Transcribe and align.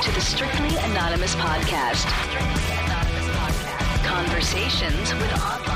to 0.00 0.12
the 0.12 0.20
Strictly 0.20 0.76
Anonymous 0.78 1.34
Podcast. 1.36 2.06
Conversations 4.04 5.14
with 5.14 5.32
online. 5.32 5.75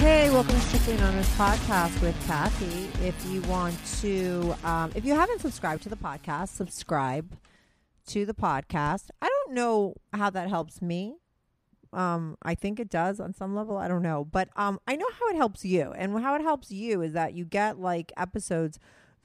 Hey, 0.00 0.30
welcome 0.30 0.54
to 0.54 0.60
Strictly 0.62 0.94
Anonymous 0.94 1.28
podcast 1.36 2.00
with 2.00 2.16
Kathy. 2.26 2.88
If 3.06 3.14
you 3.26 3.42
want 3.42 3.76
to, 4.00 4.54
um, 4.64 4.90
if 4.94 5.04
you 5.04 5.14
haven't 5.14 5.42
subscribed 5.42 5.82
to 5.82 5.90
the 5.90 5.96
podcast, 5.96 6.48
subscribe 6.48 7.36
to 8.06 8.24
the 8.24 8.32
podcast. 8.32 9.10
I 9.20 9.28
don't 9.28 9.52
know 9.54 9.96
how 10.14 10.30
that 10.30 10.48
helps 10.48 10.80
me. 10.80 11.16
Um, 11.92 12.38
I 12.42 12.54
think 12.54 12.80
it 12.80 12.88
does 12.88 13.20
on 13.20 13.34
some 13.34 13.54
level. 13.54 13.76
I 13.76 13.88
don't 13.88 14.00
know, 14.00 14.24
but 14.24 14.48
um, 14.56 14.80
I 14.86 14.96
know 14.96 15.08
how 15.20 15.28
it 15.28 15.36
helps 15.36 15.66
you, 15.66 15.92
and 15.92 16.18
how 16.18 16.34
it 16.34 16.40
helps 16.40 16.70
you 16.70 17.02
is 17.02 17.12
that 17.12 17.34
you 17.34 17.44
get 17.44 17.78
like 17.78 18.10
episodes 18.16 18.78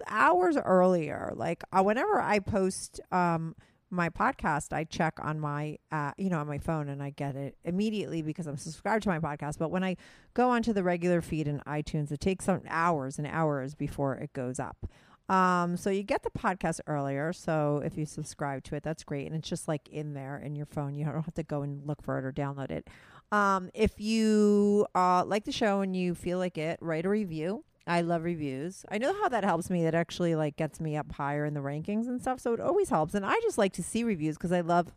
hours 0.08 0.58
earlier. 0.58 1.32
Like 1.38 1.64
uh, 1.72 1.84
whenever 1.84 2.20
I 2.20 2.40
post 2.40 3.00
um 3.14 3.56
my 3.90 4.10
podcast, 4.10 4.74
I 4.74 4.84
check 4.84 5.14
on 5.22 5.40
my, 5.40 5.78
uh, 5.92 6.12
you 6.18 6.30
know, 6.30 6.40
on 6.40 6.48
my 6.48 6.58
phone 6.58 6.90
and 6.90 7.02
I 7.02 7.12
get 7.12 7.36
it 7.36 7.58
immediately 7.64 8.22
because 8.22 8.48
I'm 8.48 8.58
subscribed 8.58 9.04
to 9.04 9.10
my 9.10 9.20
podcast. 9.20 9.58
But 9.58 9.72
when 9.72 9.84
I 9.84 9.98
go 10.34 10.50
onto 10.50 10.74
the 10.74 10.84
regular 10.84 11.22
feed 11.22 11.48
in 11.48 11.60
iTunes, 11.62 12.12
it 12.12 12.20
takes 12.20 12.46
some 12.46 12.62
hours 12.68 13.18
and 13.18 13.28
hours 13.28 13.76
before 13.76 14.16
it 14.16 14.34
goes 14.34 14.60
up. 14.60 14.88
Um, 15.28 15.76
so 15.76 15.90
you 15.90 16.04
get 16.04 16.24
the 16.24 16.30
podcast 16.30 16.82
earlier. 16.88 17.34
So 17.34 17.82
if 17.84 17.98
you 17.98 18.06
subscribe 18.06 18.64
to 18.66 18.76
it, 18.76 18.84
that's 18.84 19.04
great. 19.04 19.26
And 19.28 19.36
it's 19.36 19.50
just 19.50 19.68
like 19.68 19.88
in 19.90 20.14
there 20.14 20.38
in 20.38 20.56
your 20.56 20.68
phone. 20.68 20.94
You 20.94 21.06
don't 21.06 21.16
have 21.16 21.34
to 21.36 21.44
go 21.44 21.62
and 21.62 21.86
look 21.86 22.04
for 22.04 22.18
it 22.20 22.26
or 22.26 22.32
download 22.32 22.72
it. 22.72 22.88
Um, 23.32 23.72
if 23.74 24.00
you 24.00 24.86
uh, 24.94 25.26
like 25.26 25.46
the 25.46 25.52
show 25.52 25.82
and 25.82 25.96
you 25.96 26.14
feel 26.14 26.38
like 26.38 26.58
it, 26.58 26.78
write 26.82 27.06
a 27.06 27.10
review. 27.10 27.64
I 27.88 28.02
love 28.02 28.24
reviews. 28.24 28.86
I 28.90 28.98
know 28.98 29.14
how 29.14 29.30
that 29.30 29.44
helps 29.44 29.70
me. 29.70 29.84
That 29.84 29.96
actually 29.96 30.36
like 30.36 30.56
gets 30.56 30.80
me 30.80 30.98
up 30.98 31.12
higher 31.12 31.46
in 31.46 31.54
the 31.54 31.60
rankings 31.60 32.08
and 32.08 32.22
stuff. 32.22 32.40
So 32.40 32.54
it 32.54 32.60
always 32.60 32.90
helps. 32.90 33.14
And 33.14 33.26
I 33.26 33.36
just 33.44 33.58
like 33.58 33.74
to 33.74 33.84
see 33.84 34.04
reviews 34.04 34.38
because 34.38 34.52
I 34.52 34.62
love 34.62 34.92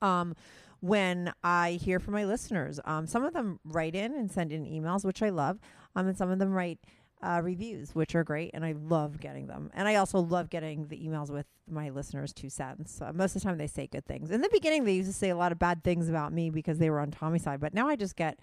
um 0.00 0.34
when 0.80 1.32
I 1.44 1.72
hear 1.72 2.00
from 2.00 2.14
my 2.14 2.24
listeners. 2.24 2.80
Um 2.84 3.06
some 3.06 3.24
of 3.24 3.32
them 3.32 3.60
write 3.64 3.94
in 3.94 4.14
and 4.14 4.30
send 4.30 4.52
in 4.52 4.64
emails, 4.64 5.04
which 5.04 5.22
I 5.22 5.30
love. 5.30 5.58
Um 5.94 6.08
and 6.08 6.16
some 6.16 6.30
of 6.30 6.38
them 6.38 6.52
write 6.52 6.80
uh, 7.22 7.40
reviews, 7.42 7.94
which 7.94 8.14
are 8.14 8.24
great, 8.24 8.50
and 8.52 8.64
I 8.64 8.72
love 8.72 9.20
getting 9.20 9.46
them. 9.46 9.70
And 9.74 9.86
I 9.86 9.94
also 9.94 10.18
love 10.18 10.50
getting 10.50 10.88
the 10.88 10.96
emails 10.96 11.30
with 11.30 11.46
my 11.70 11.90
listeners' 11.90 12.32
two 12.32 12.50
cents. 12.50 13.00
Uh, 13.00 13.12
most 13.12 13.36
of 13.36 13.42
the 13.42 13.48
time, 13.48 13.58
they 13.58 13.68
say 13.68 13.86
good 13.86 14.04
things. 14.06 14.30
In 14.30 14.40
the 14.40 14.48
beginning, 14.52 14.84
they 14.84 14.94
used 14.94 15.08
to 15.08 15.16
say 15.16 15.30
a 15.30 15.36
lot 15.36 15.52
of 15.52 15.58
bad 15.58 15.84
things 15.84 16.08
about 16.08 16.32
me 16.32 16.50
because 16.50 16.78
they 16.78 16.90
were 16.90 16.98
on 16.98 17.12
Tommy's 17.12 17.44
side, 17.44 17.60
but 17.60 17.74
now 17.74 17.88
I 17.88 17.94
just 17.96 18.16
get 18.16 18.40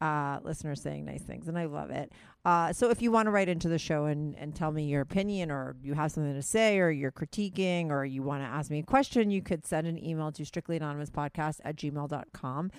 uh, 0.00 0.38
listeners 0.42 0.80
saying 0.80 1.04
nice 1.04 1.22
things, 1.22 1.48
and 1.48 1.58
I 1.58 1.64
love 1.64 1.90
it. 1.90 2.12
Uh, 2.44 2.72
so 2.72 2.90
if 2.90 3.02
you 3.02 3.10
want 3.10 3.26
to 3.26 3.30
write 3.30 3.48
into 3.48 3.68
the 3.68 3.78
show 3.78 4.04
and, 4.04 4.36
and 4.36 4.54
tell 4.54 4.70
me 4.70 4.84
your 4.84 5.02
opinion, 5.02 5.50
or 5.50 5.76
you 5.82 5.94
have 5.94 6.12
something 6.12 6.34
to 6.34 6.42
say, 6.42 6.78
or 6.78 6.90
you're 6.90 7.12
critiquing, 7.12 7.90
or 7.90 8.04
you 8.04 8.22
want 8.22 8.42
to 8.42 8.46
ask 8.46 8.70
me 8.70 8.78
a 8.78 8.84
question, 8.84 9.30
you 9.30 9.42
could 9.42 9.66
send 9.66 9.86
an 9.86 10.02
email 10.02 10.30
to 10.32 10.44
strictlyanonymouspodcast 10.44 11.60
at 11.64 11.76
gmail.com. 11.76 12.70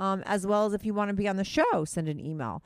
Um, 0.00 0.22
as 0.26 0.46
well 0.46 0.66
as 0.66 0.74
if 0.74 0.84
you 0.84 0.94
want 0.94 1.08
to 1.08 1.14
be 1.14 1.26
on 1.26 1.36
the 1.36 1.44
show, 1.44 1.84
send 1.84 2.08
an 2.08 2.20
email 2.20 2.62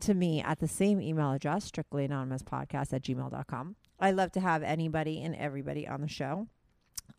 to 0.00 0.14
me 0.14 0.42
at 0.42 0.58
the 0.58 0.66
same 0.66 1.00
email 1.00 1.32
address, 1.32 1.70
strictlyanonymouspodcast 1.70 2.92
at 2.92 3.02
gmail.com. 3.02 3.76
I 4.00 4.10
love 4.10 4.32
to 4.32 4.40
have 4.40 4.64
anybody 4.64 5.22
and 5.22 5.36
everybody 5.36 5.86
on 5.86 6.00
the 6.00 6.08
show. 6.08 6.48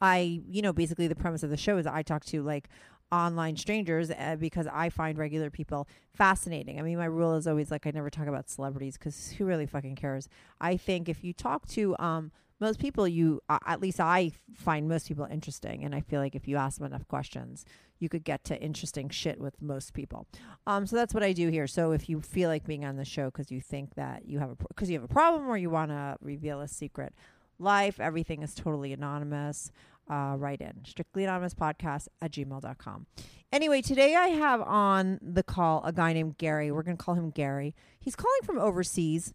I, 0.01 0.41
you 0.49 0.61
know, 0.61 0.73
basically 0.73 1.07
the 1.07 1.15
premise 1.15 1.43
of 1.43 1.49
the 1.49 1.57
show 1.57 1.77
is 1.77 1.87
I 1.87 2.03
talk 2.03 2.25
to 2.25 2.43
like 2.43 2.69
online 3.11 3.55
strangers 3.55 4.11
uh, 4.11 4.35
because 4.39 4.67
I 4.71 4.89
find 4.89 5.17
regular 5.17 5.49
people 5.49 5.87
fascinating. 6.13 6.79
I 6.79 6.81
mean, 6.81 6.97
my 6.97 7.05
rule 7.05 7.35
is 7.35 7.47
always 7.47 7.71
like 7.71 7.85
I 7.85 7.91
never 7.91 8.09
talk 8.09 8.27
about 8.27 8.49
celebrities 8.49 8.97
because 8.97 9.31
who 9.31 9.45
really 9.45 9.65
fucking 9.65 9.95
cares? 9.95 10.27
I 10.59 10.77
think 10.77 11.07
if 11.07 11.23
you 11.23 11.33
talk 11.33 11.67
to 11.69 11.95
um, 11.99 12.31
most 12.59 12.79
people, 12.79 13.07
you 13.07 13.41
uh, 13.49 13.59
at 13.65 13.81
least 13.81 13.99
I 13.99 14.31
find 14.53 14.87
most 14.87 15.07
people 15.07 15.27
interesting, 15.29 15.83
and 15.83 15.93
I 15.93 16.01
feel 16.01 16.21
like 16.21 16.35
if 16.35 16.47
you 16.47 16.57
ask 16.57 16.77
them 16.77 16.87
enough 16.87 17.07
questions, 17.07 17.65
you 17.99 18.09
could 18.09 18.23
get 18.23 18.43
to 18.45 18.61
interesting 18.61 19.09
shit 19.09 19.39
with 19.39 19.61
most 19.61 19.93
people. 19.93 20.25
Um, 20.67 20.85
so 20.85 20.95
that's 20.95 21.13
what 21.13 21.23
I 21.23 21.33
do 21.33 21.49
here. 21.49 21.67
So 21.67 21.91
if 21.91 22.09
you 22.09 22.21
feel 22.21 22.49
like 22.49 22.65
being 22.65 22.85
on 22.85 22.97
the 22.97 23.05
show 23.05 23.25
because 23.25 23.51
you 23.51 23.61
think 23.61 23.95
that 23.95 24.25
you 24.25 24.39
have 24.39 24.51
a 24.51 24.55
because 24.69 24.89
you 24.89 24.99
have 24.99 25.09
a 25.09 25.13
problem 25.13 25.47
or 25.47 25.57
you 25.57 25.69
want 25.69 25.91
to 25.91 26.17
reveal 26.21 26.61
a 26.61 26.67
secret 26.67 27.13
life, 27.59 27.99
everything 27.99 28.41
is 28.41 28.53
totally 28.53 28.93
anonymous 28.93 29.71
uh, 30.09 30.35
write 30.37 30.61
in. 30.61 30.85
Strictly 30.85 31.23
anonymous 31.23 31.53
podcast 31.53 32.07
at 32.21 32.31
gmail.com 32.31 33.07
anyway 33.55 33.81
today 33.81 34.15
i 34.15 34.27
have 34.27 34.61
on 34.63 35.17
the 35.21 35.41
call 35.41 35.81
a 35.85 35.93
guy 35.93 36.11
named 36.11 36.37
gary. 36.37 36.71
We're 36.71 36.83
going 36.83 36.97
to 36.97 37.03
call 37.03 37.15
him 37.15 37.29
gary. 37.29 37.73
He's 37.97 38.15
calling 38.15 38.41
from 38.43 38.59
overseas. 38.59 39.33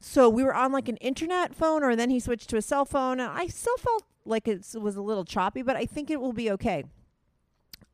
So 0.00 0.28
we 0.28 0.42
were 0.42 0.54
on 0.54 0.72
like 0.72 0.88
an 0.88 0.96
internet 0.96 1.54
phone 1.54 1.84
or 1.84 1.94
then 1.94 2.08
he 2.08 2.18
switched 2.18 2.48
to 2.50 2.56
a 2.56 2.62
cell 2.62 2.84
phone. 2.84 3.20
And 3.20 3.30
i 3.30 3.46
still 3.46 3.76
felt 3.76 4.04
like 4.24 4.48
it 4.48 4.64
was 4.80 4.96
a 4.96 5.02
little 5.02 5.24
choppy 5.24 5.62
but 5.62 5.76
i 5.76 5.84
think 5.84 6.10
it 6.10 6.20
will 6.20 6.32
be 6.32 6.50
okay. 6.52 6.84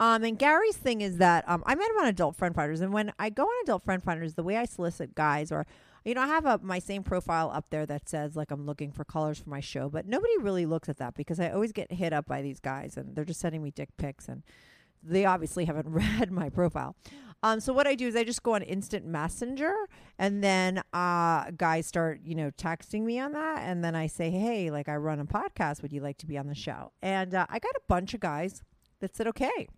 Um, 0.01 0.23
and 0.23 0.39
Gary's 0.39 0.77
thing 0.77 1.01
is 1.01 1.17
that 1.17 1.49
um, 1.49 1.65
I 1.67 1.75
met 1.75 1.91
him 1.91 1.97
on 1.99 2.07
Adult 2.07 2.37
Friend 2.37 2.55
Finders, 2.55 2.81
and 2.81 2.93
when 2.93 3.13
I 3.19 3.31
go 3.31 3.43
on 3.43 3.65
Adult 3.65 3.85
Friend 3.85 4.01
Finders, 4.01 4.35
the 4.35 4.45
way 4.45 4.57
I 4.57 4.65
solicit 4.65 5.17
guys 5.17 5.51
or 5.51 5.67
you 6.05 6.15
know, 6.15 6.23
I 6.23 6.27
have 6.27 6.47
a, 6.47 6.59
my 6.63 6.79
same 6.79 7.03
profile 7.03 7.51
up 7.53 7.71
there 7.71 7.87
that 7.87 8.09
says 8.09 8.37
like 8.37 8.51
I'm 8.51 8.67
looking 8.67 8.93
for 8.93 9.05
colors 9.05 9.39
for 9.39 9.51
my 9.51 9.61
show, 9.61 9.89
but 9.89 10.07
nobody 10.07 10.37
really 10.39 10.67
looks 10.67 10.89
at 10.89 10.99
that 10.99 11.15
because 11.15 11.41
I 11.41 11.51
always 11.51 11.73
get 11.73 11.93
hit 11.93 12.13
up 12.13 12.27
by 12.27 12.43
these 12.43 12.61
guys 12.61 12.97
and 12.97 13.15
they're 13.15 13.25
just 13.25 13.41
sending 13.41 13.63
me 13.63 13.71
dick 13.71 13.91
pics 13.97 14.29
and 14.29 14.43
they 15.03 15.25
obviously 15.25 15.65
haven't 15.67 15.89
read 15.89 16.31
my 16.31 16.49
profile. 16.49 16.97
Um, 17.43 17.61
so 17.61 17.73
what 17.73 17.87
I 17.87 17.95
do 17.95 18.09
is 18.09 18.17
I 18.17 18.25
just 18.25 18.43
go 18.43 18.55
on 18.55 18.63
instant 18.63 19.07
messenger 19.07 19.73
and 20.19 20.43
then 20.43 20.83
uh, 20.93 21.51
guys 21.57 21.87
start, 21.87 22.21
you 22.25 22.35
know, 22.35 22.51
texting 22.51 23.03
me 23.03 23.21
on 23.21 23.33
that. 23.33 23.63
And 23.63 23.85
then 23.85 23.95
I 23.95 24.09
say, 24.09 24.31
hey, 24.31 24.71
like 24.71 24.89
I 24.89 24.97
run 24.97 25.21
a 25.21 25.25
podcast. 25.25 25.83
Would 25.83 25.93
you 25.93 26.01
like 26.01 26.19
to 26.19 26.27
be 26.27 26.37
on 26.37 26.49
the 26.49 26.55
show? 26.57 26.91
And 27.01 27.35
uh, 27.35 27.47
I 27.49 27.61
got 27.61 27.77
a 27.77 27.81
bunch 27.87 28.13
of 28.15 28.21
guys 28.21 28.63
that 29.01 29.15
said, 29.15 29.29
okay. 29.29 29.69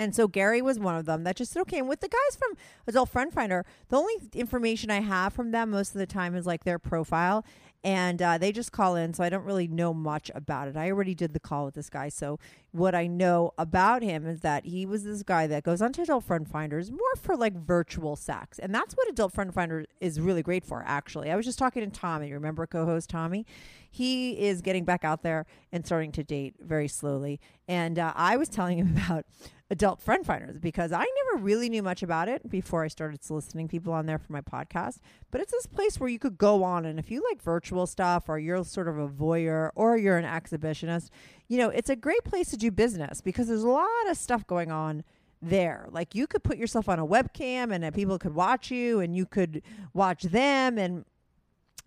And 0.00 0.14
so 0.14 0.28
Gary 0.28 0.62
was 0.62 0.78
one 0.78 0.96
of 0.96 1.04
them 1.04 1.24
that 1.24 1.36
just 1.36 1.52
said, 1.52 1.60
okay. 1.60 1.78
And 1.78 1.86
with 1.86 2.00
the 2.00 2.08
guys 2.08 2.34
from 2.38 2.56
Adult 2.86 3.10
Friend 3.10 3.30
Finder, 3.30 3.66
the 3.90 3.98
only 3.98 4.14
information 4.34 4.90
I 4.90 5.00
have 5.00 5.34
from 5.34 5.50
them 5.50 5.72
most 5.72 5.94
of 5.94 5.98
the 5.98 6.06
time 6.06 6.34
is 6.34 6.46
like 6.46 6.64
their 6.64 6.78
profile. 6.78 7.44
And 7.84 8.22
uh, 8.22 8.38
they 8.38 8.50
just 8.50 8.72
call 8.72 8.96
in. 8.96 9.12
So 9.12 9.22
I 9.22 9.28
don't 9.28 9.44
really 9.44 9.68
know 9.68 9.92
much 9.92 10.30
about 10.34 10.68
it. 10.68 10.76
I 10.78 10.90
already 10.90 11.14
did 11.14 11.34
the 11.34 11.38
call 11.38 11.66
with 11.66 11.74
this 11.74 11.90
guy. 11.90 12.08
So 12.08 12.38
what 12.72 12.94
I 12.94 13.06
know 13.06 13.52
about 13.58 14.02
him 14.02 14.26
is 14.26 14.40
that 14.40 14.64
he 14.64 14.86
was 14.86 15.04
this 15.04 15.22
guy 15.22 15.46
that 15.48 15.64
goes 15.64 15.82
onto 15.82 16.02
Adult 16.02 16.24
Friend 16.24 16.46
Finders 16.46 16.90
more 16.90 17.16
for 17.16 17.36
like 17.36 17.54
virtual 17.54 18.14
sex. 18.16 18.58
And 18.58 18.74
that's 18.74 18.94
what 18.94 19.08
Adult 19.08 19.32
Friend 19.32 19.52
Finder 19.52 19.86
is 20.00 20.20
really 20.20 20.42
great 20.42 20.64
for, 20.64 20.84
actually. 20.86 21.30
I 21.30 21.36
was 21.36 21.46
just 21.46 21.58
talking 21.58 21.82
to 21.82 21.90
Tommy. 21.90 22.32
Remember 22.32 22.66
co 22.66 22.84
host 22.84 23.10
Tommy? 23.10 23.44
He 23.90 24.38
is 24.38 24.60
getting 24.60 24.84
back 24.84 25.04
out 25.04 25.22
there 25.22 25.46
and 25.72 25.84
starting 25.84 26.12
to 26.12 26.22
date 26.22 26.54
very 26.60 26.86
slowly. 26.86 27.40
And 27.66 27.98
uh, 27.98 28.12
I 28.14 28.36
was 28.36 28.48
telling 28.48 28.78
him 28.78 28.96
about 29.04 29.26
adult 29.70 30.02
friend 30.02 30.26
finders 30.26 30.58
because 30.58 30.90
I 30.92 31.04
never 31.24 31.44
really 31.44 31.68
knew 31.68 31.82
much 31.82 32.02
about 32.02 32.28
it 32.28 32.50
before 32.50 32.82
I 32.82 32.88
started 32.88 33.22
soliciting 33.22 33.68
people 33.68 33.92
on 33.92 34.06
there 34.06 34.18
for 34.18 34.32
my 34.32 34.40
podcast. 34.40 34.98
But 35.30 35.40
it's 35.40 35.52
this 35.52 35.66
place 35.66 35.98
where 35.98 36.08
you 36.08 36.18
could 36.18 36.36
go 36.36 36.64
on, 36.64 36.84
and 36.84 36.98
if 36.98 37.10
you 37.10 37.22
like 37.30 37.40
virtual 37.40 37.86
stuff 37.86 38.28
or 38.28 38.38
you're 38.38 38.64
sort 38.64 38.88
of 38.88 38.98
a 38.98 39.08
voyeur 39.08 39.70
or 39.76 39.96
you're 39.96 40.18
an 40.18 40.24
exhibitionist, 40.24 41.10
you 41.50 41.58
know, 41.58 41.68
it's 41.68 41.90
a 41.90 41.96
great 41.96 42.22
place 42.22 42.48
to 42.50 42.56
do 42.56 42.70
business 42.70 43.20
because 43.20 43.48
there's 43.48 43.64
a 43.64 43.68
lot 43.68 43.88
of 44.08 44.16
stuff 44.16 44.46
going 44.46 44.70
on 44.70 45.02
there. 45.42 45.88
Like 45.90 46.14
you 46.14 46.28
could 46.28 46.44
put 46.44 46.56
yourself 46.56 46.88
on 46.88 47.00
a 47.00 47.06
webcam 47.06 47.74
and 47.74 47.84
uh, 47.84 47.90
people 47.90 48.20
could 48.20 48.36
watch 48.36 48.70
you 48.70 49.00
and 49.00 49.16
you 49.16 49.26
could 49.26 49.60
watch 49.92 50.22
them 50.22 50.78
and 50.78 51.04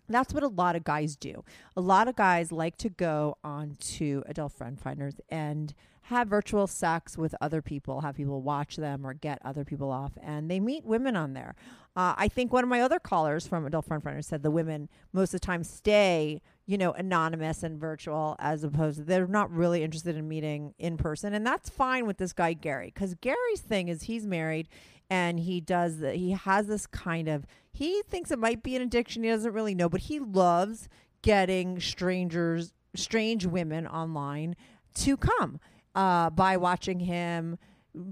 that's 0.06 0.34
what 0.34 0.42
a 0.42 0.48
lot 0.48 0.76
of 0.76 0.84
guys 0.84 1.16
do. 1.16 1.44
A 1.78 1.80
lot 1.80 2.08
of 2.08 2.14
guys 2.14 2.52
like 2.52 2.76
to 2.76 2.90
go 2.90 3.38
on 3.42 3.78
to 3.96 4.22
adult 4.26 4.52
friend 4.52 4.78
finders 4.78 5.14
and 5.30 5.72
have 6.02 6.28
virtual 6.28 6.66
sex 6.66 7.16
with 7.16 7.34
other 7.40 7.62
people, 7.62 8.02
have 8.02 8.16
people 8.16 8.42
watch 8.42 8.76
them 8.76 9.06
or 9.06 9.14
get 9.14 9.38
other 9.42 9.64
people 9.64 9.90
off, 9.90 10.12
and 10.22 10.50
they 10.50 10.60
meet 10.60 10.84
women 10.84 11.16
on 11.16 11.32
there. 11.32 11.54
Uh, 11.96 12.12
I 12.18 12.28
think 12.28 12.52
one 12.52 12.64
of 12.64 12.68
my 12.68 12.82
other 12.82 12.98
callers 12.98 13.46
from 13.46 13.64
Adult 13.64 13.86
Friend 13.86 14.02
Finder 14.02 14.20
said 14.20 14.42
the 14.42 14.50
women 14.50 14.90
most 15.14 15.32
of 15.32 15.40
the 15.40 15.46
time 15.46 15.64
stay, 15.64 16.42
you 16.66 16.78
know, 16.78 16.92
anonymous 16.92 17.62
and 17.62 17.78
virtual 17.78 18.36
as 18.38 18.64
opposed 18.64 18.98
to 18.98 19.04
they're 19.04 19.26
not 19.26 19.50
really 19.50 19.82
interested 19.82 20.16
in 20.16 20.28
meeting 20.28 20.74
in 20.78 20.96
person, 20.96 21.34
and 21.34 21.46
that's 21.46 21.68
fine 21.68 22.06
with 22.06 22.18
this 22.18 22.32
guy 22.32 22.52
Gary 22.52 22.90
because 22.94 23.14
Gary's 23.20 23.60
thing 23.60 23.88
is 23.88 24.04
he's 24.04 24.26
married 24.26 24.68
and 25.10 25.38
he 25.40 25.60
does 25.60 25.98
the, 25.98 26.12
he 26.12 26.30
has 26.30 26.66
this 26.66 26.86
kind 26.86 27.28
of 27.28 27.46
he 27.72 28.02
thinks 28.08 28.30
it 28.30 28.38
might 28.38 28.62
be 28.62 28.76
an 28.76 28.82
addiction. 28.82 29.22
He 29.22 29.30
doesn't 29.30 29.52
really 29.52 29.74
know 29.74 29.88
but 29.88 30.02
he 30.02 30.18
loves 30.18 30.88
getting 31.22 31.80
strangers 31.80 32.72
strange 32.96 33.44
women 33.46 33.86
online 33.86 34.56
to 34.94 35.16
come 35.16 35.60
uh, 35.94 36.30
by 36.30 36.56
watching 36.56 37.00
him 37.00 37.58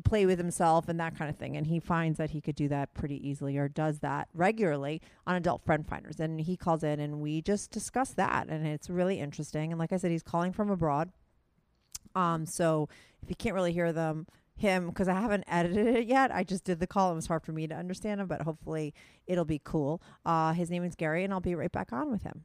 play 0.05 0.27
with 0.27 0.39
himself 0.39 0.89
and 0.89 1.01
that 1.01 1.17
kind 1.17 1.29
of 1.29 1.37
thing 1.37 1.57
and 1.57 1.67
he 1.67 1.81
finds 1.81 2.19
that 2.19 2.31
he 2.31 2.41
could 2.41 2.55
do 2.55 2.69
that 2.69 2.95
pretty 2.95 3.29
easily 3.29 3.57
or 3.59 3.69
does 3.69 3.99
that 3.99 4.29
regularly 4.33 5.01
on 5.27 5.35
adult 5.35 5.65
friend 5.65 5.87
finders 5.87 6.21
and 6.21 6.41
he 6.41 6.57
calls 6.57 6.85
in 6.85 7.01
and 7.01 7.21
we 7.21 7.43
just 7.43 7.71
discuss 7.71 8.11
that 8.11 8.49
and 8.49 8.67
it's 8.67 8.89
really 8.89 9.19
interesting 9.19 9.73
and 9.73 9.79
like 9.79 9.93
i 9.93 9.97
said 9.97 10.11
he's 10.11 10.23
calling 10.23 10.53
from 10.53 10.71
abroad 10.71 11.11
um 12.15 12.47
so 12.47 12.89
if 13.23 13.29
you 13.29 13.35
can't 13.35 13.55
really 13.55 13.73
hear 13.73 13.93
them 13.93 14.27
him 14.55 14.89
because 14.89 15.09
I 15.09 15.15
haven't 15.15 15.45
edited 15.49 15.87
it 15.87 16.07
yet. 16.07 16.33
I 16.33 16.45
just 16.45 16.65
did 16.65 16.81
the 16.81 16.87
call. 16.87 17.13
It 17.13 17.17
was 17.17 17.27
hard 17.27 17.43
for 17.43 17.53
me 17.53 17.67
to 17.67 17.75
understand 17.75 18.21
him, 18.21 18.27
but 18.27 18.43
hopefully 18.43 18.95
it'll 19.27 19.45
be 19.45 19.61
cool. 19.63 20.01
Uh, 20.25 20.53
his 20.53 20.71
name 20.71 20.85
is 20.85 20.95
Gary, 20.95 21.25
and 21.25 21.33
I'll 21.33 21.41
be 21.41 21.55
right 21.55 21.73
back 21.73 21.93
on 21.93 22.11
with 22.11 22.23
him. 22.23 22.45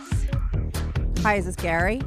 Hi, 1.23 1.35
is 1.35 1.45
this 1.45 1.55
Gary? 1.55 2.01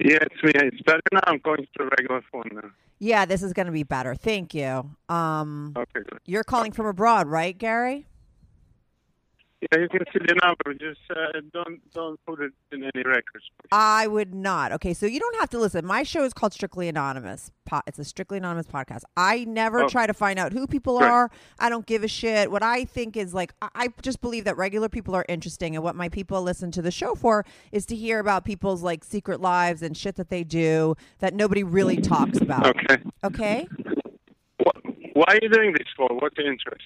Yeah, 0.00 0.18
it's 0.22 0.42
me. 0.42 0.52
It's 0.54 0.80
better 0.82 1.00
now. 1.12 1.20
I'm 1.26 1.38
going 1.40 1.58
to 1.58 1.68
the 1.76 1.84
regular 1.98 2.22
phone 2.32 2.48
now. 2.52 2.70
Yeah, 2.98 3.26
this 3.26 3.42
is 3.42 3.52
going 3.52 3.66
to 3.66 3.72
be 3.72 3.82
better. 3.82 4.14
Thank 4.14 4.54
you. 4.54 4.90
Um, 5.10 5.74
Okay, 5.76 6.00
good. 6.08 6.20
you're 6.24 6.44
calling 6.44 6.72
from 6.72 6.86
abroad, 6.86 7.26
right, 7.26 7.56
Gary? 7.56 8.06
Yeah, 9.60 9.78
you 9.80 9.88
can 9.90 10.00
see 10.10 10.18
the 10.26 10.34
number. 10.42 10.72
Just 10.72 11.00
uh, 11.10 11.38
don't 11.52 11.80
don't 11.92 12.18
put 12.24 12.40
it 12.40 12.52
in 12.72 12.82
any 12.82 13.04
records. 13.04 13.44
I 13.70 14.06
would 14.06 14.34
not. 14.34 14.72
Okay, 14.72 14.94
so 14.94 15.04
you 15.04 15.20
don't 15.20 15.36
have 15.38 15.50
to 15.50 15.58
listen. 15.58 15.84
My 15.84 16.02
show 16.02 16.24
is 16.24 16.32
called 16.32 16.54
Strictly 16.54 16.88
Anonymous. 16.88 17.50
It's 17.86 17.98
a 17.98 18.04
Strictly 18.04 18.38
Anonymous 18.38 18.66
podcast. 18.66 19.02
I 19.18 19.44
never 19.44 19.82
Oh. 19.84 19.88
try 19.88 20.06
to 20.06 20.14
find 20.14 20.38
out 20.38 20.52
who 20.54 20.66
people 20.66 20.98
Right. 20.98 21.10
are. 21.10 21.30
I 21.58 21.68
don't 21.68 21.84
give 21.84 22.02
a 22.02 22.08
shit. 22.08 22.50
What 22.50 22.62
I 22.62 22.84
think 22.86 23.16
is 23.18 23.34
like, 23.34 23.52
I, 23.60 23.68
I 23.74 23.88
just 24.02 24.22
believe 24.22 24.44
that 24.44 24.56
regular 24.56 24.88
people 24.88 25.14
are 25.14 25.26
interesting, 25.28 25.74
and 25.76 25.84
what 25.84 25.94
my 25.94 26.08
people 26.08 26.40
listen 26.42 26.70
to 26.72 26.82
the 26.82 26.90
show 26.90 27.14
for 27.14 27.44
is 27.70 27.84
to 27.86 27.94
hear 27.96 28.18
about 28.18 28.44
people's 28.46 28.82
like 28.82 29.04
secret 29.04 29.42
lives 29.42 29.82
and 29.82 29.94
shit 29.94 30.16
that 30.16 30.30
they 30.30 30.42
do 30.42 30.94
that 31.18 31.34
nobody 31.34 31.62
really 31.62 31.98
talks 31.98 32.40
about. 32.40 32.66
Okay. 32.66 33.02
Okay. 33.24 33.68
What, 34.62 34.76
Why 35.12 35.24
are 35.28 35.38
you 35.42 35.50
doing 35.50 35.72
this 35.72 35.86
for? 35.96 36.08
What's 36.18 36.36
the 36.36 36.46
interest? 36.46 36.82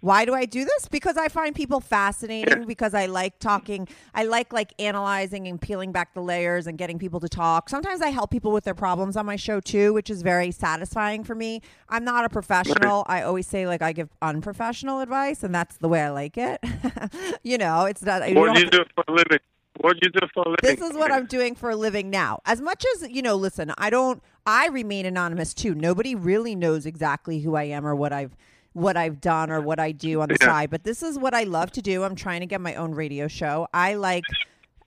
Why 0.00 0.24
do 0.24 0.34
I 0.34 0.44
do 0.44 0.64
this? 0.64 0.88
Because 0.88 1.16
I 1.16 1.28
find 1.28 1.54
people 1.54 1.80
fascinating. 1.80 2.66
Because 2.66 2.94
I 2.94 3.06
like 3.06 3.38
talking. 3.38 3.88
I 4.14 4.24
like 4.24 4.52
like 4.52 4.72
analyzing 4.78 5.46
and 5.48 5.60
peeling 5.60 5.92
back 5.92 6.14
the 6.14 6.20
layers 6.20 6.66
and 6.66 6.78
getting 6.78 6.98
people 6.98 7.20
to 7.20 7.28
talk. 7.28 7.68
Sometimes 7.68 8.00
I 8.00 8.08
help 8.08 8.30
people 8.30 8.52
with 8.52 8.64
their 8.64 8.74
problems 8.74 9.16
on 9.16 9.26
my 9.26 9.36
show 9.36 9.60
too, 9.60 9.92
which 9.92 10.10
is 10.10 10.22
very 10.22 10.50
satisfying 10.50 11.24
for 11.24 11.34
me. 11.34 11.62
I'm 11.88 12.04
not 12.04 12.24
a 12.24 12.28
professional. 12.28 13.04
I 13.06 13.22
always 13.22 13.46
say 13.46 13.66
like 13.66 13.82
I 13.82 13.92
give 13.92 14.08
unprofessional 14.22 15.00
advice, 15.00 15.42
and 15.42 15.54
that's 15.54 15.76
the 15.78 15.88
way 15.88 16.02
I 16.02 16.10
like 16.10 16.38
it. 16.38 16.62
you 17.42 17.58
know, 17.58 17.84
it's 17.84 18.02
not. 18.02 18.22
What 18.34 18.54
do 18.54 18.60
you 18.60 18.70
do 18.70 18.84
for 18.94 19.04
a 19.08 19.12
living? 19.12 19.38
What 19.80 20.00
do 20.00 20.06
you 20.06 20.10
do 20.10 20.26
for 20.34 20.42
a 20.42 20.48
living? 20.48 20.76
this 20.76 20.80
is 20.80 20.96
what 20.96 21.12
I'm 21.12 21.26
doing 21.26 21.54
for 21.54 21.70
a 21.70 21.76
living 21.76 22.10
now. 22.10 22.40
As 22.46 22.60
much 22.60 22.84
as, 22.94 23.08
you 23.08 23.22
know, 23.22 23.36
listen, 23.36 23.72
I 23.78 23.90
don't 23.90 24.22
I 24.44 24.68
remain 24.68 25.06
anonymous 25.06 25.54
too. 25.54 25.74
Nobody 25.74 26.14
really 26.14 26.54
knows 26.54 26.86
exactly 26.86 27.40
who 27.40 27.54
I 27.54 27.64
am 27.64 27.86
or 27.86 27.94
what 27.94 28.12
I've 28.12 28.34
what 28.78 28.96
I've 28.96 29.20
done 29.20 29.50
or 29.50 29.60
what 29.60 29.78
I 29.80 29.92
do 29.92 30.20
on 30.20 30.28
the 30.28 30.36
Yeah. 30.40 30.46
side, 30.46 30.70
but 30.70 30.84
this 30.84 31.02
is 31.02 31.18
what 31.18 31.34
I 31.34 31.42
love 31.42 31.72
to 31.72 31.82
do. 31.82 32.04
I'm 32.04 32.14
trying 32.14 32.40
to 32.40 32.46
get 32.46 32.60
my 32.60 32.74
own 32.74 32.92
radio 32.94 33.28
show. 33.28 33.66
I 33.74 33.94
like 33.94 34.24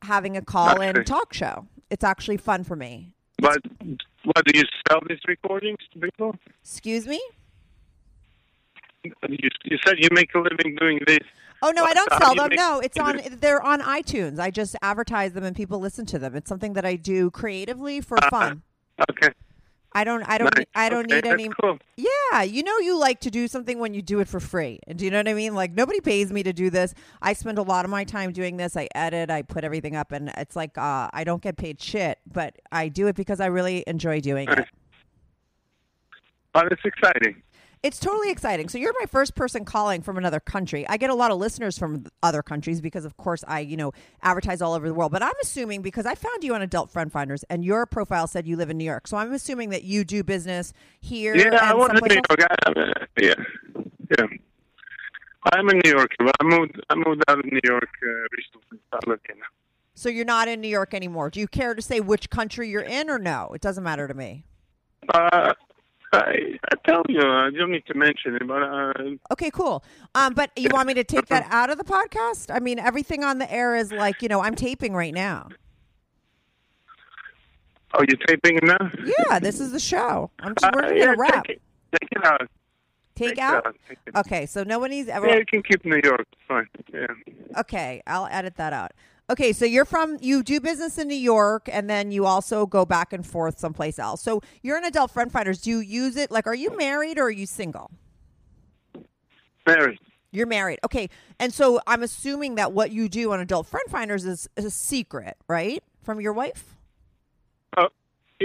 having 0.01 0.37
a 0.37 0.41
call-in 0.41 0.97
Okay. 0.97 1.03
talk 1.03 1.33
show. 1.33 1.67
It's 1.89 2.03
actually 2.03 2.37
fun 2.37 2.63
for 2.63 2.75
me. 2.75 3.13
But 3.37 3.57
what 4.23 4.45
do 4.45 4.57
you 4.57 4.63
sell 4.87 5.01
these 5.07 5.19
recordings 5.27 5.79
to 5.93 5.99
people? 5.99 6.35
Excuse 6.63 7.05
me? 7.05 7.21
You, 9.03 9.49
you 9.65 9.77
said 9.85 9.95
you 9.97 10.09
make 10.11 10.33
a 10.35 10.39
living 10.39 10.75
doing 10.79 10.99
this. 11.07 11.19
Oh 11.63 11.71
no, 11.71 11.83
I 11.83 11.93
don't 11.93 12.11
sell 12.13 12.35
them. 12.35 12.49
No, 12.53 12.79
it's 12.79 12.97
on 12.97 13.19
they're 13.39 13.61
on 13.61 13.81
iTunes. 13.81 14.39
I 14.39 14.51
just 14.51 14.75
advertise 14.81 15.33
them 15.33 15.43
and 15.43 15.55
people 15.55 15.79
listen 15.79 16.05
to 16.07 16.19
them. 16.19 16.35
It's 16.35 16.49
something 16.49 16.73
that 16.73 16.85
I 16.85 16.95
do 16.95 17.29
creatively 17.29 18.01
for 18.01 18.17
uh-huh. 18.17 18.29
fun. 18.29 18.61
Okay. 19.09 19.29
I 19.93 20.03
don't 20.03 20.23
I 20.23 20.37
don't 20.37 20.55
Nice. 20.55 20.65
I 20.73 20.89
don't 20.89 21.11
Okay, 21.11 21.15
need 21.15 21.25
any 21.25 21.49
cool. 21.61 21.77
Yeah, 21.97 22.43
you 22.43 22.63
know 22.63 22.77
you 22.79 22.97
like 22.97 23.19
to 23.21 23.29
do 23.29 23.47
something 23.47 23.77
when 23.77 23.93
you 23.93 24.01
do 24.01 24.19
it 24.19 24.27
for 24.27 24.39
free. 24.39 24.79
Do 24.95 25.03
you 25.03 25.11
know 25.11 25.17
what 25.19 25.27
I 25.27 25.33
mean? 25.33 25.53
Like 25.53 25.73
nobody 25.73 25.99
pays 25.99 26.31
me 26.31 26.43
to 26.43 26.53
do 26.53 26.69
this. 26.69 26.93
I 27.21 27.33
spend 27.33 27.57
a 27.57 27.61
lot 27.63 27.83
of 27.83 27.91
my 27.91 28.03
time 28.05 28.31
doing 28.31 28.57
this. 28.57 28.77
I 28.77 28.87
edit, 28.95 29.29
I 29.29 29.41
put 29.41 29.63
everything 29.63 29.95
up 29.95 30.11
and 30.11 30.31
it's 30.37 30.55
like 30.55 30.77
uh, 30.77 31.09
I 31.11 31.23
don't 31.25 31.41
get 31.41 31.57
paid 31.57 31.81
shit, 31.81 32.19
but 32.31 32.55
I 32.71 32.87
do 32.87 33.07
it 33.07 33.15
because 33.15 33.39
I 33.41 33.47
really 33.47 33.83
enjoy 33.85 34.21
doing 34.21 34.47
it. 34.49 34.65
Oh, 36.55 36.61
that's 36.69 36.83
exciting. 36.85 37.41
It's 37.83 37.97
totally 37.99 38.29
exciting. 38.29 38.69
So 38.69 38.77
you're 38.77 38.93
my 38.99 39.07
first 39.07 39.33
person 39.33 39.65
calling 39.65 40.03
from 40.03 40.17
another 40.19 40.39
country. 40.39 40.87
I 40.87 40.97
get 40.97 41.09
a 41.09 41.15
lot 41.15 41.31
of 41.31 41.39
listeners 41.39 41.79
from 41.79 42.05
other 42.21 42.43
countries 42.43 42.79
because 42.79 43.05
of 43.05 43.17
course 43.17 43.43
I, 43.47 43.61
you 43.61 43.75
know, 43.75 43.91
advertise 44.21 44.61
all 44.61 44.73
over 44.73 44.87
the 44.87 44.93
world. 44.93 45.11
But 45.11 45.23
I'm 45.23 45.33
assuming 45.41 45.81
because 45.81 46.05
I 46.05 46.13
found 46.13 46.43
you 46.43 46.53
on 46.53 46.61
Adult 46.61 46.91
Friend 46.91 47.11
Finders 47.11 47.43
and 47.49 47.65
your 47.65 47.87
profile 47.87 48.27
said 48.27 48.45
you 48.45 48.55
live 48.55 48.69
in 48.69 48.77
New 48.77 48.85
York. 48.85 49.07
So 49.07 49.17
I'm 49.17 49.33
assuming 49.33 49.69
that 49.71 49.83
you 49.83 50.03
do 50.03 50.23
business 50.23 50.73
here 50.99 51.35
Yeah, 51.35 51.57
I 51.59 51.71
and 51.71 51.79
was 51.79 51.89
in 51.89 52.07
New. 52.07 52.13
York. 52.29 52.51
I, 52.67 53.05
yeah, 53.19 53.33
yeah. 54.19 54.27
I'm 55.51 55.67
in 55.69 55.81
New 55.83 55.89
York, 55.91 56.11
but 56.19 56.35
I 56.39 56.43
moved. 56.43 56.79
I 56.91 56.93
moved 56.95 57.23
out 57.27 57.39
of 57.39 57.45
New 57.45 57.59
York 57.63 57.89
uh, 58.03 58.07
recently. 58.37 58.79
I 58.93 58.99
live 59.07 59.19
here. 59.25 59.35
So 59.95 60.07
you're 60.07 60.23
not 60.23 60.47
in 60.47 60.61
New 60.61 60.67
York 60.67 60.93
anymore. 60.93 61.31
Do 61.31 61.39
you 61.39 61.47
care 61.47 61.73
to 61.73 61.81
say 61.81 61.99
which 61.99 62.29
country 62.29 62.69
you're 62.69 62.83
in 62.83 63.09
or 63.09 63.17
no? 63.17 63.49
It 63.55 63.61
doesn't 63.61 63.83
matter 63.83 64.07
to 64.07 64.13
me. 64.13 64.45
Uh, 65.09 65.53
I, 66.13 66.57
I 66.71 66.75
tell 66.85 67.03
you, 67.07 67.21
I 67.21 67.49
don't 67.57 67.71
need 67.71 67.85
to 67.87 67.93
mention 67.93 68.35
it, 68.35 68.45
but 68.47 68.61
uh, 68.63 68.93
Okay, 69.31 69.49
cool. 69.51 69.83
Um, 70.13 70.33
but 70.33 70.51
you 70.57 70.69
want 70.71 70.87
me 70.87 70.93
to 70.95 71.03
take 71.05 71.27
that 71.27 71.47
out 71.51 71.69
of 71.69 71.77
the 71.77 71.83
podcast? 71.85 72.53
I 72.53 72.59
mean, 72.59 72.79
everything 72.79 73.23
on 73.23 73.37
the 73.37 73.51
air 73.51 73.75
is 73.75 73.91
like, 73.91 74.21
you 74.21 74.27
know, 74.27 74.41
I'm 74.41 74.55
taping 74.55 74.93
right 74.93 75.13
now. 75.13 75.47
oh, 77.93 78.03
you're 78.07 78.17
taping 78.27 78.59
now? 78.63 78.91
Yeah, 79.29 79.39
this 79.39 79.59
is 79.59 79.71
the 79.71 79.79
show. 79.79 80.29
I'm 80.39 80.53
just 80.55 80.65
Uh, 80.65 80.71
we're 80.75 80.93
yeah, 80.95 81.05
gonna 81.05 81.17
wrap. 81.17 81.45
Take 81.45 81.57
it, 81.57 81.61
take 82.01 82.11
it 82.11 82.25
out. 82.25 82.41
Take 83.15 83.29
take 83.29 83.39
out. 83.39 83.65
out, 83.67 83.75
take 83.87 83.97
it. 84.05 84.15
Okay, 84.15 84.45
so 84.45 84.63
nobody's 84.63 85.07
ever. 85.07 85.27
Yeah, 85.27 85.37
you 85.37 85.45
can 85.45 85.61
keep 85.63 85.85
New 85.85 85.99
York. 86.03 86.25
Fine. 86.47 86.67
Yeah. 86.93 87.07
Okay, 87.59 88.01
I'll 88.07 88.27
edit 88.31 88.55
that 88.55 88.73
out. 88.73 88.91
Okay, 89.29 89.53
so 89.53 89.63
you're 89.63 89.85
from 89.85 90.17
you 90.19 90.43
do 90.43 90.59
business 90.59 90.97
in 90.97 91.07
New 91.07 91.15
York, 91.15 91.69
and 91.71 91.89
then 91.89 92.11
you 92.11 92.25
also 92.25 92.65
go 92.65 92.85
back 92.85 93.13
and 93.13 93.25
forth 93.25 93.59
someplace 93.59 93.97
else. 93.97 94.21
So 94.21 94.41
you're 94.61 94.77
an 94.77 94.83
adult 94.83 95.11
friend 95.11 95.31
finders. 95.31 95.61
Do 95.61 95.69
you 95.69 95.79
use 95.79 96.17
it? 96.17 96.31
Like, 96.31 96.47
are 96.47 96.55
you 96.55 96.75
married 96.75 97.17
or 97.17 97.23
are 97.23 97.31
you 97.31 97.45
single? 97.45 97.91
Married. 99.65 99.99
You're 100.31 100.47
married. 100.47 100.79
Okay. 100.83 101.09
And 101.39 101.53
so 101.53 101.79
I'm 101.85 102.03
assuming 102.03 102.55
that 102.55 102.71
what 102.71 102.91
you 102.91 103.09
do 103.09 103.31
on 103.33 103.39
Adult 103.39 103.67
Friend 103.67 103.85
Finders 103.89 104.25
is, 104.25 104.49
is 104.55 104.65
a 104.65 104.71
secret, 104.71 105.37
right? 105.47 105.83
From 106.03 106.21
your 106.21 106.33
wife? 106.33 106.75
Oh, 107.77 107.89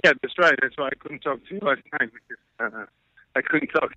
yeah, 0.04 0.12
that's 0.20 0.34
right. 0.38 0.58
That's 0.60 0.76
why 0.76 0.88
I 0.88 0.94
couldn't 0.98 1.20
talk 1.20 1.38
to 1.46 1.54
you 1.54 1.60
last 1.62 1.82
night 1.92 2.10
because 2.12 2.72
uh, 2.74 2.86
I 3.36 3.42
couldn't 3.42 3.68
talk. 3.68 3.92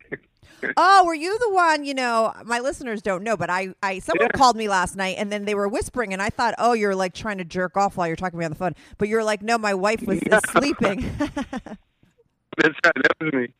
Oh, 0.75 1.05
were 1.05 1.13
you 1.13 1.39
the 1.39 1.49
one, 1.51 1.85
you 1.85 1.93
know, 1.93 2.33
my 2.43 2.59
listeners 2.59 3.01
don't 3.01 3.23
know, 3.23 3.37
but 3.37 3.49
I, 3.49 3.73
I 3.81 3.99
someone 3.99 4.27
Yeah. 4.33 4.37
called 4.37 4.57
me 4.57 4.67
last 4.67 4.97
night 4.97 5.15
and 5.17 5.31
then 5.31 5.45
they 5.45 5.55
were 5.55 5.69
whispering 5.69 6.11
and 6.11 6.21
I 6.21 6.29
thought, 6.29 6.53
oh, 6.57 6.73
you're 6.73 6.95
like 6.95 7.13
trying 7.13 7.37
to 7.37 7.45
jerk 7.45 7.77
off 7.77 7.95
while 7.95 8.07
you're 8.07 8.17
talking 8.17 8.37
to 8.37 8.39
me 8.39 8.45
on 8.45 8.51
the 8.51 8.57
phone. 8.57 8.75
But 8.97 9.07
you're 9.07 9.23
like, 9.23 9.41
no, 9.41 9.57
my 9.57 9.73
wife 9.73 10.01
was 10.01 10.19
sleeping. 10.51 11.09
that's 11.17 12.75
right. 12.83 12.93
That 12.95 13.11
was 13.21 13.33
me. 13.33 13.53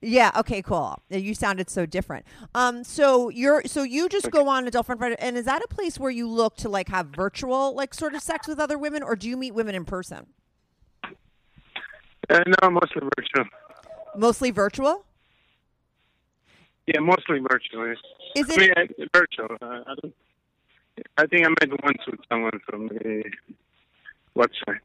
Yeah. 0.00 0.30
Okay. 0.36 0.62
Cool. 0.62 1.02
You 1.08 1.34
sounded 1.34 1.70
so 1.70 1.86
different. 1.86 2.26
Um. 2.54 2.84
So 2.84 3.30
you're 3.30 3.62
so 3.64 3.82
you 3.82 4.08
just 4.08 4.30
go 4.30 4.46
on 4.48 4.66
Adult 4.68 4.84
Friend 4.86 5.00
Finder, 5.00 5.16
and 5.18 5.36
is 5.38 5.46
that 5.46 5.62
a 5.64 5.68
place 5.68 5.98
where 5.98 6.10
you 6.10 6.28
look 6.28 6.56
to 6.58 6.68
like 6.68 6.88
have 6.90 7.06
virtual 7.06 7.74
like 7.74 7.94
sort 7.94 8.14
of 8.14 8.22
sex 8.22 8.46
with 8.46 8.60
other 8.60 8.76
women, 8.76 9.02
or 9.02 9.16
do 9.16 9.28
you 9.30 9.36
meet 9.38 9.54
women 9.54 9.74
in 9.74 9.86
person? 9.86 10.26
Uh, 12.30 12.40
no, 12.62 12.70
mostly 12.70 13.00
virtual. 13.16 13.50
Mostly 14.16 14.50
virtual. 14.50 15.04
Yeah, 16.86 17.00
mostly 17.00 17.40
virtual. 17.40 17.94
Is 18.36 18.50
I 18.50 18.54
it? 18.54 18.58
mean, 18.58 18.72
I, 18.76 19.06
virtual. 19.16 19.56
Uh, 19.60 19.82
I 19.86 19.94
don't. 20.02 20.14
I 21.16 21.26
think 21.26 21.44
I 21.44 21.48
met 21.48 21.82
once 21.82 21.98
with 22.06 22.20
someone 22.28 22.60
from 22.68 22.88
the 22.88 23.24
website. 24.36 24.78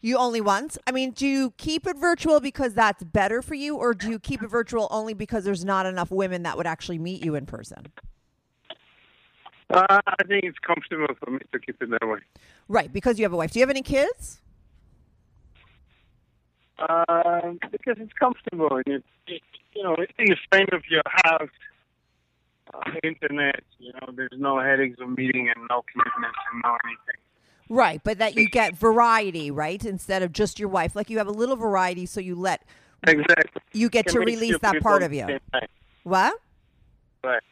You 0.00 0.16
only 0.16 0.40
once? 0.40 0.78
I 0.86 0.92
mean, 0.92 1.12
do 1.12 1.26
you 1.26 1.52
keep 1.58 1.86
it 1.86 1.96
virtual 1.96 2.40
because 2.40 2.74
that's 2.74 3.04
better 3.04 3.42
for 3.42 3.54
you, 3.54 3.76
or 3.76 3.94
do 3.94 4.10
you 4.10 4.18
keep 4.18 4.42
it 4.42 4.48
virtual 4.48 4.88
only 4.90 5.14
because 5.14 5.44
there's 5.44 5.64
not 5.64 5.86
enough 5.86 6.10
women 6.10 6.42
that 6.42 6.56
would 6.56 6.66
actually 6.66 6.98
meet 6.98 7.24
you 7.24 7.34
in 7.34 7.46
person? 7.46 7.92
Uh, 9.70 10.00
I 10.06 10.24
think 10.26 10.44
it's 10.44 10.58
comfortable 10.58 11.14
for 11.22 11.30
me 11.30 11.38
to 11.52 11.58
keep 11.58 11.80
it 11.80 11.90
that 11.90 12.06
way. 12.06 12.18
Right, 12.68 12.92
because 12.92 13.18
you 13.18 13.24
have 13.24 13.32
a 13.32 13.36
wife. 13.36 13.52
Do 13.52 13.60
you 13.60 13.62
have 13.62 13.70
any 13.70 13.82
kids? 13.82 14.40
Uh, 16.78 17.52
because 17.70 17.96
it's 17.98 18.12
comfortable. 18.14 18.76
And 18.84 18.96
it's, 18.96 19.06
it, 19.28 19.42
you 19.74 19.82
know, 19.82 19.94
it's 19.98 20.12
in 20.18 20.26
the 20.26 20.36
frame 20.50 20.68
of 20.72 20.82
your 20.88 21.02
house, 21.06 21.48
the 22.86 23.08
internet. 23.08 23.62
You 23.78 23.92
know, 23.94 24.12
there's 24.14 24.30
no 24.36 24.60
headaches 24.60 24.98
of 25.00 25.10
meeting 25.16 25.48
and 25.54 25.66
no 25.68 25.82
commitments 25.92 26.38
and 26.52 26.62
no 26.64 26.76
anything. 26.84 27.20
Right, 27.68 28.00
but 28.04 28.18
that 28.18 28.34
you 28.36 28.48
get 28.48 28.76
variety, 28.76 29.50
right? 29.50 29.82
Instead 29.84 30.22
of 30.22 30.32
just 30.32 30.58
your 30.58 30.68
wife. 30.68 30.94
Like 30.94 31.08
you 31.10 31.18
have 31.18 31.26
a 31.26 31.32
little 31.32 31.56
variety 31.56 32.06
so 32.06 32.20
you 32.20 32.34
let 32.34 32.62
Exactly. 33.06 33.62
you 33.72 33.88
get 33.88 34.06
to 34.08 34.20
release 34.20 34.58
that 34.58 34.82
part 34.82 35.02
of 35.02 35.12
you. 35.12 35.26
What? 36.04 36.34
Right. 37.24 37.42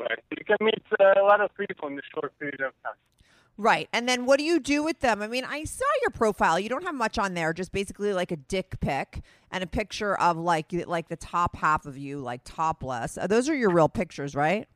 Right. 0.00 0.18
You 0.36 0.44
can 0.44 0.56
meet 0.60 0.82
uh, 1.00 1.14
a 1.20 1.22
lot 1.22 1.40
of 1.40 1.50
people 1.56 1.88
in 1.88 1.98
a 1.98 2.02
short 2.12 2.36
period 2.38 2.60
of 2.60 2.72
time. 2.82 2.94
Right. 3.56 3.88
And 3.92 4.08
then 4.08 4.26
what 4.26 4.38
do 4.38 4.44
you 4.44 4.58
do 4.58 4.82
with 4.82 4.98
them? 5.00 5.22
I 5.22 5.28
mean, 5.28 5.44
I 5.44 5.62
saw 5.62 5.84
your 6.02 6.10
profile. 6.10 6.58
You 6.58 6.68
don't 6.68 6.82
have 6.82 6.94
much 6.94 7.18
on 7.18 7.34
there, 7.34 7.52
just 7.52 7.70
basically 7.70 8.12
like 8.12 8.32
a 8.32 8.36
dick 8.36 8.80
pic 8.80 9.22
and 9.52 9.62
a 9.62 9.66
picture 9.66 10.18
of 10.20 10.36
like 10.36 10.66
like 10.86 11.08
the 11.08 11.16
top 11.16 11.56
half 11.56 11.86
of 11.86 11.96
you 11.96 12.18
like 12.18 12.40
topless. 12.44 13.16
Uh, 13.16 13.28
Those 13.28 13.48
are 13.48 13.54
your 13.54 13.70
real 13.70 13.88
pictures, 13.88 14.34
right? 14.34 14.66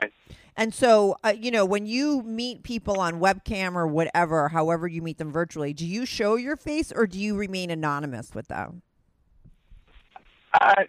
Right. 0.00 0.12
And 0.56 0.74
so, 0.74 1.16
uh, 1.24 1.32
you 1.36 1.50
know, 1.50 1.64
when 1.64 1.86
you 1.86 2.22
meet 2.22 2.62
people 2.62 3.00
on 3.00 3.18
webcam 3.18 3.74
or 3.74 3.86
whatever, 3.86 4.48
however 4.48 4.86
you 4.86 5.02
meet 5.02 5.18
them 5.18 5.32
virtually, 5.32 5.72
do 5.72 5.86
you 5.86 6.04
show 6.04 6.36
your 6.36 6.56
face 6.56 6.92
or 6.92 7.06
do 7.06 7.18
you 7.18 7.34
remain 7.36 7.70
anonymous 7.70 8.34
with 8.34 8.48
them? 8.48 8.82
I, 10.52 10.86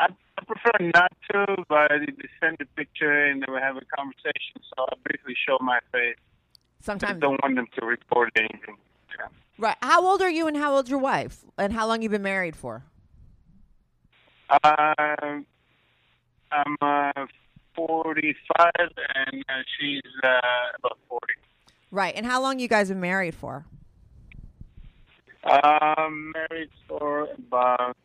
I 0.00 0.44
prefer 0.44 0.90
not 0.94 1.12
to, 1.30 1.64
but 1.68 1.90
they 1.90 2.28
send 2.40 2.56
a 2.60 2.66
picture 2.76 3.26
and 3.26 3.42
then 3.42 3.54
we 3.54 3.60
have 3.60 3.76
a 3.76 3.84
conversation. 3.96 4.60
So 4.74 4.86
I 4.90 4.94
briefly 5.04 5.34
show 5.46 5.58
my 5.60 5.80
face. 5.92 6.16
Sometimes 6.80 7.16
I 7.16 7.20
don't 7.20 7.42
want 7.42 7.56
them 7.56 7.66
to 7.78 7.86
report 7.86 8.30
anything. 8.36 8.76
Yeah. 9.18 9.26
Right. 9.58 9.76
How 9.82 10.06
old 10.06 10.22
are 10.22 10.30
you 10.30 10.46
and 10.46 10.56
how 10.56 10.74
old's 10.74 10.88
your 10.88 10.98
wife? 10.98 11.44
And 11.58 11.72
how 11.72 11.86
long 11.86 12.00
you 12.02 12.08
been 12.08 12.22
married 12.22 12.56
for? 12.56 12.84
Um, 14.64 15.46
I'm 16.50 16.76
uh, 16.80 17.26
45 17.76 18.70
and 18.76 19.44
uh, 19.48 19.52
she's 19.78 20.00
uh, 20.24 20.28
about 20.78 20.98
40. 21.08 21.26
Right. 21.90 22.14
And 22.16 22.24
how 22.24 22.40
long 22.40 22.58
you 22.58 22.68
guys 22.68 22.88
been 22.88 23.00
married 23.00 23.34
for? 23.34 23.66
Um, 25.44 26.32
married 26.34 26.70
for 26.88 27.28
about 27.36 27.96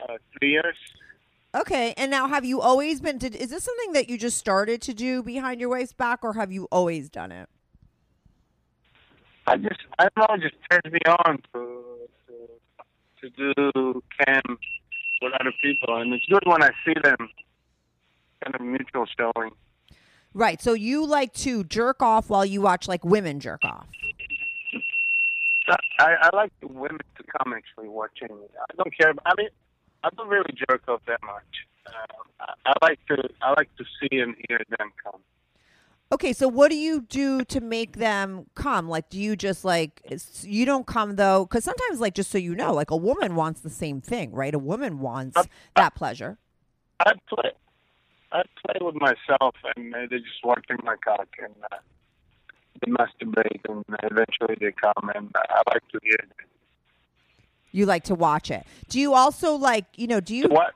uh, 0.00 0.16
three 0.38 0.50
years. 0.52 0.76
Okay. 1.54 1.94
And 1.96 2.10
now 2.10 2.28
have 2.28 2.44
you 2.44 2.60
always 2.60 3.00
been 3.00 3.18
did 3.18 3.36
is 3.36 3.50
this 3.50 3.64
something 3.64 3.92
that 3.92 4.08
you 4.08 4.16
just 4.16 4.38
started 4.38 4.80
to 4.82 4.94
do 4.94 5.22
behind 5.22 5.60
your 5.60 5.68
wife's 5.68 5.92
back 5.92 6.20
or 6.22 6.34
have 6.34 6.50
you 6.50 6.66
always 6.72 7.10
done 7.10 7.32
it? 7.32 7.48
I 9.46 9.56
just, 9.56 9.80
I 9.98 10.08
don't 10.14 10.28
know, 10.28 10.34
it 10.36 10.40
just 10.40 10.54
turns 10.70 10.92
me 10.92 11.00
on 11.08 11.42
to, 11.52 12.08
to, 12.28 13.30
to 13.30 13.54
do 13.54 14.02
cam 14.24 14.42
with 15.20 15.32
other 15.40 15.52
people. 15.60 15.96
And 15.96 16.12
it's 16.14 16.24
good 16.26 16.42
when 16.46 16.62
I 16.62 16.70
see 16.84 16.94
them 17.02 17.16
kind 18.42 18.54
of 18.54 18.60
mutual 18.60 19.06
showing. 19.18 19.50
Right. 20.34 20.62
So 20.62 20.72
you 20.72 21.04
like 21.04 21.34
to 21.34 21.64
jerk 21.64 22.02
off 22.02 22.30
while 22.30 22.46
you 22.46 22.62
watch 22.62 22.88
like 22.88 23.04
women 23.04 23.40
jerk 23.40 23.64
off. 23.64 23.86
I, 25.98 26.14
I 26.22 26.36
like 26.36 26.52
the 26.60 26.66
women 26.66 27.00
to 27.16 27.24
come 27.38 27.52
actually 27.52 27.88
watching. 27.88 28.28
I 28.30 28.74
don't 28.76 28.96
care. 28.96 29.12
I 29.24 29.32
mean, 29.36 29.48
I 30.04 30.10
don't 30.16 30.28
really 30.28 30.54
jerk 30.68 30.82
off 30.88 31.00
that 31.06 31.22
much. 31.22 31.66
Uh, 31.86 31.90
I, 32.40 32.70
I 32.70 32.86
like 32.86 32.98
to 33.06 33.28
I 33.40 33.50
like 33.50 33.74
to 33.76 33.84
see 34.00 34.18
and 34.18 34.34
hear 34.48 34.60
them 34.78 34.92
come. 35.02 35.20
Okay, 36.12 36.34
so 36.34 36.46
what 36.46 36.70
do 36.70 36.76
you 36.76 37.00
do 37.00 37.42
to 37.46 37.60
make 37.60 37.96
them 37.96 38.44
come? 38.54 38.86
Like, 38.86 39.08
do 39.08 39.18
you 39.18 39.34
just 39.34 39.64
like 39.64 40.02
you 40.42 40.66
don't 40.66 40.86
come 40.86 41.16
though? 41.16 41.46
Because 41.46 41.64
sometimes, 41.64 42.00
like, 42.00 42.14
just 42.14 42.30
so 42.30 42.36
you 42.36 42.54
know, 42.54 42.74
like 42.74 42.90
a 42.90 42.96
woman 42.96 43.34
wants 43.34 43.62
the 43.62 43.70
same 43.70 44.02
thing, 44.02 44.30
right? 44.32 44.54
A 44.54 44.58
woman 44.58 45.00
wants 45.00 45.38
that 45.74 45.94
pleasure. 45.94 46.36
I 47.00 47.14
play 47.28 47.52
I 48.30 48.42
play 48.64 48.78
with 48.80 48.96
myself, 48.96 49.54
and 49.74 49.92
they're 49.92 50.06
just 50.06 50.44
watching 50.44 50.76
my 50.84 50.96
cock, 50.96 51.28
and 51.42 51.54
uh, 51.72 51.76
they 52.80 52.92
masturbate, 52.92 53.60
and 53.68 53.84
eventually 54.02 54.56
they 54.60 54.72
come, 54.72 55.10
and 55.14 55.30
I 55.34 55.62
like 55.72 55.88
to 55.92 56.00
hear 56.02 56.18
them. 56.18 56.46
You 57.72 57.86
like 57.86 58.04
to 58.04 58.14
watch 58.14 58.50
it. 58.50 58.66
Do 58.88 59.00
you 59.00 59.14
also 59.14 59.54
like, 59.54 59.86
you 59.96 60.06
know, 60.06 60.20
do 60.20 60.36
you 60.36 60.46
What? 60.48 60.74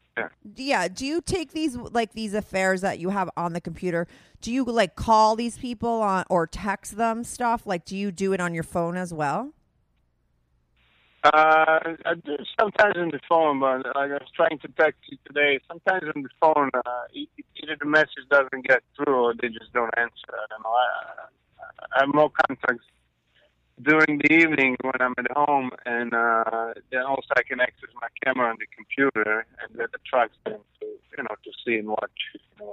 Yeah. 0.54 0.88
do 0.88 1.04
you 1.06 1.20
take 1.20 1.52
these 1.52 1.76
like 1.76 2.14
these 2.14 2.32
affairs 2.32 2.80
that 2.80 2.98
you 2.98 3.10
have 3.10 3.28
on 3.36 3.52
the 3.52 3.60
computer? 3.60 4.08
Do 4.40 4.50
you 4.50 4.64
like 4.64 4.96
call 4.96 5.36
these 5.36 5.58
people 5.58 6.00
on 6.00 6.24
or 6.30 6.46
text 6.46 6.96
them 6.96 7.22
stuff? 7.22 7.66
Like 7.66 7.84
do 7.84 7.96
you 7.96 8.10
do 8.10 8.32
it 8.32 8.40
on 8.40 8.54
your 8.54 8.62
phone 8.62 8.96
as 8.96 9.12
well? 9.12 9.52
Uh, 11.22 11.96
I 12.06 12.14
do 12.24 12.36
sometimes 12.58 12.96
on 12.96 13.08
the 13.10 13.20
phone, 13.28 13.58
but 13.60 13.84
like 13.96 14.10
I 14.10 14.18
was 14.22 14.30
trying 14.34 14.58
to 14.60 14.68
text 14.78 15.00
you 15.10 15.18
today. 15.26 15.58
Sometimes 15.68 16.04
on 16.14 16.22
the 16.22 16.28
phone, 16.40 16.70
uh, 16.72 17.04
either 17.12 17.76
the 17.78 17.86
message 17.86 18.24
doesn't 18.30 18.66
get 18.66 18.82
through 18.96 19.14
or 19.14 19.34
they 19.34 19.48
just 19.48 19.72
don't 19.74 19.90
answer. 19.98 20.30
I 20.30 20.46
don't 20.48 20.62
know. 20.62 20.70
I, 20.70 21.96
I 21.96 22.00
have 22.00 22.14
more 22.14 22.30
contacts 22.30 22.84
during 23.82 24.18
the 24.18 24.32
evening 24.32 24.76
when 24.82 24.94
I'm 25.00 25.14
at 25.18 25.30
home, 25.32 25.70
and 25.84 26.14
uh, 26.14 26.74
then 26.90 27.02
also 27.02 27.28
I 27.36 27.42
can 27.42 27.60
access 27.60 27.90
my 28.00 28.08
camera 28.24 28.48
on 28.48 28.56
the 28.58 28.66
computer, 28.74 29.46
and 29.62 29.78
that 29.78 29.90
attracts 29.94 30.38
them 30.44 30.60
to 30.80 30.86
you 30.86 31.22
know 31.22 31.34
to 31.44 31.50
see 31.64 31.76
and 31.76 31.88
watch. 31.88 32.10
In. 32.34 32.66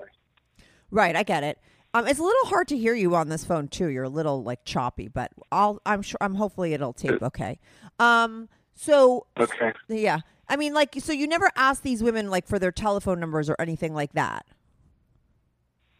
Right, 0.91 1.15
I 1.15 1.24
get 1.24 1.43
it. 1.43 1.60
Um, 1.95 2.07
it's 2.07 2.19
a 2.19 2.24
little 2.24 2.48
hard 2.48 2.67
to 2.69 2.77
hear 2.77 2.95
you 2.95 3.15
on 3.15 3.29
this 3.29 3.45
phone 3.45 3.67
too. 3.67 3.88
You're 3.88 4.05
a 4.05 4.10
little 4.10 4.43
like 4.43 4.65
choppy, 4.65 5.07
but 5.07 5.31
I'll 5.51 5.81
I'm 5.86 6.01
sure 6.01 6.17
I'm 6.22 6.36
hopefully 6.36 6.74
it'll 6.74 6.93
tape 6.93 7.22
okay. 7.22 7.60
Um, 8.00 8.50
so 8.74 9.27
Okay. 9.39 9.74
yeah, 9.89 10.19
I 10.48 10.55
mean 10.55 10.74
like 10.74 10.95
so 11.00 11.13
you 11.13 11.27
never 11.27 11.51
ask 11.55 11.83
these 11.83 12.01
women 12.01 12.29
like 12.29 12.48
for 12.48 12.57
their 12.57 12.72
telephone 12.72 13.19
numbers 13.19 13.50
or 13.50 13.55
anything 13.60 13.93
like 13.93 14.13
that. 14.13 14.45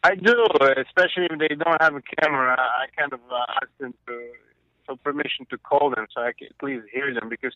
I 0.02 0.16
do, 0.16 0.46
especially 0.76 1.28
if 1.30 1.38
they 1.38 1.54
don't 1.54 1.80
have 1.80 1.94
a 1.94 2.02
camera. 2.20 2.56
I 2.58 2.86
kind 2.94 3.12
of 3.14 3.20
uh, 3.30 3.36
ask 3.62 3.68
them 3.80 3.94
to, 4.06 4.12
for 4.86 4.96
permission 4.96 5.46
to 5.50 5.58
call 5.58 5.90
them 5.90 6.06
so 6.14 6.22
I 6.22 6.32
can 6.38 6.48
please 6.58 6.82
hear 6.92 7.12
them 7.12 7.28
because 7.28 7.54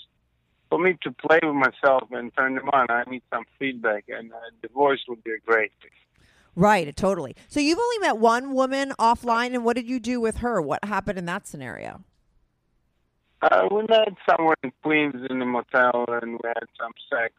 for 0.69 0.79
me 0.79 0.97
to 1.03 1.11
play 1.13 1.41
with 1.43 1.55
myself 1.55 2.09
and 2.11 2.35
turn 2.37 2.55
them 2.55 2.69
on, 2.73 2.87
I 2.91 3.05
need 3.09 3.23
some 3.33 3.45
feedback, 3.59 4.05
and 4.09 4.33
uh, 4.33 4.37
the 4.63 4.69
voice 4.69 4.99
would 5.09 5.25
be 5.25 5.33
great. 5.47 5.73
Right, 6.55 6.95
totally. 6.95 7.37
So 7.49 7.61
you've 7.61 7.79
only 7.79 7.99
met 8.01 8.19
one 8.19 8.53
woman 8.53 8.93
offline, 8.99 9.55
and 9.55 9.65
what 9.65 9.77
did 9.77 9.89
you 9.89 10.01
do 10.01 10.21
with 10.21 10.39
her? 10.39 10.61
What 10.61 10.85
happened 10.85 11.19
in 11.19 11.27
that 11.27 11.47
scenario? 11.47 12.03
Uh, 13.41 13.69
we 13.71 13.83
met 13.89 14.09
somewhere 14.29 14.57
in 14.65 14.73
Queens 14.83 15.15
in 15.31 15.41
a 15.41 15.47
motel, 15.47 16.05
and 16.09 16.33
we 16.33 16.49
had 16.49 16.67
some 16.79 16.93
sex, 17.09 17.33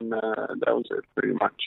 and 0.00 0.14
uh, 0.14 0.46
that 0.64 0.74
was 0.74 0.86
it, 0.90 1.04
pretty 1.14 1.34
much. 1.34 1.62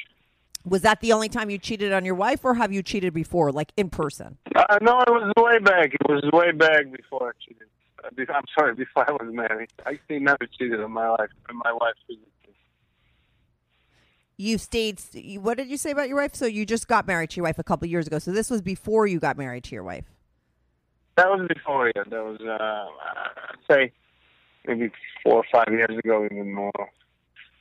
Was 0.65 0.81
that 0.81 0.99
the 0.99 1.13
only 1.13 1.29
time 1.29 1.49
you 1.51 1.59
cheated 1.59 1.93
on 1.93 2.05
your 2.05 2.15
wife, 2.15 2.43
or 2.43 2.55
have 2.55 2.73
you 2.73 2.81
cheated 2.81 3.13
before, 3.13 3.51
like 3.51 3.71
in 3.77 3.89
person? 3.89 4.37
Uh, 4.55 4.77
no, 4.81 4.99
it 5.01 5.09
was 5.09 5.31
way 5.37 5.59
back. 5.59 5.93
It 5.93 6.09
was 6.09 6.23
way 6.33 6.51
back 6.51 6.91
before 6.91 7.29
I 7.29 7.31
cheated. 7.47 7.67
Uh, 8.03 8.33
I'm 8.33 8.43
sorry, 8.57 8.73
before 8.75 9.07
I 9.07 9.11
was 9.11 9.31
married. 9.31 9.69
I 9.85 9.91
actually 9.91 10.19
never 10.19 10.47
cheated 10.57 10.81
on 10.81 10.91
my 10.91 11.07
life, 11.09 11.29
On 11.49 11.57
my 11.57 11.71
wife 11.71 11.93
physically. 12.07 12.31
You 14.37 14.57
stayed. 14.57 14.99
What 15.39 15.57
did 15.57 15.67
you 15.67 15.77
say 15.77 15.91
about 15.91 16.09
your 16.09 16.17
wife? 16.17 16.35
So 16.35 16.45
you 16.45 16.65
just 16.65 16.87
got 16.87 17.05
married 17.07 17.29
to 17.31 17.35
your 17.37 17.45
wife 17.45 17.59
a 17.59 17.63
couple 17.63 17.87
years 17.87 18.07
ago. 18.07 18.19
So 18.19 18.31
this 18.31 18.49
was 18.49 18.61
before 18.61 19.07
you 19.07 19.19
got 19.19 19.37
married 19.37 19.63
to 19.65 19.75
your 19.75 19.83
wife. 19.83 20.05
That 21.15 21.29
was 21.29 21.47
before, 21.47 21.91
yeah. 21.95 22.03
That 22.09 22.23
was, 22.25 22.41
uh, 22.41 22.53
I'd 22.57 23.73
say, 23.73 23.93
maybe 24.67 24.91
four 25.23 25.35
or 25.35 25.43
five 25.51 25.71
years 25.71 25.97
ago, 25.97 26.25
even 26.25 26.53
more. 26.53 26.89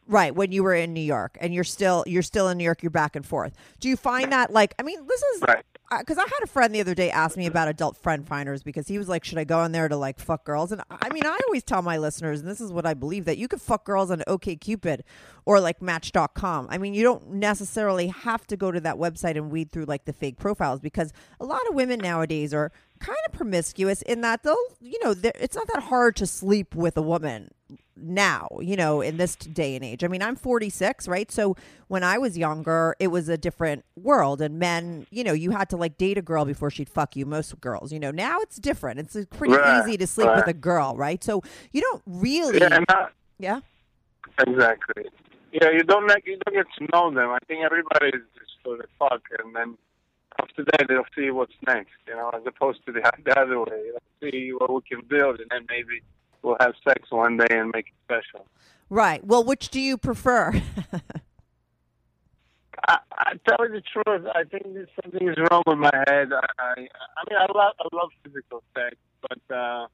Right, 0.07 0.35
when 0.35 0.53
you 0.53 0.63
were 0.63 0.75
in 0.75 0.93
New 0.93 1.01
York, 1.01 1.39
and 1.41 1.55
you're 1.55 1.65
still 1.65 2.05
you're 2.07 2.23
still 2.23 2.49
in 2.49 2.59
New 2.59 2.65
York. 2.65 2.83
You're 2.83 2.91
back 2.91 3.17
and 3.17 3.25
forth. 3.25 3.55
Do 3.81 3.89
you 3.89 3.97
find 3.97 4.33
that 4.33 4.53
like 4.53 4.75
I 4.79 4.83
mean, 4.83 5.07
this 5.07 5.23
is 5.23 5.43
Right. 5.43 5.65
because 5.99 6.19
I, 6.19 6.23
had 6.23 6.43
a 6.43 6.47
friend 6.47 6.75
the 6.75 6.81
other 6.81 6.95
day 6.95 7.11
ask 7.11 7.39
me 7.39 7.47
about 7.47 7.69
adult 7.69 7.97
friend 7.97 8.27
finders 8.29 8.63
because 8.63 8.87
he 8.87 8.99
was 8.99 9.09
like, 9.09 9.25
"Should 9.25 9.39
I 9.39 9.45
go 9.45 9.61
on 9.61 9.73
there 9.73 9.89
to 9.89 9.97
like 9.97 10.19
fuck 10.21 10.45
girls?" 10.45 10.73
And 10.73 10.83
I 10.91 11.09
mean, 11.11 11.25
I 11.25 11.39
always 11.47 11.63
tell 11.63 11.81
my 11.81 11.97
listeners, 11.97 12.41
and 12.41 12.49
this 12.51 12.61
is 12.61 12.71
what 12.71 12.85
I 12.85 12.93
believe 12.93 13.25
that 13.25 13.39
you 13.39 13.49
could 13.49 13.63
fuck 13.63 13.85
girls 13.87 14.11
on 14.11 14.19
OkCupid 14.29 15.01
or 15.47 15.59
like 15.59 15.81
Match.com. 15.81 16.67
I 16.71 16.77
mean, 16.77 16.93
you 16.93 17.03
don't 17.03 17.31
necessarily 17.31 18.09
have 18.09 18.47
to 18.49 18.59
go 18.59 18.71
to 18.71 18.81
that 18.81 18.97
website 18.97 19.37
and 19.37 19.51
weed 19.51 19.73
through 19.73 19.87
like 19.87 20.05
the 20.05 20.13
fake 20.13 20.39
profiles 20.39 20.81
because 20.81 21.15
a 21.41 21.47
lot 21.47 21.63
of 21.69 21.75
women 21.75 22.01
nowadays 22.01 22.53
are 22.53 22.73
kind 22.99 23.19
of 23.27 23.33
promiscuous 23.33 24.03
in 24.03 24.21
that 24.21 24.43
they'll, 24.43 24.57
you 24.81 24.99
know, 25.03 25.15
it's 25.23 25.57
not 25.57 25.67
that 25.73 25.85
hard 25.85 26.17
to 26.17 26.27
sleep 26.27 26.75
with 26.75 26.97
a 26.99 27.03
woman 27.03 27.51
now, 27.97 28.49
you 28.61 28.77
know, 28.77 29.01
in 29.01 29.17
this 29.17 29.37
day 29.37 29.75
and 29.77 29.85
age. 29.85 30.03
I 30.05 30.09
mean, 30.09 30.23
I'm 30.23 30.37
46, 30.37 31.07
right? 31.09 31.31
So 31.31 31.57
when 31.89 32.03
I 32.03 32.19
was 32.19 32.37
younger, 32.37 32.97
it 32.99 33.09
was 33.09 33.29
a 33.29 33.37
different 33.37 33.85
world 33.97 34.41
and 34.41 34.59
men, 34.59 35.07
you 35.11 35.23
know, 35.25 35.33
you 35.33 35.51
had 35.53 35.69
to 35.71 35.77
like 35.77 35.97
date 35.97 36.19
a 36.19 36.23
girl 36.23 36.45
before 36.45 36.71
she'd 36.71 36.89
fuck 36.89 37.17
you. 37.17 37.27
Most 37.27 37.61
girls, 37.61 37.93
you 37.93 38.01
know, 38.01 38.11
now 38.11 38.41
it's 38.41 38.57
different. 38.57 38.99
It's 39.01 39.15
uh, 39.17 39.25
pretty 39.31 39.55
Right, 39.55 39.81
easy 39.81 39.97
to 39.97 40.07
sleep 40.07 40.31
with 40.35 40.49
a 40.49 40.53
girl, 40.55 40.97
right? 40.97 41.23
So 41.23 41.43
you 41.73 41.81
don't 41.81 42.03
really, 42.07 42.59
Yeah, 42.59 42.81
yeah. 43.39 43.61
exactly. 44.39 45.05
Yeah, 45.53 45.71
you 45.71 45.85
don't 45.85 46.07
like, 46.09 46.25
you 46.27 46.39
don't 46.45 46.55
get 46.55 46.67
to 46.79 46.89
know 46.93 47.11
them. 47.15 47.31
I 47.31 47.39
think 47.47 47.65
everybody 47.65 48.07
is 48.09 48.23
just 48.37 48.51
for 48.65 48.77
the 48.77 48.87
fuck, 48.99 49.23
and 49.39 49.55
then 49.55 49.79
after 50.41 50.65
that 50.65 50.87
they'll 50.89 51.05
see 51.15 51.31
what's 51.31 51.53
next. 51.67 51.93
You 52.09 52.15
know, 52.17 52.31
as 52.35 52.43
opposed 52.47 52.85
to 52.87 52.93
the, 52.93 53.03
the 53.25 53.39
other 53.39 53.61
way. 53.61 53.91
Let's 53.93 54.05
see 54.21 54.51
what 54.51 54.73
we 54.75 54.81
can 54.83 55.07
build, 55.07 55.39
and 55.39 55.49
then 55.51 55.65
maybe 55.69 56.03
we'll 56.45 56.57
have 56.61 56.75
sex 56.87 57.11
one 57.11 57.39
day 57.39 57.47
and 57.51 57.73
make 57.75 57.87
it 57.87 57.95
special. 58.05 58.47
Right. 58.91 59.25
Well, 59.25 59.43
which 59.43 59.71
do 59.71 59.81
you 59.81 59.97
prefer? 59.97 60.53
I, 62.87 62.99
I 63.13 63.33
tell 63.49 63.67
you 63.67 63.81
the 63.81 63.83
truth. 63.83 64.27
I 64.35 64.45
think 64.45 64.75
there's 64.75 64.89
something 65.03 65.29
is 65.29 65.37
wrong 65.51 65.63
with 65.67 65.79
my 65.79 65.91
head. 66.07 66.33
I, 66.33 66.47
I, 66.59 66.73
I 66.73 67.23
mean, 67.29 67.39
I 67.39 67.47
love, 67.55 67.73
I 67.81 67.97
love 67.97 68.11
physical 68.23 68.63
sex, 68.75 68.97
but 69.23 69.55
uh, 69.55 69.87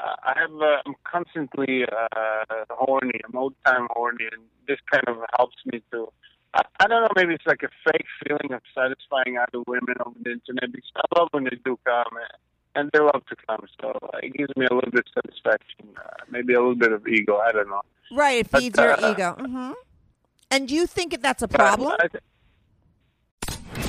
I 0.00 0.32
have, 0.36 0.52
uh, 0.52 0.82
I'm 0.86 0.94
constantly 1.04 1.84
uh, 1.84 2.64
horny. 2.70 3.20
I'm 3.24 3.36
old 3.36 3.54
time 3.64 3.86
horny, 3.90 4.26
and 4.32 4.42
this 4.66 4.78
kind 4.90 5.04
of 5.06 5.24
helps 5.36 5.56
me 5.66 5.82
to. 5.92 6.08
I, 6.54 6.62
I 6.80 6.88
don't 6.88 7.02
know. 7.02 7.08
Maybe 7.14 7.34
it's 7.34 7.46
like 7.46 7.62
a 7.62 7.70
fake 7.84 8.06
feeling 8.24 8.52
of 8.52 8.62
satisfying 8.74 9.38
other 9.38 9.62
women 9.66 9.94
over 10.04 10.16
the 10.22 10.32
internet 10.32 10.72
because 10.72 10.90
I 10.96 11.20
love 11.20 11.28
when 11.30 11.44
they 11.44 11.58
do 11.64 11.78
come, 11.84 12.18
and 12.74 12.90
they 12.92 13.00
love 13.00 13.22
to 13.28 13.36
come. 13.46 13.66
So 13.80 13.90
uh, 14.02 14.18
it 14.22 14.32
gives 14.34 14.54
me 14.56 14.66
a 14.70 14.74
little 14.74 14.90
bit 14.90 15.04
of 15.06 15.22
satisfaction, 15.24 15.86
uh, 15.98 16.08
maybe 16.30 16.54
a 16.54 16.58
little 16.58 16.74
bit 16.74 16.92
of 16.92 17.06
ego. 17.06 17.36
I 17.38 17.52
don't 17.52 17.68
know. 17.68 17.82
right. 18.12 18.40
It 18.40 18.50
But, 18.50 18.60
feeds 18.60 18.78
your 18.78 18.92
uh, 19.04 19.12
ego. 19.12 19.34
hmm 19.38 19.72
And 20.50 20.68
do 20.68 20.74
you 20.74 20.86
think 20.86 21.12
that 21.12 21.22
that's 21.22 21.42
a 21.42 21.48
But 21.48 21.60
I- 21.60 21.64
problem? 21.68 21.96
I, 22.00 22.08
th- 22.08 22.22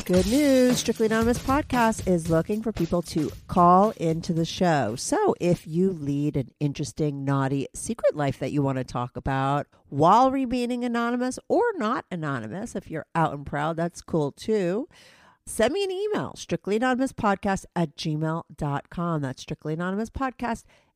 Good 0.06 0.28
news. 0.28 0.80
Strictly 0.80 1.06
Anonymous 1.06 1.38
Podcast 1.40 2.08
is 2.08 2.30
looking 2.30 2.62
for 2.62 2.72
people 2.72 3.02
to 3.04 3.32
call 3.48 3.92
into 3.92 4.34
the 4.34 4.46
show. 4.46 4.96
So 4.98 5.36
if 5.40 5.66
you 5.68 5.92
lead 5.92 6.36
an 6.36 6.50
interesting, 6.60 7.24
naughty 7.24 7.68
secret 7.74 8.16
life 8.16 8.40
that 8.40 8.52
you 8.52 8.62
want 8.62 8.78
to 8.78 8.84
talk 8.84 9.16
about 9.16 9.68
while 9.90 10.30
remaining 10.32 10.84
anonymous 10.84 11.40
or 11.48 11.64
not 11.78 12.06
anonymous, 12.12 12.76
if 12.76 12.90
you're 12.90 13.06
out 13.16 13.34
and 13.34 13.46
proud, 13.46 13.78
that's 13.78 14.02
cool 14.02 14.32
too. 14.32 14.88
Send 15.45 15.74
me 15.74 15.83
an 15.83 15.91
email, 15.91 16.33
strictlyanonymouspodcast 16.38 17.65
at 17.75 17.95
gmail.com. 17.95 19.21
That's 19.21 19.43
strictlyanonymouspodcast 19.45 20.63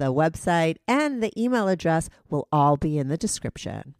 the 0.00 0.12
website, 0.12 0.78
and 0.88 1.22
the 1.22 1.30
email 1.40 1.68
address 1.68 2.10
will 2.28 2.48
all 2.50 2.76
be 2.76 2.98
in 2.98 3.06
the 3.06 3.16
description. 3.16 3.94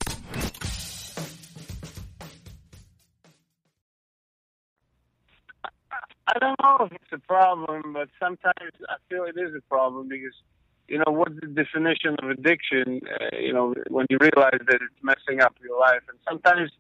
I 6.33 6.39
don't 6.39 6.57
know 6.63 6.87
if 6.87 6.93
it's 6.93 7.13
a 7.13 7.19
problem, 7.19 7.93
but 7.93 8.09
sometimes 8.19 8.73
I 8.89 8.97
feel 9.09 9.25
it 9.25 9.37
is 9.37 9.53
a 9.55 9.61
problem 9.69 10.09
because, 10.09 10.35
you 10.87 10.99
know, 10.99 11.13
what's 11.13 11.35
the 11.41 11.49
definition 11.49 12.17
of 12.23 12.31
addiction? 12.31 13.01
Uh, 13.05 13.37
you 13.37 13.53
know, 13.53 13.75
when 13.89 14.07
you 14.09 14.19
realize 14.21 14.61
that 14.67 14.79
it's 14.81 15.03
messing 15.03 15.41
up 15.41 15.57
your 15.61 15.79
life, 15.79 16.03
and 16.09 16.19
sometimes, 16.29 16.71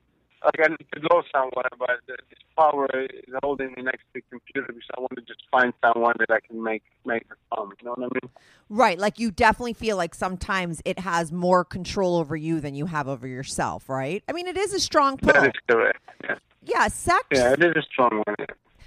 like 0.44 0.60
I 0.62 0.68
need 0.68 0.86
to 0.94 1.00
go 1.08 1.22
somewhere, 1.32 1.68
but 1.78 2.00
this 2.06 2.16
power 2.56 2.86
is 2.94 3.34
holding 3.42 3.72
me 3.76 3.82
next 3.82 3.98
to 3.98 4.14
the 4.14 4.22
computer 4.30 4.66
because 4.68 4.88
I 4.96 5.00
want 5.00 5.12
to 5.16 5.22
just 5.22 5.42
find 5.50 5.72
someone 5.84 6.14
that 6.18 6.30
I 6.30 6.40
can 6.40 6.62
make 6.62 6.82
make 7.04 7.26
her 7.28 7.36
come. 7.54 7.72
You 7.80 7.86
know 7.86 7.94
what 7.96 8.10
I 8.12 8.18
mean? 8.22 8.30
Right. 8.68 8.98
Like 8.98 9.18
you 9.18 9.30
definitely 9.30 9.74
feel 9.74 9.96
like 9.96 10.14
sometimes 10.14 10.80
it 10.84 10.98
has 11.00 11.32
more 11.32 11.64
control 11.64 12.16
over 12.16 12.36
you 12.36 12.60
than 12.60 12.74
you 12.74 12.86
have 12.86 13.08
over 13.08 13.26
yourself, 13.26 13.88
right? 13.88 14.22
I 14.28 14.32
mean, 14.32 14.46
it 14.46 14.56
is 14.56 14.72
a 14.72 14.80
strong 14.80 15.16
pull. 15.18 15.32
That 15.32 15.44
is 15.46 15.60
correct. 15.68 15.98
Yeah, 16.24 16.36
Yeah, 16.64 16.88
sex. 16.88 17.24
yeah 17.32 17.52
it 17.52 17.62
is 17.62 17.72
a 17.76 17.82
strong 17.82 18.22
one. 18.26 18.36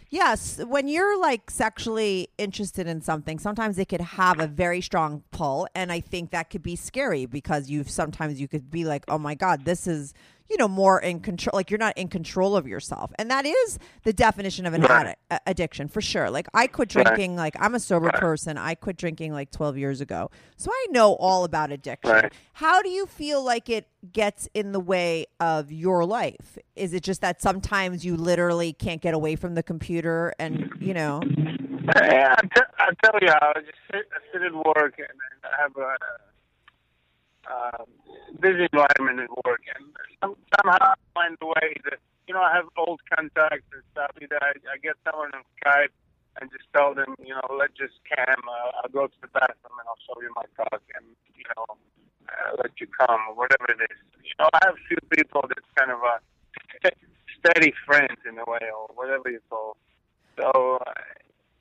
Yes, 0.09 0.63
when 0.67 0.87
you're 0.87 1.19
like 1.19 1.49
sexually 1.49 2.29
interested 2.37 2.85
in 2.85 3.01
something, 3.01 3.39
sometimes 3.39 3.79
it 3.79 3.89
could 3.89 3.99
have 4.01 4.39
a 4.39 4.45
very 4.45 4.79
strong 4.79 5.23
pull, 5.31 5.67
and 5.73 5.91
I 5.91 6.01
think 6.01 6.29
that 6.29 6.51
could 6.51 6.61
be 6.61 6.75
scary 6.75 7.25
because 7.25 7.67
you've 7.67 7.89
sometimes 7.89 8.39
you 8.39 8.47
could 8.47 8.69
be 8.69 8.85
like, 8.85 9.05
"Oh 9.07 9.17
my 9.17 9.33
god, 9.33 9.65
this 9.65 9.87
is 9.87 10.13
you 10.49 10.57
know 10.57 10.67
more 10.67 10.99
in 10.99 11.19
control." 11.19 11.51
Like 11.53 11.69
you're 11.71 11.77
not 11.77 11.97
in 11.97 12.07
control 12.07 12.55
of 12.55 12.67
yourself, 12.67 13.11
and 13.17 13.29
that 13.31 13.45
is 13.45 13.79
the 14.03 14.13
definition 14.13 14.65
of 14.65 14.73
an 14.73 14.81
Right. 14.81 15.15
addict, 15.29 15.43
addiction 15.47 15.87
for 15.87 16.01
sure. 16.01 16.29
Like 16.29 16.47
I 16.53 16.67
quit 16.67 16.93
Right. 16.95 17.05
drinking, 17.05 17.35
like 17.35 17.55
I'm 17.59 17.75
a 17.75 17.79
sober 17.79 18.11
person. 18.11 18.57
I 18.57 18.75
quit 18.75 18.97
drinking 18.97 19.33
like 19.33 19.51
12 19.51 19.77
years 19.77 20.01
ago, 20.01 20.29
so 20.57 20.71
I 20.71 20.87
know 20.91 21.13
all 21.15 21.43
about 21.43 21.71
addiction. 21.71 22.11
Right. 22.13 22.33
How 22.53 22.81
do 22.81 22.89
you 22.89 23.05
feel 23.05 23.43
like 23.43 23.69
it 23.69 23.87
gets 24.11 24.49
in 24.53 24.71
the 24.73 24.79
way 24.79 25.25
of 25.39 25.71
your 25.71 26.05
life? 26.05 26.57
Is 26.75 26.93
it 26.93 27.03
just 27.03 27.21
that 27.21 27.41
sometimes 27.41 28.03
you 28.05 28.15
literally 28.17 28.73
can't 28.73 29.01
get 29.01 29.13
away 29.13 29.35
from 29.35 29.55
the 29.55 29.63
computer 29.63 30.33
and, 30.39 30.69
you 30.79 30.93
know, 30.93 31.21
Yeah, 31.95 32.35
I, 32.37 32.41
t- 32.41 32.61
I 32.79 32.89
tell 33.03 33.19
you. 33.21 33.27
I 33.29 33.53
just 33.59 33.77
sit, 33.91 34.07
I 34.13 34.19
sit 34.31 34.41
at 34.41 34.53
work 34.53 34.95
and 34.97 35.19
I 35.43 35.61
have 35.61 35.75
a 35.77 35.95
uh, 37.51 37.85
busy 38.39 38.67
environment 38.71 39.19
at 39.19 39.45
work, 39.45 39.61
and 39.75 39.85
some, 40.21 40.32
a 41.41 41.45
way 41.45 41.75
that 41.89 41.99
you 42.27 42.33
know 42.33 42.41
I 42.41 42.53
have 42.53 42.67
old 42.77 43.01
contacts 43.09 43.69
and 43.73 43.83
stuff. 43.91 44.11
Either 44.21 44.39
I, 44.41 44.53
I 44.69 44.77
get 44.81 44.95
someone 45.05 45.31
on 45.33 45.43
Skype 45.59 45.93
and 46.41 46.49
just 46.49 46.65
tell 46.73 46.93
them, 46.93 47.13
you 47.21 47.33
know, 47.33 47.45
let's 47.53 47.77
just 47.77 47.93
cam. 48.09 48.41
Uh, 48.41 48.81
I'll 48.81 48.93
go 48.93 49.05
to 49.05 49.19
the 49.21 49.29
bathroom 49.29 49.77
and 49.77 49.85
I'll 49.85 50.01
show 50.01 50.17
you 50.21 50.33
my 50.33 50.47
cock, 50.57 50.81
and 50.97 51.05
you 51.37 51.45
know, 51.53 51.65
uh, 52.29 52.57
let 52.61 52.73
you 52.81 52.87
come 52.87 53.21
or 53.29 53.35
whatever 53.35 53.69
it 53.69 53.81
is. 53.85 53.99
You 54.23 54.35
know, 54.39 54.49
I 54.53 54.59
have 54.65 54.75
a 54.75 54.85
few 54.89 55.01
people 55.13 55.45
that's 55.47 55.69
kind 55.77 55.91
of 55.91 56.01
a 56.01 56.17
steady 57.39 57.73
friends 57.85 58.17
in 58.27 58.39
a 58.39 58.45
way, 58.49 58.65
or 58.73 58.89
whatever 58.95 59.29
you 59.29 59.41
call. 59.49 59.77
So, 60.39 60.79
uh, 60.81 60.93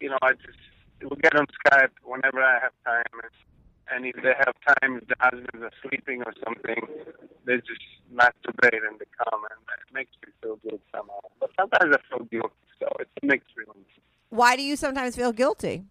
you 0.01 0.09
know, 0.09 0.19
I 0.23 0.33
just 0.33 0.61
we 1.03 1.17
get 1.21 1.35
on 1.37 1.47
Skype 1.61 1.93
whenever 2.05 2.41
I 2.41 2.61
have 2.63 2.73
time, 2.87 3.15
and, 3.23 3.37
and 3.91 4.07
if 4.07 4.17
they 4.23 4.35
have 4.39 4.55
time, 4.81 5.03
the 5.05 5.17
husbands 5.21 5.61
are 5.61 5.77
sleeping 5.83 6.23
or 6.25 6.33
something, 6.45 6.81
they 7.45 7.57
just 7.59 7.85
masturbate 8.15 8.87
and 8.87 8.99
they 8.99 9.11
come, 9.19 9.43
and 9.51 9.61
it 9.83 9.91
makes 9.93 10.13
me 10.25 10.33
feel 10.41 10.57
good 10.63 10.81
somehow. 10.95 11.21
But 11.41 11.51
sometimes 11.59 11.95
I 11.95 12.01
feel 12.09 12.25
guilty, 12.31 12.67
so 12.79 12.89
it's 13.01 13.11
a 13.23 13.27
mixed 13.27 13.51
feeling. 13.55 13.85
Why 14.43 14.57
do 14.57 14.63
you 14.63 14.75
sometimes 14.75 15.15
feel 15.15 15.31
guilty? 15.31 15.85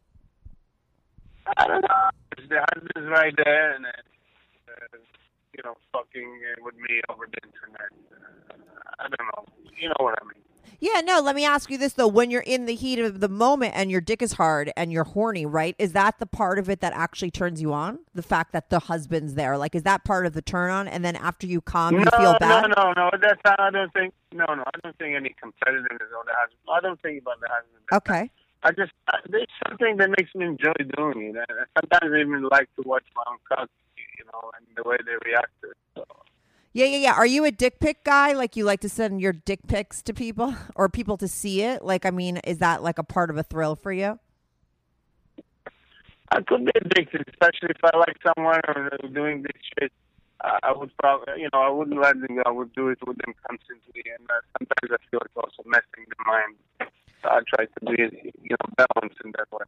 I 1.56 1.68
don't 1.68 1.82
know. 1.84 2.10
The 2.50 2.60
husband's 2.74 3.10
right 3.10 3.34
there, 3.46 3.76
and 3.76 3.86
uh, 3.86 3.90
you 5.56 5.64
know, 5.64 5.76
fucking 5.94 6.42
uh, 6.52 6.62
with 6.62 6.76
me 6.76 7.00
over 7.08 7.30
the 7.32 7.40
internet. 7.48 7.92
Uh, 8.12 8.56
I 9.00 9.04
don't 9.04 9.28
know. 9.32 9.46
You 9.80 9.88
know 9.88 9.96
what 10.00 10.16
I 10.22 10.26
mean? 10.26 10.44
Yeah, 10.82 11.00
no, 11.02 11.22
let 11.22 11.36
me 11.36 11.46
ask 11.46 11.70
you 11.70 11.78
this 11.78 11.94
though. 11.94 12.10
When 12.10 12.30
you're 12.30 12.42
in 12.42 12.66
the 12.66 12.76
heat 12.76 13.00
of 13.00 13.22
the 13.22 13.30
moment 13.30 13.74
and 13.74 13.90
your 13.90 14.02
dick 14.02 14.22
is 14.22 14.34
hard 14.34 14.74
and 14.76 14.92
you're 14.92 15.06
horny, 15.06 15.46
right? 15.46 15.76
Is 15.80 15.94
that 15.94 16.20
the 16.20 16.26
part 16.26 16.60
of 16.60 16.70
it 16.70 16.82
that 16.82 16.92
actually 16.92 17.32
turns 17.32 17.62
you 17.62 17.72
on? 17.72 18.00
The 18.16 18.24
fact 18.24 18.52
that 18.52 18.70
the 18.70 18.80
husband's 18.80 19.36
there? 19.36 19.58
Like, 19.58 19.76
is 19.76 19.84
that 19.84 20.04
part 20.04 20.26
of 20.26 20.34
the 20.34 20.42
turn 20.42 20.72
on? 20.72 20.90
And 20.90 21.06
then 21.06 21.16
after 21.16 21.48
you 21.48 21.62
come, 21.62 22.00
you 22.00 22.06
feel 22.18 22.36
bad? 22.40 22.72
No, 22.76 22.84
no, 22.84 22.94
no. 22.98 23.12
That's 23.22 23.40
I 23.46 23.70
don't 23.70 23.94
think. 23.94 24.14
No, 24.34 24.46
no. 24.46 24.64
I 24.66 24.72
don't 24.84 24.98
think 24.98 25.16
any 25.16 25.36
competitiveness 25.42 26.12
on 26.20 26.26
the 26.26 26.34
husband. 26.36 26.60
I 26.70 26.80
don't 26.82 27.02
think 27.02 27.22
about 27.22 27.40
the 27.40 27.48
husband. 27.50 27.84
Okay. 27.94 28.32
I 28.64 28.72
just 28.72 28.92
there's 29.30 29.48
something 29.68 29.98
that 29.98 30.10
makes 30.10 30.34
me 30.36 30.46
enjoy 30.46 30.74
doing 30.96 31.34
it. 31.36 31.36
And 31.36 31.68
sometimes 31.80 32.14
I 32.14 32.22
even 32.22 32.44
like 32.52 32.70
to 32.76 32.84
watch 32.86 33.06
my 33.16 33.24
own 33.28 33.38
cock, 33.48 33.70
you 33.98 34.26
know, 34.26 34.52
and 34.58 34.66
the 34.76 34.88
way 34.88 34.98
they 35.06 35.30
react 35.30 35.52
to 35.62 35.70
it. 35.70 35.78
So. 35.96 36.06
Yeah, 36.74 36.86
yeah, 36.86 36.98
yeah. 36.98 37.14
Are 37.14 37.26
you 37.26 37.44
a 37.44 37.52
dick 37.52 37.80
pic 37.80 38.04
guy? 38.04 38.32
Like, 38.32 38.56
you 38.56 38.64
like 38.64 38.80
to 38.82 38.90
send 38.90 39.20
your 39.20 39.34
dick 39.34 39.68
pics 39.68 40.02
to 40.04 40.14
people 40.14 40.56
or 40.76 40.88
people 40.88 41.18
to 41.18 41.28
see 41.28 41.64
it? 41.64 41.84
Like, 41.84 42.06
I 42.06 42.12
mean, 42.12 42.38
is 42.38 42.60
that 42.60 42.82
like 42.82 42.98
a 42.98 43.04
part 43.04 43.30
of 43.30 43.38
a 43.38 43.44
thrill 43.44 43.76
for 43.76 43.92
you? 43.92 44.20
I 46.32 46.42
could 46.42 46.64
be 46.64 46.72
addicted, 46.76 47.26
especially 47.28 47.76
if 47.76 47.84
I 47.84 47.98
like 47.98 48.16
someone 48.24 48.62
or 48.68 48.90
doing 49.14 49.42
this 49.42 49.62
shit. 49.78 49.92
Uh, 50.40 50.58
I 50.64 50.72
would 50.72 50.96
probably, 50.98 51.42
you 51.42 51.50
know, 51.54 51.62
I 51.62 51.70
wouldn't 51.70 52.02
let 52.02 52.20
them 52.20 52.36
go. 52.36 52.42
I 52.46 52.52
would 52.52 52.74
do 52.74 52.88
it 52.88 53.00
with 53.06 53.18
them 53.18 53.36
constantly, 53.46 54.04
and 54.18 54.26
uh, 54.30 54.40
sometimes 54.58 54.98
I 54.98 55.10
feel 55.12 55.20
it's 55.26 55.36
also 55.36 55.62
messing 55.66 56.08
the 56.08 56.16
mind. 56.26 56.56
So 57.22 57.30
I 57.30 57.42
try 57.46 57.66
to 57.66 57.86
be, 57.86 58.31
you 58.52 58.56
know, 58.60 58.86
balanced 58.94 59.18
in 59.24 59.32
that 59.38 59.52
way. 59.52 59.66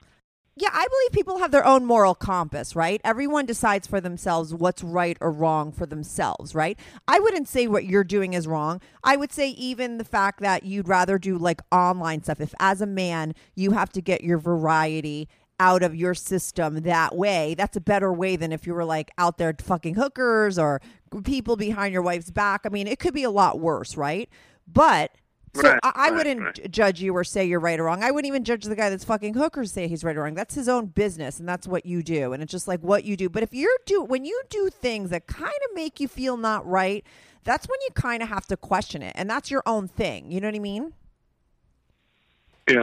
Yeah, 0.55 0.69
I 0.71 0.87
believe 0.87 1.11
people 1.13 1.39
have 1.39 1.49
their 1.49 1.65
own 1.65 1.83
moral 1.83 2.13
compass, 2.13 2.75
right? 2.75 3.01
Everyone 3.03 3.47
decides 3.47 3.87
for 3.87 3.99
themselves 3.99 4.53
what's 4.53 4.83
right 4.83 5.17
or 5.19 5.31
wrong 5.31 5.71
for 5.71 5.87
themselves, 5.87 6.53
right? 6.53 6.77
I 7.07 7.19
wouldn't 7.19 7.47
say 7.47 7.65
what 7.65 7.85
you're 7.85 8.03
doing 8.03 8.33
is 8.33 8.45
wrong. 8.45 8.79
I 9.03 9.15
would 9.15 9.31
say 9.31 9.49
even 9.49 9.97
the 9.97 10.03
fact 10.03 10.41
that 10.41 10.61
you'd 10.61 10.87
rather 10.87 11.17
do 11.17 11.39
like 11.39 11.61
online 11.71 12.21
stuff. 12.21 12.39
If 12.39 12.53
as 12.59 12.81
a 12.81 12.85
man, 12.85 13.33
you 13.55 13.71
have 13.71 13.91
to 13.93 14.01
get 14.01 14.23
your 14.23 14.37
variety 14.37 15.27
out 15.59 15.81
of 15.81 15.95
your 15.95 16.13
system 16.13 16.81
that 16.81 17.15
way, 17.15 17.55
that's 17.55 17.77
a 17.77 17.81
better 17.81 18.11
way 18.11 18.35
than 18.35 18.51
if 18.51 18.67
you 18.67 18.73
were 18.73 18.85
like 18.85 19.11
out 19.17 19.37
there 19.37 19.55
fucking 19.59 19.95
hookers 19.95 20.59
or 20.59 20.81
people 21.23 21.55
behind 21.55 21.93
your 21.93 22.01
wife's 22.01 22.31
back. 22.31 22.61
I 22.65 22.69
mean, 22.69 22.85
it 22.85 22.99
could 22.99 23.13
be 23.13 23.23
a 23.23 23.31
lot 23.31 23.59
worse, 23.59 23.95
right? 23.95 24.29
But 24.67 25.15
so 25.55 25.61
Right, 25.69 25.79
I, 25.83 25.91
I 25.95 26.01
right, 26.09 26.13
wouldn't 26.13 26.41
right. 26.41 26.71
judge 26.71 27.01
you 27.01 27.15
or 27.15 27.23
say 27.23 27.45
you're 27.45 27.59
right 27.59 27.79
or 27.79 27.83
wrong. 27.83 28.03
I 28.03 28.09
wouldn't 28.11 28.27
even 28.27 28.43
judge 28.43 28.65
the 28.65 28.75
guy 28.75 28.89
that's 28.89 29.03
fucking 29.03 29.35
hookers 29.35 29.71
say 29.71 29.87
he's 29.87 30.03
right 30.03 30.15
or 30.17 30.23
wrong. 30.23 30.33
That's 30.33 30.55
his 30.55 30.67
own 30.67 30.87
business 30.87 31.39
and 31.39 31.47
that's 31.47 31.67
what 31.67 31.85
you 31.85 32.01
do. 32.01 32.33
And 32.33 32.41
it's 32.41 32.51
just 32.51 32.67
like 32.67 32.79
what 32.81 33.03
you 33.03 33.15
do. 33.15 33.29
But 33.29 33.43
if 33.43 33.53
you're 33.53 33.69
do 33.85 34.03
when 34.03 34.25
you 34.25 34.41
do 34.49 34.69
things 34.69 35.09
that 35.11 35.27
kind 35.27 35.51
of 35.69 35.75
make 35.75 35.99
you 35.99 36.07
feel 36.07 36.37
not 36.37 36.65
right, 36.67 37.05
that's 37.43 37.67
when 37.67 37.77
you 37.81 37.89
kind 37.93 38.23
of 38.23 38.29
have 38.29 38.47
to 38.47 38.57
question 38.57 39.01
it. 39.03 39.13
And 39.15 39.29
that's 39.29 39.51
your 39.51 39.61
own 39.65 39.87
thing. 39.87 40.31
You 40.31 40.41
know 40.41 40.47
what 40.47 40.55
I 40.55 40.59
mean? 40.59 40.93
Yeah. 42.69 42.81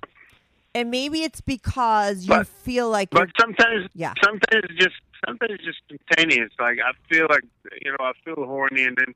And 0.74 0.90
maybe 0.90 1.22
it's 1.22 1.40
because 1.40 2.22
you 2.24 2.28
But- 2.28 2.46
feel 2.46 2.88
like 2.90 3.11
But 3.11 3.30
sometimes, 3.40 3.88
Yeah. 3.94 4.14
sometimes 4.22 4.64
it's 4.70 4.74
just 4.85 4.94
sometimes 5.26 5.52
it's 5.54 5.64
just 5.64 5.78
spontaneous. 5.88 6.50
Like 6.61 6.78
I 6.78 6.92
feel 7.12 7.26
like 7.28 7.42
you 7.83 7.90
know 7.90 7.96
I 8.00 8.12
feel 8.24 8.37
horny, 8.46 8.85
and 8.85 8.96
then 8.96 9.14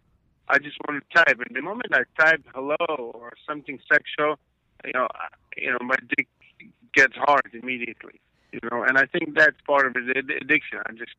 I 0.49 0.59
just 0.59 0.77
want 0.87 1.03
to 1.03 1.17
type. 1.17 1.41
And 1.47 1.57
the 1.57 1.63
moment 1.63 1.93
I 1.93 2.05
type 2.21 2.45
hello 2.55 3.13
or 3.15 3.33
something 3.49 3.79
sexual, 3.91 4.39
you 4.85 4.93
know, 4.93 5.09
you 5.57 5.71
know, 5.71 5.79
my 5.83 5.97
dick 6.17 6.29
gets 6.95 7.15
hard 7.17 7.51
immediately. 7.53 8.21
You 8.53 8.61
know, 8.71 8.85
and 8.85 8.99
I 8.99 9.07
think 9.07 9.37
that's 9.37 9.57
part 9.67 9.87
of 9.87 9.95
the 9.95 10.15
addiction. 10.41 10.79
I 10.87 10.93
just, 10.93 11.17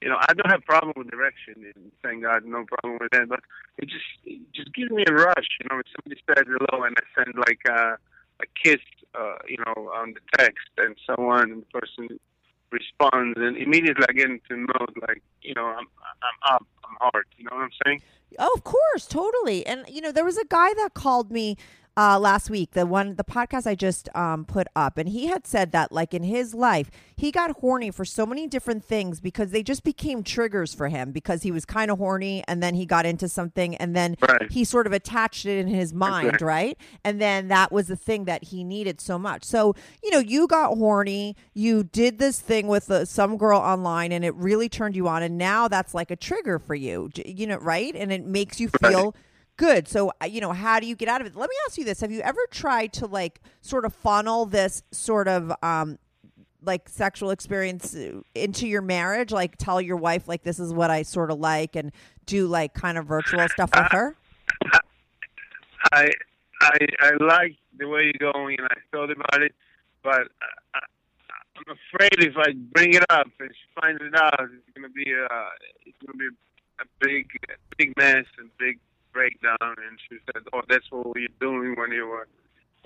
you 0.00 0.08
know, 0.08 0.16
I 0.20 0.34
don't 0.34 0.50
have 0.50 0.64
problem 0.64 0.92
with 0.96 1.10
direction, 1.10 1.54
and 1.74 1.90
thank 2.02 2.22
God, 2.22 2.44
no 2.44 2.64
problem 2.64 2.98
with 3.00 3.10
that. 3.10 3.28
But 3.28 3.40
it 3.78 3.88
just, 3.88 4.04
it 4.24 4.40
just 4.52 4.72
gives 4.72 4.90
me 4.90 5.04
a 5.08 5.12
rush. 5.12 5.48
You 5.60 5.66
know, 5.68 5.80
if 5.80 5.86
somebody 5.96 6.22
says 6.28 6.46
hello 6.46 6.84
and 6.84 6.96
I 6.96 7.24
send 7.24 7.34
like 7.36 7.60
a, 7.68 7.98
a 8.40 8.46
kiss, 8.62 8.80
uh, 9.18 9.38
you 9.48 9.56
know, 9.58 9.90
on 9.90 10.14
the 10.14 10.20
text, 10.38 10.68
and 10.78 10.94
so 11.06 11.14
on, 11.28 11.50
and 11.50 11.62
the 11.62 11.80
person 11.80 12.20
responds, 12.72 13.38
and 13.38 13.56
immediately 13.56 14.04
I 14.08 14.12
get 14.12 14.30
into 14.30 14.56
mode 14.56 14.94
like, 15.08 15.22
you 15.42 15.54
know, 15.54 15.66
I'm, 15.66 15.86
I'm 16.22 16.54
up, 16.54 16.66
I'm 16.84 16.96
hard. 17.00 17.26
You 17.36 17.44
know 17.44 17.56
what 17.56 17.62
I'm 17.62 17.70
saying? 17.84 18.02
Oh, 18.38 18.52
of 18.54 18.64
course, 18.64 19.06
totally. 19.06 19.66
And 19.66 19.84
you 19.88 20.00
know, 20.00 20.12
there 20.12 20.24
was 20.24 20.38
a 20.38 20.44
guy 20.48 20.72
that 20.74 20.94
called 20.94 21.30
me 21.30 21.56
uh, 21.96 22.18
last 22.18 22.48
week, 22.48 22.70
the 22.70 22.86
one, 22.86 23.16
the 23.16 23.24
podcast 23.24 23.66
I 23.66 23.74
just 23.74 24.08
um, 24.16 24.44
put 24.44 24.66
up, 24.76 24.96
and 24.96 25.08
he 25.08 25.26
had 25.26 25.46
said 25.46 25.72
that, 25.72 25.92
like 25.92 26.14
in 26.14 26.22
his 26.22 26.54
life, 26.54 26.90
he 27.16 27.30
got 27.30 27.50
horny 27.58 27.90
for 27.90 28.04
so 28.04 28.24
many 28.24 28.46
different 28.46 28.84
things 28.84 29.20
because 29.20 29.50
they 29.50 29.62
just 29.62 29.82
became 29.84 30.22
triggers 30.22 30.72
for 30.72 30.88
him 30.88 31.10
because 31.10 31.42
he 31.42 31.50
was 31.50 31.64
kind 31.64 31.90
of 31.90 31.98
horny, 31.98 32.42
and 32.48 32.62
then 32.62 32.74
he 32.74 32.86
got 32.86 33.04
into 33.06 33.28
something, 33.28 33.74
and 33.76 33.94
then 33.94 34.16
Right. 34.26 34.50
he 34.50 34.64
sort 34.64 34.86
of 34.86 34.92
attached 34.92 35.44
it 35.46 35.58
in 35.58 35.66
his 35.66 35.92
mind, 35.92 36.34
Okay. 36.36 36.44
right? 36.44 36.78
And 37.04 37.20
then 37.20 37.48
that 37.48 37.72
was 37.72 37.88
the 37.88 37.96
thing 37.96 38.24
that 38.24 38.44
he 38.44 38.64
needed 38.64 39.00
so 39.00 39.18
much. 39.18 39.44
So 39.44 39.74
you 40.02 40.10
know, 40.10 40.18
you 40.20 40.46
got 40.46 40.76
horny, 40.78 41.36
you 41.54 41.82
did 41.84 42.18
this 42.18 42.40
thing 42.40 42.66
with 42.68 42.90
uh, 42.90 43.04
some 43.04 43.36
girl 43.36 43.58
online, 43.58 44.12
and 44.12 44.24
it 44.24 44.34
really 44.36 44.68
turned 44.68 44.96
you 44.96 45.08
on, 45.08 45.22
and 45.22 45.36
now 45.36 45.68
that's 45.68 45.92
like 45.92 46.10
a 46.10 46.16
trigger 46.16 46.58
for 46.58 46.74
you, 46.74 47.10
you 47.26 47.46
know, 47.46 47.56
right? 47.58 47.94
And 47.94 48.12
it 48.12 48.24
makes 48.24 48.60
you 48.60 48.68
Right. 48.80 48.92
Good. 49.60 49.86
So, 49.86 50.10
uh, 50.22 50.24
you 50.24 50.40
know, 50.40 50.52
how 50.52 50.80
do 50.80 50.86
you 50.86 50.96
get 50.96 51.06
out 51.08 51.20
of 51.20 51.26
it? 51.26 51.36
Let 51.36 51.50
me 51.50 51.56
ask 51.66 51.76
you 51.76 51.84
this. 51.84 52.00
Have 52.00 52.10
you 52.10 52.22
ever 52.22 52.40
tried 52.50 52.94
to 52.94 53.06
like 53.06 53.42
sort 53.60 53.84
of 53.84 53.94
funnel 53.94 54.46
this 54.46 54.82
sort 54.90 55.28
of 55.28 55.52
um 55.62 55.98
like 56.62 56.88
sexual 56.88 57.30
experience 57.30 57.94
uh, 57.94 58.22
into 58.34 58.66
your 58.66 58.80
marriage? 58.80 59.30
Like 59.32 59.58
tell 59.58 59.78
your 59.78 59.98
wife 59.98 60.26
like 60.26 60.42
this 60.44 60.58
is 60.58 60.72
what 60.72 60.90
I 60.90 61.02
sort 61.02 61.30
of 61.30 61.38
like 61.38 61.76
and 61.76 61.92
do 62.24 62.46
like 62.46 62.72
kind 62.72 62.96
of 62.96 63.04
virtual 63.04 63.46
stuff 63.50 63.68
Uh, 63.74 63.82
with 63.82 63.92
her? 63.92 64.16
I 65.92 66.08
I 66.62 66.78
I 67.00 67.10
like 67.20 67.56
the 67.78 67.86
way 67.86 68.12
you're 68.18 68.32
going, 68.32 68.56
and 68.58 68.68
I 68.70 68.78
thought 68.92 69.10
about 69.10 69.42
it, 69.42 69.54
but 70.02 70.22
I, 70.42 70.48
I, 70.74 70.80
I'm 71.58 71.76
afraid 71.92 72.16
if 72.18 72.34
I 72.38 72.52
bring 72.72 72.94
it 72.94 73.04
up 73.10 73.28
and 73.38 73.50
she 73.50 73.80
finds 73.80 74.00
it 74.02 74.14
out, 74.14 74.40
it's 74.40 74.70
gonna 74.74 74.88
be 74.88 75.12
a 75.12 75.26
it's 75.84 75.98
gonna 76.06 76.16
be 76.18 76.28
a 76.80 76.86
big 76.98 77.26
big 77.76 77.94
mess 77.98 78.24
and 78.38 78.48
big 78.58 78.78
breakdown. 79.12 79.56
And 79.60 79.98
she 80.08 80.18
said, 80.26 80.42
"Oh, 80.52 80.62
that's 80.68 80.90
what 80.90 81.14
we're 81.14 81.28
doing 81.40 81.74
when 81.76 81.92
you 81.92 82.06
were." 82.06 82.28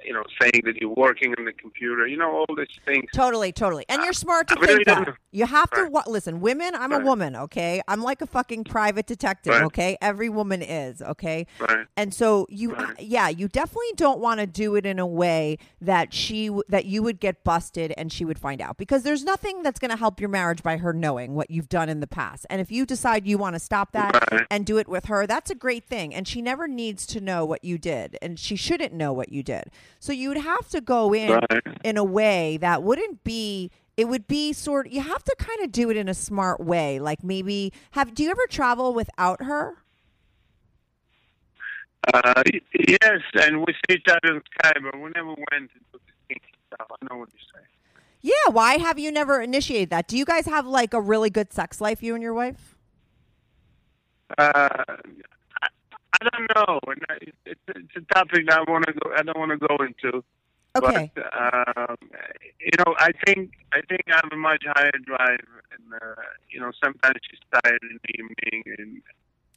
You 0.05 0.13
know, 0.13 0.23
saying 0.41 0.63
that 0.65 0.77
you're 0.81 0.91
working 0.95 1.35
on 1.39 1.45
the 1.47 1.53
computer, 1.53 2.07
you 2.07 2.17
know, 2.17 2.31
all 2.31 2.55
these 2.57 2.67
things. 2.85 3.05
Totally, 3.15 3.53
totally. 3.53 3.85
And 3.89 4.03
you're 4.03 4.13
smart 4.13 4.49
to 4.49 4.57
I 4.61 4.67
think 4.67 4.85
that. 4.87 5.07
know. 5.07 5.15
You 5.33 5.47
have 5.47 5.71
to 5.71 5.83
Right. 5.85 5.93
wa- 5.93 6.03
listen, 6.07 6.41
women, 6.41 6.75
I'm 6.75 6.93
a 6.93 6.99
woman, 6.99 7.35
okay? 7.35 7.81
I'm 7.89 8.03
like 8.03 8.21
a 8.21 8.27
fucking 8.27 8.65
private 8.65 9.07
detective, 9.07 9.53
Right. 9.55 9.63
okay? 9.65 9.97
Every 10.03 10.29
woman 10.29 10.61
is, 10.63 11.01
okay? 11.01 11.47
Right. 11.59 11.87
And 11.97 12.13
so 12.13 12.47
you 12.51 12.73
Right. 12.75 13.01
yeah, 13.01 13.29
you 13.29 13.49
definitely 13.49 13.93
don't 13.97 14.21
want 14.21 14.41
to 14.41 14.47
do 14.47 14.75
it 14.77 14.85
in 14.85 14.99
a 14.99 15.07
way 15.07 15.59
that 15.81 16.13
she 16.13 16.47
w- 16.49 16.63
that 16.69 16.85
you 16.85 17.03
would 17.03 17.19
get 17.19 17.43
busted 17.43 17.93
and 17.97 18.13
she 18.13 18.25
would 18.25 18.39
find 18.39 18.61
out 18.61 18.77
because 18.77 19.03
there's 19.05 19.25
nothing 19.25 19.63
that's 19.63 19.79
going 19.81 19.91
to 19.91 19.97
help 19.97 20.21
your 20.21 20.29
marriage 20.31 20.63
by 20.63 20.77
her 20.77 20.93
knowing 20.93 21.35
what 21.35 21.51
you've 21.51 21.69
done 21.69 21.89
in 21.89 22.01
the 22.01 22.07
past. 22.07 22.47
And 22.51 22.61
if 22.61 22.71
you 22.71 22.85
decide 22.87 23.27
you 23.27 23.39
want 23.39 23.55
to 23.55 23.61
stop 23.61 23.93
that 23.93 24.15
Right. 24.31 24.47
and 24.51 24.67
do 24.67 24.77
it 24.79 24.87
with 24.89 25.07
her, 25.07 25.27
that's 25.27 25.51
a 25.51 25.55
great 25.55 25.87
thing. 25.87 26.15
And 26.15 26.29
she 26.29 26.43
never 26.43 26.69
needs 26.69 27.07
to 27.07 27.21
know 27.21 27.45
what 27.45 27.65
you 27.65 27.79
did 27.79 28.19
and 28.21 28.39
she 28.39 28.55
shouldn't 28.55 28.93
know 28.93 29.13
what 29.13 29.31
you 29.33 29.43
did. 29.43 29.65
So 29.99 30.13
you 30.13 30.29
would 30.29 30.39
have 30.39 30.69
to 30.71 30.81
go 30.81 31.15
in 31.15 31.31
Right. 31.51 31.63
in 31.85 31.97
a 31.97 32.05
way 32.05 32.57
that 32.59 32.83
wouldn't 32.83 33.25
be 33.25 33.71
it 33.97 34.09
would 34.09 34.27
be 34.27 34.53
sort 34.53 34.91
you 34.91 35.01
have 35.01 35.23
to 35.25 35.35
kind 35.39 35.61
of 35.63 35.71
do 35.71 35.89
it 35.91 35.97
in 35.97 36.09
a 36.09 36.15
smart 36.15 36.59
way 36.61 36.99
like 36.99 37.23
maybe 37.23 37.73
have 37.93 38.13
do 38.15 38.25
you 38.25 38.31
ever 38.31 38.47
travel 38.49 38.93
without 38.93 39.43
her 39.45 39.79
Uh, 42.13 42.43
yes, 42.87 43.21
and 43.35 43.61
we 43.61 43.73
see 43.89 43.97
each 43.97 44.05
other 44.09 44.35
on 44.35 44.43
Skype, 44.61 44.83
but 44.83 45.01
we 45.01 45.11
never 45.15 45.29
went 45.29 45.53
into 45.53 45.75
the 45.93 45.99
stuff. 46.67 46.87
I 46.91 46.97
know 47.09 47.19
what 47.21 47.31
you're 47.33 47.49
saying. 47.55 47.67
Yeah, 48.21 48.53
why 48.53 48.77
have 48.77 48.99
you 48.99 49.11
never 49.11 49.41
initiated 49.41 49.89
that? 49.91 50.07
Do 50.09 50.19
you 50.19 50.27
guys 50.27 50.45
have 50.47 50.67
like 50.67 50.93
a 50.93 51.01
really 51.01 51.31
good 51.31 51.51
sex 51.53 51.81
life, 51.81 52.03
you 52.03 52.15
and 52.15 52.23
your 52.23 52.35
wife? 52.35 52.77
Uh, 54.37 54.69
don't 56.25 56.51
know. 56.57 56.81
It's, 57.47 57.61
it's, 57.69 57.97
a 57.97 58.15
topic 58.15 58.47
that 58.49 58.59
I 58.67 58.71
want 58.71 58.87
to 58.87 58.93
go. 58.93 59.13
I 59.17 59.23
don't 59.23 59.39
want 59.39 59.53
to 59.53 59.59
go 59.59 59.77
into. 59.85 60.25
Okay. 60.77 61.11
But 61.15 61.25
um, 61.33 61.97
you 62.59 62.73
know, 62.79 62.95
I 62.99 63.11
think 63.25 63.53
I 63.73 63.81
think 63.89 64.03
I 64.09 64.17
have 64.17 64.33
a 64.33 64.37
much 64.37 64.65
higher 64.67 64.99
drive, 65.05 65.47
and 65.71 65.95
uh, 65.95 66.23
you 66.51 66.61
know, 66.61 66.73
sometimes 66.83 67.21
she's 67.31 67.41
tired 67.53 67.81
in 67.83 68.01
the 68.03 68.13
evening, 68.19 68.63
and 68.79 69.03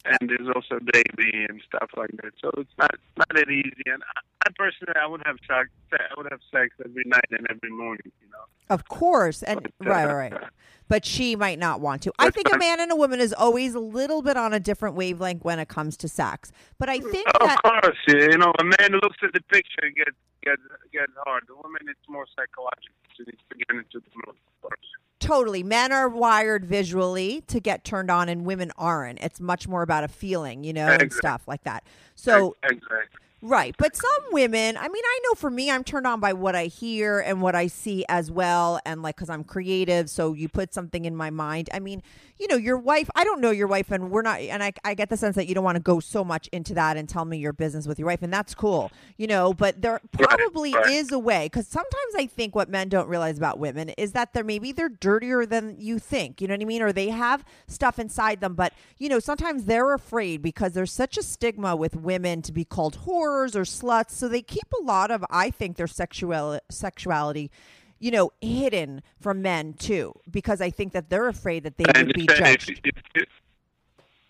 and 0.06 0.30
there's 0.30 0.48
also 0.54 0.80
baby 0.80 1.46
and 1.50 1.62
stuff 1.68 1.90
like 1.98 2.12
that. 2.22 2.34
So 2.42 2.52
it's 2.58 2.78
not 2.78 2.92
not 3.18 3.30
that 3.34 3.50
easy. 3.50 3.84
And 3.88 4.04
I 4.48 4.50
personally, 4.56 4.94
I 5.02 5.08
would 5.08 5.22
have 5.26 5.38
sex. 5.48 5.70
I 5.92 6.14
would 6.16 6.28
have 6.32 6.40
sex 6.52 6.74
every 6.84 7.04
night 7.06 7.26
and 7.32 7.46
every 7.50 7.70
morning. 7.70 8.12
You 8.22 8.30
know. 8.32 8.44
Of 8.70 8.88
course. 8.88 9.44
And 9.44 9.62
But, 9.80 9.88
uh, 9.88 9.90
right, 9.90 10.06
right, 10.06 10.32
right. 10.34 10.52
But 10.88 11.04
she 11.04 11.36
might 11.36 11.60
not 11.60 11.82
want 11.82 12.02
to. 12.04 12.14
I 12.18 12.30
think 12.30 12.48
a 12.54 12.58
man 12.58 12.80
and 12.80 12.92
a 12.92 12.96
woman 12.96 13.20
is 13.20 13.34
always 13.34 13.76
a 13.76 13.80
little 13.80 14.22
bit 14.22 14.38
on 14.38 14.54
a 14.54 14.60
different 14.60 14.96
wavelength 14.96 15.44
when 15.44 15.60
it 15.60 15.68
comes 15.68 15.98
to 15.98 16.08
sex. 16.08 16.52
But 16.80 16.88
I 16.88 17.00
think 17.00 17.28
Oh, 17.42 17.46
that 17.46 17.60
of 17.66 17.72
course, 17.84 17.98
you 18.08 18.38
know, 18.38 18.54
a 18.58 18.64
man 18.64 18.92
looks 19.04 19.18
at 19.22 19.34
the 19.34 19.42
picture 19.52 19.82
and 19.84 19.96
gets 19.96 20.16
gets 20.44 20.62
gets 20.94 21.12
hard. 21.26 21.44
The 21.48 21.56
woman, 21.56 21.82
it's 21.90 22.08
more 22.08 22.26
psychological. 22.36 22.96
She 23.18 23.24
needs 23.24 23.42
to 23.50 23.58
get 23.58 23.70
into 23.72 24.00
the 24.00 24.12
mood, 24.16 24.36
of 24.38 24.62
course. 24.62 24.80
totally 25.20 25.64
men 25.64 25.92
are 25.92 26.08
wired 26.08 26.64
visually 26.64 27.42
to 27.48 27.60
get 27.60 27.84
turned 27.84 28.10
on 28.10 28.30
and 28.30 28.46
women 28.46 28.72
aren't. 28.78 29.20
It's 29.20 29.42
much 29.42 29.68
more 29.68 29.82
about 29.82 30.04
a 30.06 30.08
feeling, 30.08 30.64
you 30.64 30.72
know, 30.72 30.88
and 30.88 31.12
stuff 31.12 31.48
like 31.48 31.64
that. 31.64 31.84
So 32.16 32.56
exactly. 32.64 33.20
Right. 33.42 33.76
But 33.78 33.96
some 33.96 34.32
women, 34.32 34.78
I 34.78 34.88
mean, 34.88 35.04
I 35.06 35.20
know 35.26 35.36
for 35.36 35.52
me, 35.52 35.70
I'm 35.70 35.84
turned 35.84 36.08
on 36.08 36.20
by 36.20 36.34
what 36.34 36.56
I 36.56 36.66
hear 36.66 37.20
and 37.20 37.40
what 37.40 37.54
I 37.54 37.68
see 37.68 38.04
as 38.10 38.32
well. 38.32 38.80
And 38.84 39.04
like, 39.04 39.16
because 39.16 39.30
I'm 39.30 39.44
creative. 39.44 40.10
So 40.10 40.34
you 40.34 40.50
put 40.50 40.74
something 40.74 41.06
in 41.06 41.16
my 41.16 41.30
mind. 41.30 41.70
I 41.72 41.80
mean, 41.80 42.02
you 42.40 42.48
know, 42.48 42.56
your 42.56 42.78
wife, 42.78 43.10
I 43.16 43.24
don't 43.24 43.42
know 43.42 43.50
your 43.50 43.68
wife, 43.68 43.90
and 43.90 44.12
we're 44.12 44.22
not, 44.22 44.40
and 44.40 44.62
I, 44.64 44.72
I 44.84 44.94
get 44.94 45.10
the 45.10 45.18
sense 45.18 45.36
that 45.36 45.48
you 45.48 45.56
don't 45.56 45.64
want 45.64 45.76
to 45.76 45.82
go 45.82 46.00
so 46.00 46.24
much 46.24 46.48
into 46.50 46.76
that 46.76 46.96
and 46.96 47.10
tell 47.10 47.26
me 47.26 47.38
your 47.38 47.54
business 47.54 47.88
with 47.88 47.98
your 47.98 48.08
wife. 48.08 48.22
And 48.22 48.32
that's 48.32 48.54
cool, 48.54 48.92
you 49.18 49.26
know, 49.26 49.54
but 49.54 49.82
there 49.82 50.02
probably 50.12 50.74
right. 50.74 50.90
is 50.92 51.12
a 51.12 51.18
way. 51.18 51.46
Because 51.46 51.68
sometimes 51.68 52.14
I 52.16 52.28
think 52.28 52.56
what 52.56 52.70
men 52.70 52.90
don't 52.90 53.08
realize 53.08 53.38
about 53.38 53.58
women 53.58 53.90
is 53.90 54.12
that 54.12 54.34
they're 54.34 54.44
maybe 54.44 54.72
they're 54.72 54.90
dirtier 54.90 55.48
than 55.48 55.78
you 55.80 55.98
think. 55.98 56.40
You 56.40 56.48
know 56.48 56.54
what 56.54 56.62
I 56.62 56.66
mean? 56.66 56.82
Or 56.84 56.92
they 56.92 57.10
have 57.10 57.44
stuff 57.68 57.98
inside 57.98 58.40
them. 58.40 58.54
But, 58.54 58.74
you 59.00 59.10
know, 59.10 59.20
sometimes 59.20 59.66
they're 59.66 59.94
afraid 59.94 60.44
because 60.44 60.74
there's 60.74 60.92
such 60.92 61.18
a 61.18 61.24
stigma 61.24 61.76
with 61.76 61.96
women 61.96 62.44
to 62.44 62.52
be 62.52 62.66
called 62.66 62.98
whores 63.28 63.56
or 63.56 63.62
sluts. 63.62 64.12
So 64.12 64.28
they 64.28 64.42
keep 64.42 64.72
a 64.80 64.84
lot 64.84 65.12
of, 65.12 65.26
I 65.30 65.50
think, 65.50 65.78
their 65.78 65.88
sexual 65.88 66.60
sexuality 66.70 67.52
you 68.00 68.12
know, 68.12 68.32
hidden 68.42 69.02
from 69.20 69.42
men 69.42 69.74
too, 69.74 70.14
because 70.30 70.62
I 70.62 70.70
think 70.70 70.94
that 70.94 71.10
they're 71.10 71.28
afraid 71.28 71.64
that 71.64 71.78
they 71.78 71.86
I 71.94 72.04
would 72.04 72.14
be 72.14 72.28
judged. 72.28 72.70
if, 72.84 72.96
if, 73.16 73.28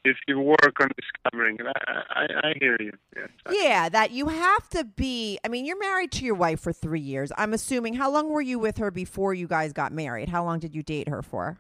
if, 0.06 0.18
you 0.28 0.40
work 0.40 0.80
on 0.80 0.90
discovering 0.96 1.58
it. 1.60 1.66
I, 1.66 2.02
I, 2.10 2.50
I 2.50 2.54
hear 2.60 2.78
you. 2.80 2.94
Yes. 3.16 3.30
Yeah, 3.52 3.90
that 3.90 4.12
you 4.12 4.28
have 4.28 4.70
to 4.70 4.86
be. 4.86 5.38
I 5.44 5.50
mean, 5.50 5.66
you're 5.66 5.80
married 5.80 6.12
to 6.14 6.26
your 6.26 6.36
wife 6.36 6.62
for 6.62 6.72
three 6.72 7.02
years. 7.02 7.32
I'm 7.38 7.54
assuming. 7.54 7.96
How 7.96 8.10
long 8.10 8.30
were 8.30 8.42
you 8.42 8.58
with 8.58 8.78
her 8.78 8.90
before 8.90 9.34
you 9.34 9.48
guys 9.48 9.74
got 9.74 9.92
married? 9.92 10.30
How 10.30 10.44
long 10.44 10.60
did 10.60 10.74
you 10.74 10.84
date 10.84 11.10
her 11.10 11.22
for? 11.22 11.60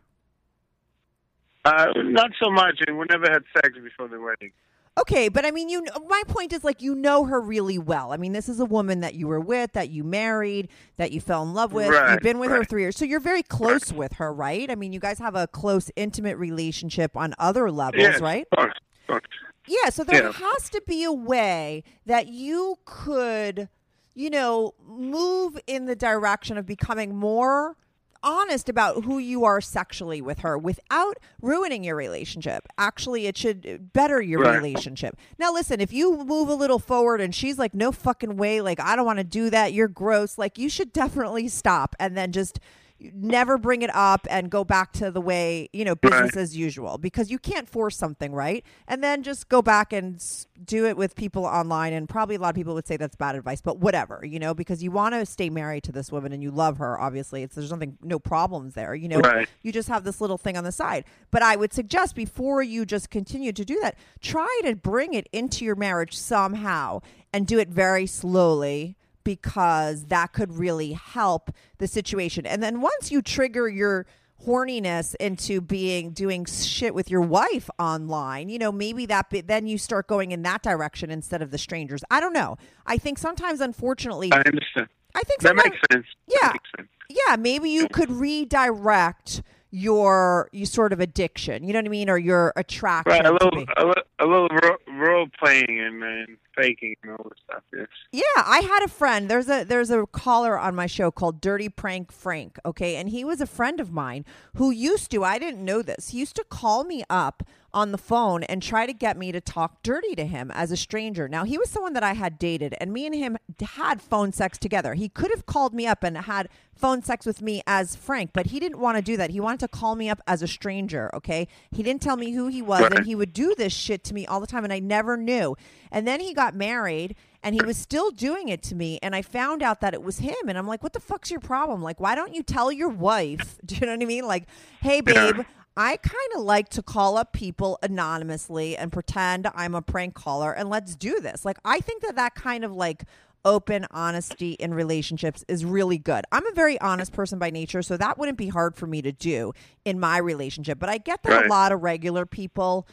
Uh, 1.65 1.87
not 1.97 2.31
so 2.41 2.49
much. 2.49 2.79
and 2.87 2.97
We 2.97 3.05
never 3.09 3.29
had 3.29 3.43
sex 3.53 3.77
before 3.83 4.07
the 4.07 4.21
wedding. 4.21 4.51
Okay, 4.97 5.29
but 5.29 5.45
I 5.45 5.51
mean, 5.51 5.69
you. 5.69 5.83
My 6.07 6.23
point 6.27 6.53
is, 6.53 6.63
like, 6.63 6.81
you 6.81 6.95
know 6.95 7.25
her 7.25 7.39
really 7.39 7.77
well. 7.77 8.11
I 8.11 8.17
mean, 8.17 8.33
this 8.33 8.49
is 8.49 8.59
a 8.59 8.65
woman 8.65 9.01
that 9.01 9.13
you 9.13 9.27
were 9.27 9.39
with, 9.39 9.73
that 9.73 9.89
you 9.89 10.03
married, 10.03 10.69
that 10.97 11.11
you 11.11 11.21
fell 11.21 11.43
in 11.43 11.53
love 11.53 11.71
with. 11.71 11.93
You've 12.09 12.21
been 12.21 12.39
with 12.39 12.49
her 12.49 12.63
three 12.63 12.81
years, 12.81 12.97
so 12.97 13.05
you're 13.05 13.19
very 13.19 13.43
close 13.43 13.93
with 13.93 14.13
her, 14.13 14.33
right? 14.33 14.69
I 14.71 14.75
mean, 14.75 14.93
you 14.93 14.99
guys 14.99 15.19
have 15.19 15.35
a 15.35 15.47
close, 15.47 15.91
intimate 15.95 16.37
relationship 16.37 17.15
on 17.15 17.35
other 17.37 17.69
levels, 17.69 18.01
Yes, 18.01 18.21
right? 18.21 18.47
Of 18.51 18.57
course, 18.57 18.73
of 19.01 19.07
course. 19.07 19.23
Yeah, 19.67 19.89
so 19.89 20.03
there 20.03 20.23
Yeah. 20.23 20.31
has 20.31 20.69
to 20.69 20.81
be 20.87 21.03
a 21.03 21.11
way 21.11 21.83
that 22.05 22.27
you 22.27 22.77
could, 22.85 23.69
you 24.15 24.29
know, 24.29 24.73
move 24.87 25.59
in 25.67 25.85
the 25.85 25.95
direction 25.95 26.57
of 26.57 26.65
becoming 26.65 27.15
more 27.15 27.75
honest 28.23 28.69
about 28.69 29.03
who 29.05 29.17
you 29.17 29.43
are 29.45 29.61
sexually 29.61 30.21
with 30.21 30.39
her 30.39 30.57
without 30.57 31.17
ruining 31.41 31.83
your 31.83 31.95
relationship. 31.95 32.67
Actually, 32.77 33.27
it 33.27 33.37
should 33.37 33.65
uh, 33.65 33.77
better 33.77 34.21
your 34.21 34.39
Right. 34.41 34.55
relationship. 34.55 35.17
Now, 35.37 35.51
listen, 35.53 35.79
if 35.81 35.91
you 35.93 36.17
move 36.25 36.49
a 36.49 36.53
little 36.55 36.79
forward 36.79 37.21
and 37.21 37.33
she's 37.33 37.57
like, 37.57 37.73
no 37.73 37.91
fucking 37.91 38.37
way, 38.37 38.61
like, 38.61 38.79
I 38.79 38.95
don't 38.95 39.05
want 39.05 39.19
to 39.19 39.23
do 39.23 39.49
that, 39.49 39.73
you're 39.73 39.87
gross, 39.87 40.37
like, 40.37 40.57
you 40.57 40.69
should 40.69 40.93
definitely 40.93 41.47
stop 41.47 41.95
and 41.99 42.15
then 42.17 42.31
just 42.31 42.59
never 42.99 43.57
bring 43.57 43.83
it 43.83 43.93
up 43.95 44.25
and 44.29 44.49
go 44.49 44.63
back 44.63 44.91
to 44.93 45.11
the 45.11 45.21
way 45.21 45.69
you 45.71 45.85
know 45.85 45.95
business 45.95 46.35
Right. 46.35 46.41
as 46.41 46.57
usual 46.57 46.97
because 46.97 47.29
you 47.29 47.37
can't 47.37 47.69
force 47.69 47.95
something 47.95 48.31
right 48.33 48.65
and 48.87 49.03
then 49.03 49.21
just 49.21 49.49
go 49.49 49.61
back 49.61 49.93
and 49.93 50.23
do 50.65 50.85
it 50.87 50.97
with 50.97 51.15
people 51.15 51.45
online 51.45 51.93
and 51.93 52.09
probably 52.09 52.35
a 52.35 52.39
lot 52.39 52.49
of 52.49 52.55
people 52.55 52.73
would 52.73 52.87
say 52.87 52.97
that's 52.97 53.15
bad 53.15 53.35
advice 53.35 53.61
but 53.61 53.77
whatever 53.77 54.25
you 54.25 54.39
know 54.39 54.55
because 54.55 54.81
you 54.81 54.89
want 54.89 55.13
to 55.13 55.25
stay 55.27 55.47
married 55.49 55.83
to 55.83 55.91
this 55.91 56.11
woman 56.11 56.31
and 56.31 56.41
you 56.41 56.49
love 56.49 56.79
her 56.79 56.99
obviously 56.99 57.43
it's 57.43 57.53
there's 57.55 57.69
nothing 57.71 57.97
no 58.01 58.17
problems 58.17 58.73
there 58.73 58.95
you 58.95 59.07
know 59.07 59.19
Right. 59.19 59.47
you 59.61 59.71
just 59.71 59.89
have 59.89 60.03
this 60.03 60.19
little 60.19 60.39
thing 60.39 60.57
on 60.57 60.63
the 60.63 60.71
side 60.71 61.05
but 61.29 61.43
i 61.43 61.55
would 61.55 61.71
suggest 61.73 62.15
before 62.15 62.63
you 62.63 62.83
just 62.83 63.11
continue 63.11 63.51
to 63.53 63.63
do 63.63 63.79
that 63.81 63.95
try 64.21 64.59
to 64.63 64.75
bring 64.75 65.13
it 65.13 65.29
into 65.31 65.63
your 65.63 65.75
marriage 65.75 66.17
somehow 66.17 66.99
and 67.31 67.45
do 67.45 67.59
it 67.59 67.69
very 67.69 68.07
slowly 68.07 68.96
because 69.27 70.05
that 70.05 70.31
could 70.31 70.57
really 70.57 70.93
help 70.93 71.51
the 71.79 71.87
situation. 71.87 72.45
And 72.45 72.63
then 72.63 72.79
once 72.79 73.11
you 73.11 73.21
trigger 73.21 73.67
your 73.67 74.05
horniness 74.45 75.15
into 75.15 75.59
being 75.59 76.11
doing 76.11 76.45
shit 76.45 76.95
with 76.95 77.11
your 77.11 77.19
wife 77.19 77.69
online, 77.77 78.47
you 78.47 78.57
know, 78.57 78.71
maybe 78.71 79.05
that 79.07 79.29
be, 79.29 79.41
then 79.41 79.67
you 79.67 79.77
start 79.77 80.07
going 80.07 80.31
in 80.31 80.43
that 80.43 80.63
direction 80.63 81.11
instead 81.11 81.41
of 81.41 81.51
the 81.51 81.57
strangers. 81.57 82.05
I 82.09 82.21
don't 82.21 82.31
know. 82.31 82.55
I 82.85 82.97
think 82.97 83.17
sometimes 83.17 83.59
unfortunately 83.59 84.31
I 84.31 84.37
understand. 84.37 84.87
I 85.13 85.23
think 85.23 85.41
That 85.41 85.57
makes 85.57 85.77
sense. 85.91 86.05
Yeah. 86.25 86.51
Makes 86.53 86.69
sense. 86.77 86.89
yeah, 87.09 87.35
maybe 87.35 87.69
you 87.69 87.89
could 87.89 88.09
redirect 88.09 89.41
your 89.71 90.47
you 90.53 90.65
sort 90.65 90.93
of 90.93 91.01
addiction. 91.01 91.65
You 91.65 91.73
know 91.73 91.79
what 91.79 91.85
I 91.87 91.89
mean 91.89 92.09
or 92.09 92.17
your 92.17 92.53
attraction 92.55 93.11
Right, 93.11 93.25
a 93.25 93.33
little, 93.33 93.65
a, 93.75 93.85
li- 93.85 94.03
a 94.19 94.25
little 94.25 94.47
role 94.93 95.27
playing 95.37 95.65
and, 95.81 96.01
and 96.01 96.37
faking 96.57 96.95
and 97.03 97.11
all 97.13 97.25
this 97.29 97.39
stuff. 97.43 97.63
Yes. 97.73 97.87
Yeah, 98.11 98.43
I 98.43 98.59
had 98.59 98.83
a 98.83 98.87
friend. 98.87 99.29
There's 99.29 99.49
a 99.49 99.63
there's 99.63 99.91
a 99.91 100.05
caller 100.07 100.57
on 100.57 100.75
my 100.75 100.87
show 100.87 101.11
called 101.11 101.39
Dirty 101.39 101.69
Prank 101.69 102.11
Frank, 102.11 102.59
okay? 102.65 102.95
And 102.95 103.09
he 103.09 103.23
was 103.23 103.39
a 103.39 103.47
friend 103.47 103.79
of 103.79 103.91
mine 103.91 104.25
who 104.55 104.71
used 104.71 105.11
to, 105.11 105.23
I 105.23 105.39
didn't 105.39 105.63
know 105.63 105.81
this. 105.81 106.09
He 106.09 106.19
used 106.19 106.35
to 106.37 106.43
call 106.43 106.83
me 106.83 107.03
up 107.09 107.43
on 107.73 107.91
the 107.91 107.97
phone 107.97 108.43
and 108.43 108.63
try 108.63 108.85
to 108.85 108.93
get 108.93 109.17
me 109.17 109.31
to 109.31 109.39
talk 109.39 109.83
dirty 109.83 110.15
to 110.15 110.25
him 110.25 110.49
as 110.51 110.71
a 110.71 110.77
stranger. 110.77 111.27
Now, 111.27 111.43
he 111.43 111.57
was 111.57 111.69
someone 111.69 111.93
that 111.93 112.03
I 112.03 112.13
had 112.13 112.39
dated 112.39 112.75
and 112.79 112.91
me 112.91 113.05
and 113.05 113.13
him 113.13 113.37
had 113.61 114.01
phone 114.01 114.31
sex 114.31 114.57
together. 114.57 114.95
He 114.95 115.09
could 115.09 115.29
have 115.31 115.45
called 115.45 115.73
me 115.73 115.85
up 115.85 116.03
and 116.03 116.17
had 116.17 116.49
phone 116.75 117.03
sex 117.03 117.25
with 117.25 117.41
me 117.41 117.61
as 117.67 117.95
Frank, 117.95 118.31
but 118.33 118.47
he 118.47 118.59
didn't 118.59 118.79
want 118.79 118.97
to 118.97 119.01
do 119.03 119.17
that. 119.17 119.29
He 119.31 119.39
wanted 119.39 119.59
to 119.59 119.67
call 119.67 119.95
me 119.95 120.09
up 120.09 120.21
as 120.27 120.41
a 120.41 120.47
stranger, 120.47 121.13
okay? 121.13 121.47
He 121.71 121.83
didn't 121.83 122.01
tell 122.01 122.17
me 122.17 122.31
who 122.31 122.47
he 122.47 122.61
was 122.61 122.91
and 122.95 123.05
he 123.05 123.15
would 123.15 123.33
do 123.33 123.53
this 123.55 123.73
shit 123.73 124.03
to 124.05 124.13
me 124.13 124.25
all 124.25 124.39
the 124.39 124.47
time 124.47 124.63
and 124.63 124.73
I 124.73 124.79
never 124.79 125.17
knew. 125.17 125.55
And 125.91 126.07
then 126.07 126.19
he 126.19 126.33
got 126.33 126.55
married 126.55 127.15
and 127.43 127.55
he 127.55 127.63
was 127.63 127.77
still 127.77 128.11
doing 128.11 128.49
it 128.49 128.61
to 128.63 128.75
me 128.75 128.99
and 129.01 129.15
I 129.15 129.21
found 129.21 129.61
out 129.63 129.81
that 129.81 129.93
it 129.93 130.03
was 130.03 130.19
him 130.19 130.35
and 130.47 130.57
I'm 130.57 130.67
like, 130.67 130.83
"What 130.83 130.93
the 130.93 130.99
fuck's 130.99 131.31
your 131.31 131.39
problem? 131.39 131.81
Like, 131.81 131.99
why 131.99 132.15
don't 132.15 132.33
you 132.33 132.43
tell 132.43 132.71
your 132.71 132.89
wife?" 132.89 133.57
Do 133.65 133.75
you 133.75 133.81
know 133.81 133.93
what 133.93 134.01
I 134.01 134.05
mean? 134.05 134.25
Like, 134.25 134.47
"Hey 134.81 135.01
babe, 135.01 135.41
I 135.77 135.97
kind 135.97 136.31
of 136.35 136.41
like 136.41 136.69
to 136.69 136.81
call 136.81 137.17
up 137.17 137.33
people 137.33 137.77
anonymously 137.81 138.75
and 138.75 138.91
pretend 138.91 139.47
I'm 139.53 139.75
a 139.75 139.81
prank 139.81 140.13
caller 140.15 140.51
and 140.51 140.69
let's 140.69 140.95
do 140.95 141.19
this." 141.19 141.45
Like, 141.45 141.57
I 141.63 141.79
think 141.79 142.01
that 142.03 142.15
that 142.15 142.35
kind 142.35 142.63
of 142.63 142.73
like 142.73 143.05
open 143.45 143.85
honesty 143.91 144.53
in 144.53 144.73
relationships 144.73 145.45
is 145.47 145.63
really 145.63 145.97
good. 145.97 146.25
I'm 146.33 146.45
a 146.45 146.51
very 146.51 146.79
honest 146.81 147.13
person 147.13 147.39
by 147.39 147.49
nature, 147.49 147.81
so 147.81 147.95
that 147.95 148.17
wouldn't 148.17 148.37
be 148.37 148.49
hard 148.49 148.75
for 148.75 148.87
me 148.87 149.01
to 149.01 149.13
do 149.13 149.53
in 149.85 149.99
my 149.99 150.17
relationship. 150.17 150.79
But 150.79 150.89
I 150.89 150.97
get 150.97 151.23
that 151.23 151.45
a 151.45 151.47
lot 151.47 151.71
of 151.71 151.81
regular 151.81 152.25
people 152.25 152.87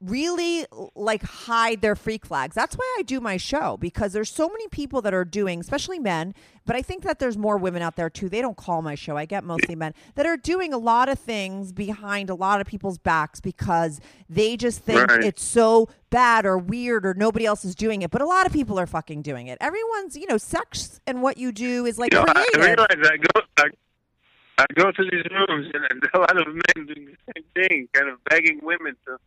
really 0.00 0.64
like 0.94 1.22
hide 1.22 1.80
their 1.80 1.96
freak 1.96 2.24
flags. 2.24 2.54
That's 2.54 2.76
why 2.76 2.96
I 2.98 3.02
do 3.02 3.20
my 3.20 3.36
show 3.36 3.76
because 3.76 4.12
there's 4.12 4.30
so 4.30 4.48
many 4.48 4.68
people 4.68 5.02
that 5.02 5.12
are 5.12 5.24
doing, 5.24 5.58
especially 5.60 5.98
men, 5.98 6.34
but 6.64 6.76
I 6.76 6.82
think 6.82 7.02
that 7.02 7.18
there's 7.18 7.36
more 7.36 7.56
women 7.56 7.82
out 7.82 7.96
there 7.96 8.08
too. 8.08 8.28
They 8.28 8.40
don't 8.40 8.56
call 8.56 8.80
my 8.80 8.94
show. 8.94 9.16
I 9.16 9.24
get 9.24 9.42
mostly 9.42 9.74
men 9.74 9.94
that 10.14 10.24
are 10.24 10.36
doing 10.36 10.72
a 10.72 10.78
lot 10.78 11.08
of 11.08 11.18
things 11.18 11.72
behind 11.72 12.30
a 12.30 12.34
lot 12.34 12.60
of 12.60 12.66
people's 12.66 12.98
backs 12.98 13.40
because 13.40 14.00
they 14.28 14.56
just 14.56 14.80
think 14.80 15.10
Right. 15.10 15.24
it's 15.24 15.42
so 15.42 15.88
bad 16.10 16.46
or 16.46 16.58
weird 16.58 17.04
or 17.04 17.14
nobody 17.14 17.44
else 17.44 17.64
is 17.64 17.74
doing 17.74 18.02
it. 18.02 18.10
But 18.10 18.22
a 18.22 18.26
lot 18.26 18.46
of 18.46 18.52
people 18.52 18.78
are 18.78 18.86
fucking 18.86 19.22
doing 19.22 19.48
it. 19.48 19.58
Everyone's, 19.60 20.16
you 20.16 20.26
know, 20.26 20.38
sex 20.38 21.00
and 21.06 21.22
what 21.22 21.38
you 21.38 21.50
do 21.50 21.86
is 21.86 21.98
like 21.98 22.12
You 22.12 22.20
know, 22.20 22.26
I 22.28 22.46
realize 22.56 22.86
I 22.90 23.16
go, 23.16 23.40
I, 23.58 23.64
I 24.58 24.66
go 24.74 24.92
to 24.92 25.02
these 25.02 25.24
rooms 25.30 25.70
and, 25.74 26.02
a 26.14 26.18
lot 26.18 26.36
of 26.36 26.46
men 26.46 26.86
doing 26.86 27.06
the 27.06 27.32
same 27.34 27.44
thing, 27.54 27.88
kind 27.92 28.08
of 28.08 28.22
begging 28.24 28.60
women 28.62 28.96
to 29.06 29.18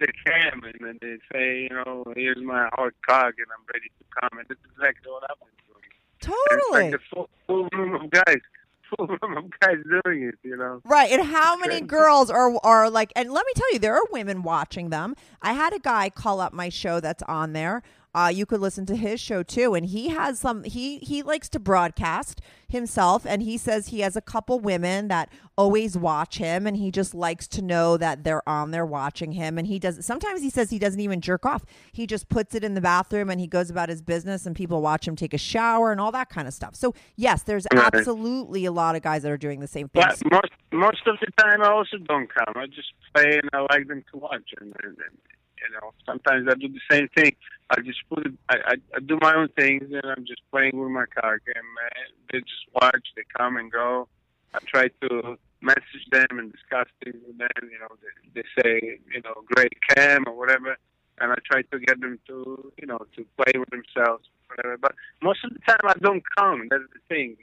the 0.00 0.08
cam, 0.26 0.62
and 0.64 0.74
then 0.80 0.98
they 1.00 1.18
say, 1.32 1.62
you 1.62 1.70
know, 1.70 2.04
here's 2.16 2.42
my 2.42 2.68
hard 2.74 2.94
cock, 3.06 3.34
and 3.38 3.46
I'm 3.56 3.64
ready 3.72 3.88
to 3.98 4.20
come, 4.20 4.38
and 4.38 4.48
this 4.48 4.58
is 4.58 4.70
exactly 4.76 5.12
what 5.12 5.24
I'm 5.30 5.36
doing. 5.68 5.84
And 6.22 6.32
Totally. 6.48 6.86
It's 6.86 6.92
like 6.92 6.94
a 6.94 7.14
full, 7.14 7.28
full 7.46 7.68
room 7.72 7.94
of 7.94 8.10
guys, 8.10 8.38
full 8.96 9.06
room 9.06 9.36
of 9.36 9.44
guys 9.60 9.76
doing 10.04 10.22
it, 10.24 10.34
you 10.42 10.56
know. 10.56 10.80
Right. 10.84 11.12
And 11.12 11.22
how 11.22 11.56
many 11.56 11.80
girls 11.80 12.30
are 12.30 12.52
are 12.64 12.90
like 12.90 13.12
and 13.14 13.30
let 13.30 13.46
me 13.46 13.52
tell 13.54 13.72
you, 13.72 13.78
there 13.78 13.94
are 13.94 14.04
women 14.10 14.42
watching 14.42 14.90
them. 14.90 15.14
I 15.42 15.52
had 15.52 15.72
a 15.72 15.78
guy 15.78 16.10
call 16.10 16.40
up 16.40 16.52
my 16.52 16.68
show 16.68 17.00
that's 17.00 17.22
on 17.24 17.52
there. 17.52 17.82
Uh, 18.12 18.30
you 18.32 18.44
could 18.44 18.60
listen 18.60 18.84
to 18.86 18.96
his 18.96 19.20
show 19.20 19.42
too, 19.42 19.74
and 19.74 19.86
he 19.86 20.08
has 20.08 20.40
some. 20.40 20.64
He 20.64 20.98
he 20.98 21.22
likes 21.22 21.48
to 21.50 21.60
broadcast 21.60 22.40
himself, 22.68 23.24
and 23.24 23.42
he 23.42 23.56
says 23.56 23.88
he 23.88 24.00
has 24.00 24.16
a 24.16 24.20
couple 24.20 24.58
women 24.58 25.06
that 25.08 25.28
always 25.56 25.96
watch 25.96 26.38
him, 26.38 26.66
and 26.66 26.76
he 26.76 26.90
just 26.90 27.14
likes 27.14 27.46
to 27.46 27.62
know 27.62 27.96
that 27.96 28.24
they're 28.24 28.46
on 28.48 28.72
there 28.72 28.86
watching 28.86 29.32
him. 29.32 29.58
And 29.58 29.66
he 29.66 29.78
does. 29.78 30.04
Sometimes 30.04 30.42
he 30.42 30.50
says 30.50 30.70
he 30.70 30.78
doesn't 30.78 31.00
even 31.00 31.20
jerk 31.20 31.46
off. 31.46 31.64
He 31.92 32.04
just 32.04 32.28
puts 32.28 32.54
it 32.54 32.64
in 32.64 32.74
the 32.74 32.80
bathroom, 32.80 33.30
and 33.30 33.40
he 33.40 33.46
goes 33.46 33.70
about 33.70 33.88
his 33.88 34.02
business, 34.02 34.44
and 34.44 34.56
people 34.56 34.82
watch 34.82 35.06
him 35.06 35.14
take 35.14 35.34
a 35.34 35.38
shower 35.38 35.92
and 35.92 36.00
all 36.00 36.10
that 36.10 36.30
kind 36.30 36.48
of 36.48 36.54
stuff. 36.54 36.74
So 36.74 36.94
yes, 37.14 37.44
there's 37.44 37.66
absolutely 37.70 38.64
a 38.64 38.72
lot 38.72 38.96
of 38.96 39.02
guys 39.02 39.22
that 39.22 39.30
are 39.30 39.38
doing 39.38 39.60
the 39.60 39.68
same 39.68 39.88
thing. 39.88 40.02
But 40.02 40.20
most 40.32 40.52
most 40.72 41.06
of 41.06 41.16
the 41.20 41.30
time, 41.42 41.62
I 41.62 41.70
also 41.70 41.98
don't 41.98 42.28
come. 42.32 42.54
I 42.56 42.66
just 42.66 42.92
play, 43.14 43.38
and 43.38 43.50
I 43.52 43.60
like 43.72 43.86
them 43.86 44.04
to 44.12 44.18
watch. 44.18 44.52
And, 44.60 44.74
and, 44.82 44.96
and 44.96 45.18
you 45.62 45.74
know, 45.74 45.92
sometimes 46.06 46.48
I 46.50 46.54
do 46.54 46.68
the 46.68 46.80
same 46.90 47.08
thing. 47.16 47.36
I 47.70 47.80
just 47.82 48.00
put. 48.08 48.26
I, 48.48 48.56
I, 48.66 48.74
I 48.96 49.00
do 49.00 49.16
my 49.20 49.34
own 49.34 49.48
things, 49.56 49.84
and 49.84 50.04
I'm 50.04 50.26
just 50.26 50.42
playing 50.50 50.78
with 50.78 50.90
my 50.90 51.04
cock, 51.14 51.40
and 51.46 51.66
uh, 51.84 52.00
they 52.32 52.40
just 52.40 52.66
watch. 52.74 53.06
They 53.16 53.22
come 53.38 53.56
and 53.56 53.70
go. 53.70 54.08
I 54.52 54.58
try 54.66 54.88
to 55.02 55.38
message 55.60 56.06
them 56.10 56.38
and 56.38 56.52
discuss 56.52 56.86
things 57.04 57.22
with 57.26 57.38
them. 57.38 57.70
You 57.70 57.78
know, 57.78 57.94
they, 58.02 58.42
they 58.42 58.62
say, 58.62 58.98
you 59.12 59.22
know, 59.22 59.34
great 59.46 59.72
cam 59.88 60.24
or 60.26 60.36
whatever, 60.36 60.76
and 61.18 61.32
I 61.32 61.36
try 61.50 61.62
to 61.62 61.78
get 61.78 62.00
them 62.00 62.18
to, 62.26 62.72
you 62.80 62.86
know, 62.86 62.98
to 63.16 63.26
play 63.36 63.52
with 63.58 63.70
themselves, 63.70 64.28
whatever. 64.48 64.76
But 64.76 64.94
most 65.22 65.44
of 65.44 65.52
the 65.52 65.60
time, 65.60 65.78
I 65.84 65.94
don't 66.00 66.24
come. 66.36 66.66
That's 66.70 66.82
the 66.92 67.00
thing. 67.08 67.36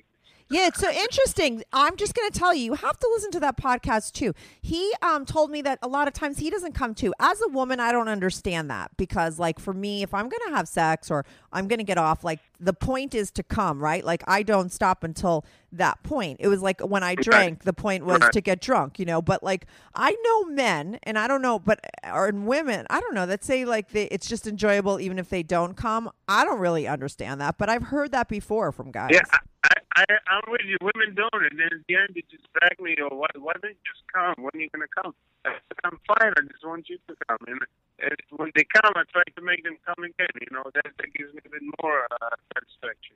Yeah, 0.49 0.67
it's 0.67 0.79
so 0.79 0.89
interesting. 0.89 1.63
I'm 1.73 1.97
just 1.97 2.15
going 2.15 2.29
to 2.31 2.37
tell 2.37 2.53
you, 2.53 2.63
you 2.63 2.73
have 2.75 2.97
to 2.99 3.09
listen 3.13 3.31
to 3.31 3.39
that 3.41 3.57
podcast 3.57 4.13
too. 4.13 4.33
He 4.61 4.93
um, 5.01 5.25
told 5.25 5.51
me 5.51 5.61
that 5.63 5.79
a 5.81 5.87
lot 5.87 6.07
of 6.07 6.13
times 6.13 6.39
he 6.39 6.49
doesn't 6.49 6.73
come 6.73 6.95
to. 6.95 7.13
As 7.19 7.41
a 7.41 7.49
woman, 7.49 7.79
I 7.79 7.91
don't 7.91 8.07
understand 8.07 8.69
that 8.69 8.91
because, 8.97 9.39
like, 9.39 9.59
for 9.59 9.73
me, 9.73 10.03
if 10.03 10.13
I'm 10.13 10.29
going 10.29 10.41
to 10.47 10.55
have 10.55 10.67
sex 10.67 11.11
or 11.11 11.25
I'm 11.51 11.67
going 11.67 11.79
to 11.79 11.85
get 11.85 11.97
off, 11.97 12.23
like, 12.23 12.39
the 12.59 12.73
point 12.73 13.13
is 13.13 13.29
to 13.31 13.43
come, 13.43 13.83
right? 13.83 14.03
Like, 14.03 14.23
I 14.27 14.43
don't 14.43 14.71
stop 14.71 15.03
until 15.03 15.45
that 15.73 16.01
point. 16.03 16.37
It 16.39 16.47
was 16.47 16.61
like 16.61 16.81
when 16.81 17.03
I 17.03 17.15
drank, 17.15 17.63
the 17.63 17.73
point 17.73 18.05
was 18.05 18.21
to 18.31 18.41
get 18.41 18.61
drunk, 18.61 18.99
you 18.99 19.05
know. 19.05 19.21
But 19.21 19.43
like, 19.43 19.65
I 19.93 20.15
know 20.23 20.45
men, 20.45 20.99
and 21.03 21.19
I 21.19 21.27
don't 21.27 21.41
know, 21.41 21.59
but 21.59 21.79
or 22.11 22.27
in 22.29 22.45
women, 22.45 22.85
I 22.89 22.99
don't 22.99 23.13
know 23.13 23.25
that 23.25 23.43
say 23.43 23.65
like 23.65 23.89
they, 23.89 24.05
it's 24.05 24.27
just 24.27 24.47
enjoyable 24.47 24.99
even 24.99 25.19
if 25.19 25.29
they 25.29 25.43
don't 25.43 25.75
come. 25.75 26.09
I 26.27 26.45
don't 26.45 26.59
really 26.59 26.87
understand 26.87 27.41
that, 27.41 27.57
but 27.57 27.69
I've 27.69 27.83
heard 27.83 28.11
that 28.11 28.29
before 28.29 28.71
from 28.71 28.91
guys. 28.91 29.11
Yeah, 29.11 29.21
I, 29.63 29.71
I 29.97 30.05
I'm 30.29 30.45
with 30.47 30.61
you. 30.63 30.77
Women 30.81 31.15
don't, 31.15 31.33
and 31.33 31.57
then 31.57 31.73
at 31.73 31.81
the 31.89 31.95
end 31.95 32.13
they 32.13 32.21
just 32.29 32.45
drag 32.53 32.79
me. 32.79 32.95
Or 33.01 33.17
why, 33.17 33.27
why 33.33 33.53
don't 33.61 33.73
you 33.73 33.81
just 33.81 34.05
come? 34.13 34.35
When 34.37 34.51
are 34.53 34.61
you 34.61 34.69
gonna 34.69 34.85
come? 34.93 35.15
I 35.43 35.57
said, 35.57 35.79
I'm 35.83 35.99
fine. 36.05 36.33
I 36.37 36.41
just 36.51 36.65
want 36.65 36.87
you 36.87 36.97
to 37.07 37.15
come. 37.27 37.37
And, 37.47 37.61
and 38.05 38.17
when 38.37 38.51
they 38.53 38.65
come, 38.77 38.93
I 38.95 39.03
try 39.11 39.23
to 39.35 39.41
make 39.41 39.63
them 39.63 39.77
come 39.85 40.03
again. 40.03 40.29
You 40.39 40.47
know, 40.51 40.63
that, 40.75 40.85
that 40.85 41.13
gives 41.13 41.33
me 41.33 41.41
a 41.45 41.49
bit 41.49 41.61
more 41.81 42.05
uh, 42.11 42.29
satisfaction. 42.53 43.15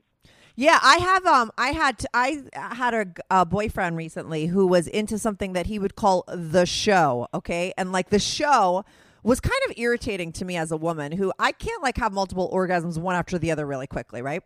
Yeah, 0.56 0.80
I 0.82 0.96
have. 0.96 1.24
Um, 1.24 1.52
I 1.56 1.70
had 1.70 2.04
I 2.12 2.42
had 2.52 3.20
a 3.30 3.46
boyfriend 3.46 3.96
recently 3.96 4.46
who 4.46 4.66
was 4.66 4.88
into 4.88 5.18
something 5.18 5.52
that 5.52 5.66
he 5.66 5.78
would 5.78 5.94
call 5.94 6.24
the 6.26 6.66
show. 6.66 7.28
Okay, 7.32 7.72
and 7.78 7.92
like 7.92 8.10
the 8.10 8.18
show 8.18 8.84
was 9.22 9.38
kind 9.38 9.60
of 9.68 9.78
irritating 9.78 10.32
to 10.32 10.44
me 10.44 10.56
as 10.56 10.72
a 10.72 10.76
woman 10.76 11.12
who 11.12 11.32
I 11.38 11.52
can't 11.52 11.80
like 11.80 11.96
have 11.98 12.12
multiple 12.12 12.50
orgasms 12.52 12.98
one 12.98 13.14
after 13.14 13.38
the 13.38 13.52
other 13.52 13.64
really 13.66 13.86
quickly, 13.86 14.20
right? 14.20 14.42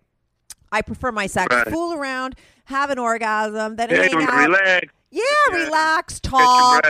I 0.73 0.83
prefer 0.83 1.13
my 1.13 1.27
sex 1.27 1.55
Right. 1.55 1.69
fool 1.69 1.95
around, 1.95 2.35
have 2.65 2.91
an 2.91 2.99
orgasm, 2.99 3.77
then 3.77 3.91
Yeah, 3.91 4.03
hang 4.03 4.15
out. 4.23 4.49
relax. 4.49 4.87
Yeah, 5.11 5.23
Yeah. 5.53 5.65
relax, 5.65 6.21
talk. 6.21 6.85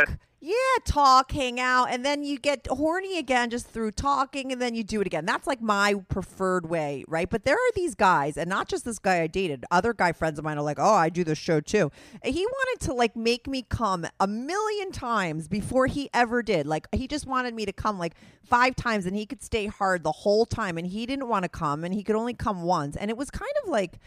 Yeah, 0.48 0.54
talk, 0.84 1.32
hang 1.32 1.58
out, 1.58 1.86
and 1.90 2.04
then 2.04 2.22
you 2.22 2.38
get 2.38 2.68
horny 2.68 3.18
again 3.18 3.50
just 3.50 3.66
through 3.66 3.90
talking, 3.90 4.52
and 4.52 4.62
then 4.62 4.76
you 4.76 4.84
do 4.84 5.00
it 5.00 5.06
again. 5.08 5.26
That's 5.26 5.44
like 5.44 5.60
my 5.60 5.94
preferred 6.08 6.70
way, 6.70 7.02
right? 7.08 7.28
But 7.28 7.44
there 7.44 7.56
are 7.56 7.72
these 7.74 7.96
guys, 7.96 8.36
and 8.36 8.48
not 8.48 8.68
just 8.68 8.84
this 8.84 9.00
guy 9.00 9.22
I 9.22 9.26
dated. 9.26 9.64
Other 9.72 9.92
guy 9.92 10.12
friends 10.12 10.38
of 10.38 10.44
mine 10.44 10.56
are 10.56 10.62
like, 10.62 10.78
"Oh, 10.78 10.94
I 10.94 11.08
do 11.08 11.24
this 11.24 11.36
show 11.36 11.58
too." 11.58 11.90
He 12.22 12.46
wanted 12.46 12.86
to 12.86 12.94
like 12.94 13.16
make 13.16 13.48
me 13.48 13.66
come 13.68 14.06
a 14.20 14.28
million 14.28 14.92
times 14.92 15.48
before 15.48 15.88
he 15.88 16.08
ever 16.14 16.44
did. 16.44 16.64
Like 16.64 16.86
he 16.94 17.08
just 17.08 17.26
wanted 17.26 17.52
me 17.52 17.66
to 17.66 17.72
come 17.72 17.98
like 17.98 18.14
five 18.44 18.76
times, 18.76 19.04
and 19.04 19.16
he 19.16 19.26
could 19.26 19.42
stay 19.42 19.66
hard 19.66 20.04
the 20.04 20.12
whole 20.12 20.46
time, 20.46 20.78
and 20.78 20.86
he 20.86 21.06
didn't 21.06 21.26
want 21.26 21.42
to 21.42 21.48
come, 21.48 21.82
and 21.82 21.92
he 21.92 22.04
could 22.04 22.14
only 22.14 22.34
come 22.34 22.62
once, 22.62 22.94
and 22.94 23.10
it 23.10 23.16
was 23.16 23.32
kind 23.32 23.50
of 23.64 23.68
like. 23.68 23.98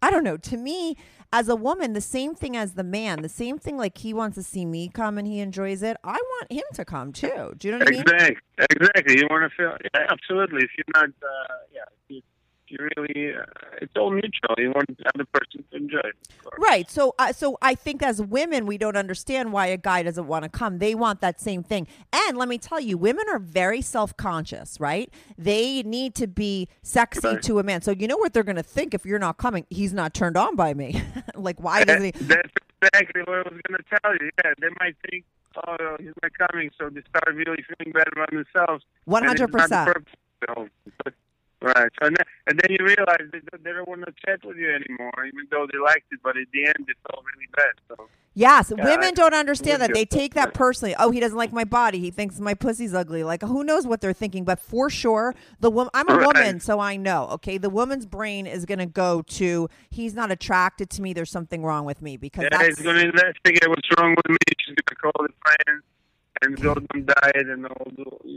I 0.00 0.10
don't 0.10 0.24
know. 0.24 0.36
To 0.36 0.56
me, 0.56 0.96
as 1.32 1.48
a 1.48 1.56
woman, 1.56 1.92
the 1.92 2.00
same 2.00 2.34
thing 2.34 2.56
as 2.56 2.74
the 2.74 2.84
man, 2.84 3.22
the 3.22 3.28
same 3.28 3.58
thing 3.58 3.76
like 3.76 3.98
he 3.98 4.14
wants 4.14 4.36
to 4.36 4.42
see 4.42 4.64
me 4.64 4.88
come 4.88 5.18
and 5.18 5.26
he 5.26 5.40
enjoys 5.40 5.82
it. 5.82 5.96
I 6.02 6.12
want 6.12 6.52
him 6.52 6.64
to 6.74 6.84
come 6.84 7.12
too. 7.12 7.54
Do 7.58 7.68
you 7.68 7.72
know 7.72 7.78
what 7.78 7.88
I 7.88 7.90
mean? 7.90 8.00
Exactly. 8.00 8.36
Exactly. 8.70 9.18
You 9.18 9.26
want 9.30 9.50
to 9.50 9.56
feel. 9.56 9.76
Yeah, 9.94 10.06
absolutely. 10.10 10.64
If 10.64 10.70
you're 10.76 10.84
not, 10.94 11.10
uh, 11.22 11.54
yeah, 11.72 11.82
you 12.70 12.78
really 12.96 13.34
uh, 13.34 13.44
it's 13.80 13.92
all 13.96 14.10
mutual. 14.10 14.54
You 14.56 14.72
want 14.72 14.96
the 14.96 15.04
other 15.14 15.24
person 15.32 15.64
to 15.70 15.76
enjoy 15.76 16.10
right. 16.58 16.90
So 16.90 17.14
uh, 17.18 17.32
so 17.32 17.58
i 17.62 17.74
think 17.74 18.02
as 18.02 18.20
women 18.20 18.66
we 18.66 18.78
don't 18.78 18.96
understand 18.96 19.52
why 19.52 19.66
a 19.66 19.76
guy 19.76 20.02
doesn't 20.02 20.26
want 20.26 20.44
to 20.44 20.48
come. 20.48 20.78
They 20.78 20.94
want 20.94 21.20
that 21.20 21.40
same 21.40 21.62
thing. 21.62 21.86
And 22.12 22.36
let 22.36 22.48
me 22.48 22.58
tell 22.58 22.80
you 22.80 22.98
women 22.98 23.24
are 23.30 23.38
very 23.38 23.80
self-conscious 23.80 24.78
right? 24.80 25.12
They 25.36 25.82
need 25.82 26.14
to 26.16 26.26
be 26.26 26.68
sexy 26.82 27.28
right. 27.28 27.42
to 27.42 27.58
a 27.58 27.62
man. 27.62 27.82
So 27.82 27.90
you 27.90 28.06
know 28.06 28.16
what 28.16 28.32
they're 28.32 28.42
going 28.42 28.56
to 28.56 28.62
think 28.62 28.94
if 28.94 29.04
you're 29.04 29.18
not 29.18 29.38
coming? 29.38 29.66
He's 29.70 29.92
not 29.92 30.14
turned 30.14 30.36
on 30.36 30.56
by 30.56 30.74
me. 30.74 31.02
Like 31.34 31.62
why 31.62 31.80
that, 31.80 31.86
doesn't 31.86 32.04
he 32.04 32.24
that's 32.24 32.50
exactly 32.82 33.22
what 33.22 33.34
i 33.34 33.42
was 33.42 33.60
going 33.68 33.78
to 33.78 34.00
tell 34.02 34.12
you. 34.14 34.30
Yeah 34.44 34.54
they 34.60 34.68
might 34.80 34.96
think 35.08 35.24
oh 35.66 35.96
he's 35.98 36.12
not 36.22 36.32
coming. 36.50 36.70
So 36.78 36.88
they 36.90 37.02
start 37.08 37.34
really 37.34 37.64
feeling 37.68 37.92
bad 37.92 38.08
about 38.12 38.30
themselves. 38.30 38.84
100% 39.08 40.04
Right. 41.60 41.90
And 42.00 42.16
then, 42.16 42.26
and 42.46 42.60
then 42.60 42.70
you 42.78 42.84
realize 42.86 43.18
they, 43.32 43.40
they 43.64 43.72
don't 43.72 43.88
want 43.88 44.04
to 44.06 44.12
chat 44.24 44.44
with 44.44 44.56
you 44.56 44.72
anymore, 44.72 45.10
even 45.26 45.46
though 45.50 45.66
they 45.72 45.78
liked 45.78 46.04
it, 46.12 46.20
but 46.22 46.36
at 46.36 46.46
the 46.52 46.66
end, 46.66 46.86
it's 46.88 47.00
all 47.12 47.22
really 47.34 47.48
bad. 47.56 47.72
So, 47.88 48.08
Yes, 48.34 48.72
Yeah, 48.76 48.84
women 48.84 49.08
I- 49.08 49.10
don't 49.10 49.34
understand 49.34 49.82
that. 49.82 49.92
They 49.92 50.04
take 50.04 50.34
that 50.34 50.54
personally. 50.54 50.94
Oh, 50.96 51.10
he 51.10 51.18
doesn't 51.18 51.36
like 51.36 51.52
my 51.52 51.64
body. 51.64 51.98
He 51.98 52.12
thinks 52.12 52.38
my 52.38 52.54
pussy's 52.54 52.94
ugly. 52.94 53.24
Like 53.24 53.42
who 53.42 53.64
knows 53.64 53.84
what 53.84 54.00
they're 54.00 54.12
thinking? 54.12 54.44
But 54.44 54.60
for 54.60 54.88
sure, 54.88 55.34
the 55.58 55.70
woman. 55.72 55.90
I'm 55.92 56.08
a 56.08 56.14
Right. 56.18 56.26
woman, 56.26 56.60
so 56.60 56.78
I 56.78 56.96
know. 56.96 57.26
Okay, 57.32 57.58
the 57.58 57.70
woman's 57.70 58.06
brain 58.06 58.46
is 58.46 58.64
going 58.64 58.78
to 58.78 58.86
go 58.86 59.22
to 59.22 59.68
he's 59.90 60.14
not 60.14 60.30
attracted 60.30 60.88
to 60.90 61.02
me. 61.02 61.12
There's 61.12 61.32
something 61.32 61.64
wrong 61.64 61.84
with 61.84 62.00
me 62.00 62.16
because 62.16 62.44
yeah, 62.44 62.58
that's 62.58 62.80
going 62.80 62.96
to 62.96 63.06
investigate 63.06 63.68
what's 63.68 63.88
wrong 63.98 64.14
with 64.14 64.28
me. 64.30 64.36
She's 64.60 64.76
going 64.76 64.84
to 64.86 64.94
call 64.94 65.26
his 65.26 65.34
friends 65.42 65.82
and 66.42 66.60
go 66.62 66.74
them 66.74 67.04
diet 67.06 67.48
and 67.48 67.66
all, 67.66 67.90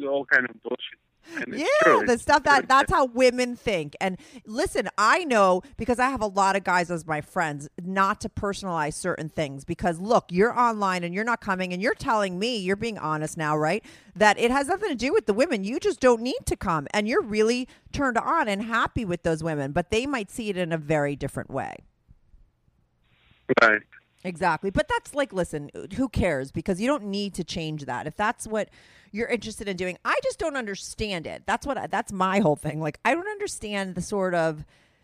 all 0.09 0.25
kind 0.25 0.49
of 0.49 0.63
bullshit. 0.63 0.97
Yeah, 1.47 1.65
true. 1.83 2.03
the 2.05 2.17
stuff 2.17 2.43
that 2.43 2.67
that's 2.67 2.91
how 2.91 3.05
women 3.05 3.55
think. 3.55 3.95
And 3.99 4.17
listen, 4.45 4.89
I 4.97 5.23
know 5.23 5.61
because 5.77 5.99
I 5.99 6.09
have 6.09 6.21
a 6.21 6.27
lot 6.27 6.55
of 6.55 6.63
guys 6.63 6.91
as 6.91 7.05
my 7.05 7.21
friends 7.21 7.67
not 7.81 8.21
to 8.21 8.29
personalize 8.29 8.93
certain 8.93 9.29
things 9.29 9.65
because 9.65 9.99
look, 9.99 10.25
you're 10.29 10.57
online 10.57 11.03
and 11.03 11.13
you're 11.13 11.23
not 11.23 11.41
coming 11.41 11.73
and 11.73 11.81
you're 11.81 11.95
telling 11.95 12.39
me, 12.39 12.57
you're 12.57 12.75
being 12.75 12.97
honest 12.97 13.37
now, 13.37 13.57
right? 13.57 13.83
That 14.15 14.37
it 14.39 14.51
has 14.51 14.67
nothing 14.67 14.89
to 14.89 14.95
do 14.95 15.13
with 15.13 15.25
the 15.25 15.33
women. 15.33 15.63
You 15.63 15.79
just 15.79 15.99
don't 15.99 16.21
need 16.21 16.45
to 16.45 16.55
come 16.55 16.87
and 16.93 17.07
you're 17.07 17.23
really 17.23 17.67
turned 17.91 18.17
on 18.17 18.47
and 18.47 18.63
happy 18.63 19.05
with 19.05 19.23
those 19.23 19.43
women, 19.43 19.71
but 19.71 19.89
they 19.89 20.05
might 20.05 20.29
see 20.29 20.49
it 20.49 20.57
in 20.57 20.71
a 20.71 20.77
very 20.77 21.15
different 21.15 21.49
way. 21.49 21.75
Right. 23.61 23.81
Exactly. 24.23 24.69
But 24.69 24.87
that's 24.87 25.15
like, 25.15 25.33
listen, 25.33 25.71
who 25.95 26.07
cares? 26.07 26.51
Because 26.51 26.79
you 26.79 26.87
don't 26.87 27.05
need 27.05 27.33
to 27.35 27.43
change 27.43 27.85
that. 27.85 28.05
If 28.07 28.15
that's 28.15 28.47
what 28.47 28.69
you're 29.11 29.27
interested 29.27 29.67
in 29.67 29.77
doing, 29.77 29.97
I 30.05 30.19
just 30.23 30.37
don't 30.37 30.55
understand 30.55 31.25
it. 31.25 31.43
That's 31.45 31.65
what, 31.65 31.77
I, 31.77 31.87
that's 31.87 32.11
my 32.11 32.39
whole 32.39 32.55
thing. 32.55 32.79
Like, 32.79 32.99
I 33.03 33.13
don't 33.13 33.27
understand 33.27 33.95
the 33.95 34.01
sort 34.01 34.35
of, 34.35 34.63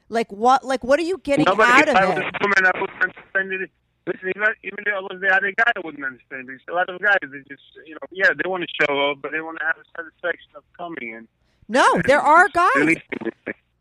like, 0.09 0.31
what, 0.31 0.63
like, 0.63 0.83
what 0.83 0.99
are 0.99 1.03
you 1.03 1.17
getting 1.17 1.45
Nobody, 1.45 1.71
out 1.71 1.89
of 1.89 1.95
I 1.95 2.03
it? 2.03 2.07
woman, 2.41 2.65
I 2.65 2.79
wouldn't 2.79 3.01
understand 3.01 3.53
it. 3.53 3.71
Listen, 4.05 4.29
even, 4.29 4.47
even 4.63 4.79
if 4.85 4.93
I 4.95 4.99
was 5.01 5.19
the 5.19 5.27
other 5.35 5.51
guy, 5.57 5.71
I 5.75 5.79
wouldn't 5.83 6.05
understand 6.05 6.49
it. 6.49 6.61
A 6.71 6.73
lot 6.73 6.89
of 6.89 7.01
guys, 7.01 7.17
they 7.23 7.39
just, 7.49 7.63
you 7.85 7.93
know, 7.93 8.07
yeah, 8.11 8.29
they 8.29 8.47
want 8.47 8.63
to 8.63 8.85
show 8.85 9.11
up, 9.11 9.17
but 9.21 9.31
they 9.31 9.41
want 9.41 9.57
to 9.59 9.65
have 9.65 9.75
the 9.75 9.83
satisfaction 9.97 10.51
of 10.55 10.63
coming 10.77 11.15
and 11.15 11.27
No, 11.67 12.01
there 12.05 12.21
are 12.21 12.47
guys. 12.47 12.95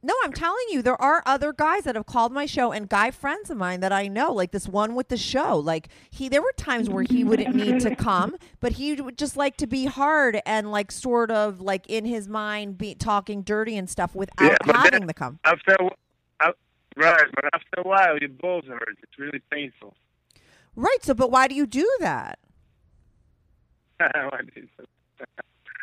Releasing 0.07 0.13
it. 0.13 0.13
No, 0.13 0.15
I'm 0.25 0.33
telling 0.33 0.65
you, 0.71 0.83
there 0.83 1.01
are 1.01 1.23
other 1.27 1.53
guys 1.53 1.85
that 1.85 1.95
have 1.97 2.07
called 2.07 2.33
my 2.33 2.47
show 2.47 2.73
and 2.73 2.89
guy 2.89 3.11
friends 3.11 3.51
of 3.51 3.57
mine 3.57 3.81
that 3.81 3.93
I 3.93 4.09
know, 4.09 4.33
like 4.33 4.53
this 4.53 4.69
one 4.69 4.95
with 4.95 5.09
the 5.09 5.17
show. 5.17 5.59
Like 5.59 5.89
he, 6.11 6.29
there 6.29 6.43
were 6.43 6.53
times 6.57 6.89
where 6.89 7.03
he 7.03 7.25
wouldn't 7.25 7.55
need 7.55 7.81
to 7.81 7.95
come, 7.97 8.37
but 8.61 8.73
he 8.73 8.95
would 8.95 9.19
just 9.19 9.37
like 9.37 9.57
to 9.59 9.67
be 9.67 9.87
hard 9.87 10.41
and 10.47 10.71
like 10.71 10.93
sort 10.93 11.31
of 11.31 11.61
like 11.61 11.87
in 11.89 12.05
his 12.05 12.29
mind 12.29 12.79
be 12.79 12.95
talking 12.95 13.43
dirty 13.43 13.77
and 13.77 13.89
stuff 13.91 14.15
without 14.15 14.53
Yeah, 14.67 14.73
having 14.75 15.01
then 15.01 15.07
the 15.07 15.15
come. 15.15 15.39
After, 15.45 15.73
a 15.79 15.85
wh- 15.85 16.47
uh, 16.47 16.53
right, 16.97 17.27
but 17.35 17.45
after 17.55 17.81
a 17.81 17.83
while, 17.83 18.19
your 18.19 18.31
balls 18.31 18.65
hurt. 18.67 18.97
It's 19.03 19.19
really 19.19 19.43
painful. 19.51 19.95
Right. 20.75 20.99
So, 21.03 21.15
but 21.15 21.31
why 21.31 21.49
do 21.49 21.55
you 21.55 21.67
do 21.67 21.89
that? 22.01 22.39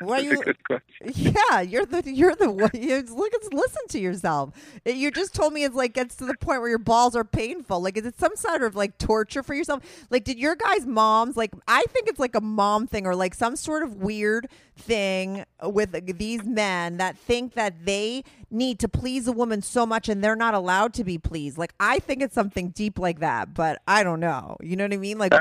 Why 0.07 0.19
you- 0.19 0.29
That's 0.29 0.35
you? 0.35 0.41
a 0.41 0.45
good 0.45 0.63
question. 0.63 0.89
Yeah, 1.49 1.61
you're 1.61 1.85
the 1.85 2.01
you're 2.11 2.35
the 2.35 2.49
one. 2.49 2.69
You 2.73 3.01
look, 3.01 3.33
listen 3.51 3.81
to 3.89 3.99
yourself. 3.99 4.51
It- 4.85 4.95
You 4.95 5.11
just 5.11 5.33
told 5.35 5.53
me 5.53 5.63
it's 5.63 5.75
like 5.75 5.93
gets 5.93 6.15
to 6.17 6.25
the 6.25 6.35
point 6.35 6.61
where 6.61 6.69
your 6.69 6.77
balls 6.79 7.15
are 7.15 7.23
painful. 7.23 7.81
Like, 7.81 7.97
is 7.97 8.05
it 8.05 8.17
some 8.19 8.35
sort 8.35 8.63
of 8.63 8.75
like 8.75 8.97
torture 8.97 9.43
for 9.43 9.53
yourself? 9.53 9.83
Like, 10.09 10.23
did 10.23 10.39
your 10.39 10.55
guys' 10.55 10.85
moms 10.85 11.35
like? 11.35 11.51
I 11.67 11.83
think 11.89 12.07
it's 12.07 12.19
like 12.19 12.35
a 12.35 12.41
mom 12.41 12.87
thing 12.87 13.05
or 13.05 13.15
like 13.15 13.33
some 13.33 13.55
sort 13.55 13.83
of 13.83 13.95
weird 13.95 14.47
thing 14.75 15.45
with 15.61 16.17
these 16.17 16.43
men 16.45 16.97
that 16.97 17.17
think 17.17 17.53
that 17.53 17.85
they 17.85 18.23
need 18.49 18.79
to 18.79 18.87
please 18.87 19.27
a 19.27 19.31
woman 19.31 19.61
so 19.61 19.85
much 19.85 20.09
and 20.09 20.23
they're 20.23 20.35
not 20.35 20.53
allowed 20.53 20.93
to 20.95 21.03
be 21.03 21.17
pleased. 21.17 21.57
Like, 21.57 21.73
I 21.79 21.99
think 21.99 22.21
it's 22.21 22.33
something 22.35 22.69
deep 22.69 22.97
like 22.97 23.19
that, 23.19 23.53
but 23.53 23.81
I 23.87 24.03
don't 24.03 24.19
know. 24.19 24.57
You 24.61 24.75
know 24.75 24.85
what 24.85 24.93
I 24.93 24.97
mean? 24.97 25.17
Like, 25.17 25.33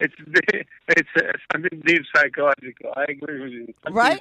it's 0.00 0.14
it's 0.88 1.08
uh, 1.16 1.32
something 1.52 1.80
deep 1.86 2.02
psychological. 2.14 2.92
I 2.96 3.04
agree 3.08 3.40
with 3.40 3.52
you. 3.52 3.74
Something's 3.84 3.94
Right? 3.96 4.20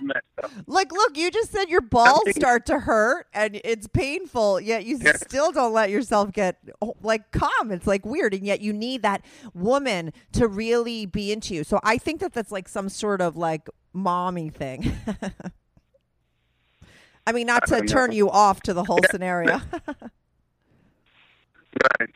Like, 0.67 0.91
look, 0.91 1.17
you 1.17 1.31
just 1.31 1.51
said 1.51 1.69
your 1.69 1.81
balls 1.81 2.17
Something- 2.25 2.33
start 2.33 2.65
to 2.67 2.79
hurt 2.79 3.27
and 3.33 3.59
it's 3.63 3.87
painful, 3.87 4.59
yet 4.61 4.85
you 4.85 4.99
Yeah. 5.01 5.13
still 5.13 5.51
don't 5.51 5.73
let 5.73 5.89
yourself 5.89 6.31
get 6.31 6.57
oh, 6.81 6.95
like 7.01 7.31
calm. 7.31 7.71
It's 7.71 7.87
like 7.87 8.05
weird, 8.05 8.33
and 8.33 8.45
yet 8.45 8.61
you 8.61 8.73
need 8.73 9.01
that 9.01 9.25
woman 9.53 10.13
to 10.33 10.47
really 10.47 11.05
be 11.05 11.31
into 11.31 11.55
you. 11.55 11.63
So 11.63 11.79
I 11.83 11.97
think 11.97 12.19
that 12.21 12.33
that's 12.33 12.51
like 12.51 12.69
some 12.69 12.89
sort 12.89 13.21
of 13.21 13.35
like 13.35 13.67
mommy 13.93 14.49
thing. 14.49 14.93
I 17.25 17.31
mean, 17.31 17.47
not 17.47 17.65
to 17.67 17.81
turn 17.81 18.09
know. 18.09 18.15
you 18.17 18.29
off 18.29 18.61
to 18.63 18.73
the 18.73 18.83
whole 18.83 18.99
scenario. 19.09 19.61
Right, 21.73 22.01
right, 22.01 22.01
right. 22.01 22.09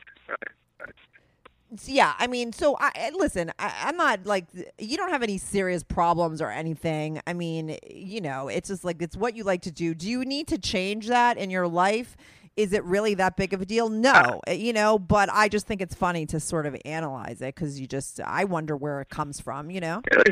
Yeah, 1.84 2.14
I 2.18 2.26
mean, 2.26 2.52
so 2.52 2.76
I 2.78 3.10
listen. 3.14 3.52
I, 3.58 3.72
I'm 3.84 3.96
not 3.96 4.24
like 4.26 4.46
you 4.78 4.96
don't 4.96 5.10
have 5.10 5.22
any 5.22 5.38
serious 5.38 5.82
problems 5.82 6.40
or 6.40 6.50
anything. 6.50 7.20
I 7.26 7.32
mean, 7.32 7.76
you 7.90 8.20
know, 8.20 8.48
it's 8.48 8.68
just 8.68 8.84
like 8.84 9.02
it's 9.02 9.16
what 9.16 9.36
you 9.36 9.44
like 9.44 9.62
to 9.62 9.70
do. 9.70 9.94
Do 9.94 10.08
you 10.08 10.24
need 10.24 10.48
to 10.48 10.58
change 10.58 11.08
that 11.08 11.36
in 11.36 11.50
your 11.50 11.68
life? 11.68 12.16
Is 12.56 12.72
it 12.72 12.82
really 12.84 13.14
that 13.14 13.36
big 13.36 13.52
of 13.52 13.60
a 13.60 13.66
deal? 13.66 13.88
No, 13.88 14.40
uh, 14.48 14.52
you 14.52 14.72
know. 14.72 14.98
But 14.98 15.28
I 15.32 15.48
just 15.48 15.66
think 15.66 15.80
it's 15.80 15.94
funny 15.94 16.26
to 16.26 16.40
sort 16.40 16.66
of 16.66 16.76
analyze 16.84 17.40
it 17.40 17.54
because 17.54 17.78
you 17.78 17.86
just 17.86 18.20
I 18.20 18.44
wonder 18.44 18.76
where 18.76 19.00
it 19.00 19.10
comes 19.10 19.38
from. 19.40 19.70
You 19.70 19.80
know. 19.80 20.02
So- 20.12 20.22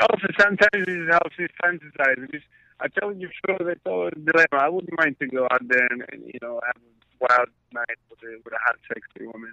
also 0.00 0.26
sometimes 0.38 0.86
it 0.86 1.10
helps 1.10 1.36
you 1.38 1.48
fantasize. 1.62 2.20
Because 2.20 2.42
I 2.80 2.88
tell 2.88 3.12
you, 3.12 3.28
sure, 3.46 3.58
that's 3.60 3.80
always 3.86 4.12
a 4.16 4.20
dilemma. 4.20 4.64
I 4.64 4.68
wouldn't 4.68 4.96
mind 4.96 5.16
to 5.20 5.26
go 5.26 5.46
out 5.50 5.66
there 5.66 5.86
and, 5.90 6.04
and 6.12 6.22
you 6.26 6.38
know 6.40 6.60
have 6.64 6.76
a 6.76 7.26
wild 7.28 7.48
night 7.72 7.98
with 8.10 8.18
a, 8.22 8.38
with 8.44 8.52
a 8.54 8.58
hot, 8.64 8.76
sexy 8.88 9.26
woman. 9.26 9.52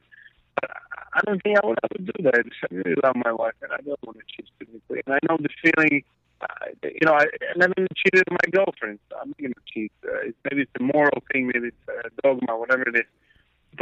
I- 0.64 1.22
don't 1.26 1.41
think 1.43 1.57
I 1.62 1.68
would 1.68 1.80
ever 1.84 2.12
do 2.12 2.24
that. 2.24 2.36
I 2.36 2.74
really 2.74 2.95
love 3.03 3.16
my 3.16 3.32
wife, 3.32 3.53
and 3.62 3.72
I 3.74 3.78
don't 3.78 3.99
want 4.05 4.18
to 4.20 4.24
cheat 4.34 4.47
physically. 4.60 5.01
And 5.05 5.16
I 5.16 5.20
know 5.28 5.38
the 5.39 5.49
feeling. 5.62 6.03
Uh, 6.41 6.72
you 6.84 7.03
know, 7.05 7.14
I, 7.14 7.24
I 7.26 7.57
never 7.57 7.74
cheated 7.76 8.24
with 8.30 8.32
my 8.32 8.49
girlfriend. 8.51 8.99
So 9.10 9.18
I'm 9.22 9.30
not 9.30 9.38
going 9.39 9.53
to 9.53 9.62
cheat. 9.74 9.91
Uh, 10.05 10.28
it's, 10.28 10.38
maybe 10.45 10.62
it's 10.62 10.72
a 10.80 10.84
moral 10.84 11.22
thing. 11.34 11.47
Maybe 11.53 11.68
it's 11.68 11.86
a 11.89 12.10
dogma, 12.24 12.57
whatever 12.57 12.84
it 12.84 12.95
is. 12.95 13.10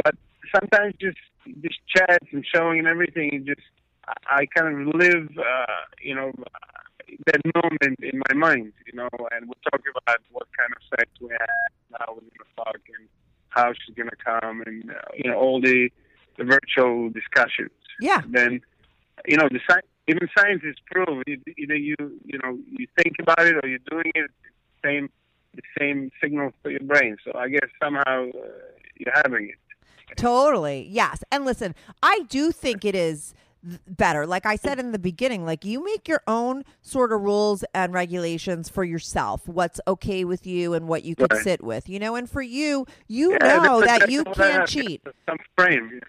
But 0.02 0.16
sometimes 0.54 0.94
just 1.00 1.18
just 1.62 1.78
chats 1.94 2.26
and 2.32 2.44
showing 2.52 2.80
and 2.80 2.88
everything, 2.88 3.44
just 3.46 3.62
I, 4.06 4.42
I 4.42 4.46
kind 4.46 4.88
of 4.88 4.94
live, 4.94 5.28
uh, 5.38 5.82
you 6.02 6.14
know, 6.14 6.32
that 7.26 7.40
moment 7.54 7.98
in 8.00 8.20
my 8.28 8.34
mind, 8.34 8.72
you 8.86 8.92
know, 8.94 9.08
and 9.32 9.48
we 9.48 9.54
talk 9.70 9.80
about 10.04 10.18
what 10.32 10.46
kind 10.58 10.72
of 10.74 10.82
sex 10.90 11.10
we 11.20 11.28
had, 11.30 11.98
how 11.98 12.12
we're 12.14 12.20
gonna 12.20 12.50
fuck, 12.56 12.80
and 12.98 13.08
how 13.50 13.72
she's 13.72 13.94
gonna 13.94 14.10
come, 14.22 14.62
and 14.66 14.90
uh, 14.90 14.94
you 15.16 15.30
know, 15.30 15.36
all 15.36 15.60
the 15.60 15.90
virtual 16.44 17.10
discussions. 17.10 17.70
Yeah. 18.00 18.22
Then, 18.28 18.60
you 19.26 19.36
know, 19.36 19.48
the 19.50 19.60
sci- 19.68 19.80
even 20.06 20.28
scientists 20.36 20.80
prove 20.90 21.22
either 21.56 21.74
you 21.76 21.96
you 22.24 22.38
know 22.42 22.58
you 22.70 22.86
think 23.02 23.16
about 23.20 23.40
it 23.46 23.56
or 23.62 23.68
you're 23.68 23.78
doing 23.90 24.12
it, 24.14 24.30
same 24.84 25.10
the 25.54 25.62
same 25.78 26.10
signals 26.22 26.52
to 26.64 26.70
your 26.70 26.80
brain. 26.80 27.16
So 27.24 27.32
I 27.36 27.48
guess 27.48 27.68
somehow 27.82 28.28
uh, 28.28 28.48
you're 28.98 29.14
having 29.14 29.48
it. 29.50 29.58
Totally. 30.16 30.86
Yes. 30.90 31.22
And 31.30 31.44
listen, 31.44 31.74
I 32.02 32.20
do 32.28 32.52
think 32.52 32.84
it 32.84 32.94
is 32.94 33.34
better. 33.88 34.26
Like 34.26 34.46
I 34.46 34.56
said 34.56 34.78
in 34.78 34.92
the 34.92 34.98
beginning, 34.98 35.44
like 35.44 35.64
you 35.64 35.84
make 35.84 36.08
your 36.08 36.22
own 36.26 36.64
sort 36.80 37.12
of 37.12 37.20
rules 37.20 37.64
and 37.74 37.92
regulations 37.92 38.68
for 38.68 38.84
yourself, 38.84 39.46
what's 39.48 39.80
okay 39.86 40.24
with 40.24 40.46
you 40.46 40.74
and 40.74 40.88
what 40.88 41.04
you 41.04 41.14
can 41.16 41.26
Right. 41.30 41.42
sit 41.42 41.62
with, 41.62 41.88
you 41.88 41.98
know, 41.98 42.14
and 42.14 42.30
for 42.30 42.40
you, 42.40 42.86
you 43.08 43.32
Yeah, 43.32 43.62
know 43.62 43.80
that 43.80 44.10
you 44.10 44.24
can't 44.24 44.66
cheat. 44.68 45.02
Some 45.28 45.38
frame. 45.56 46.00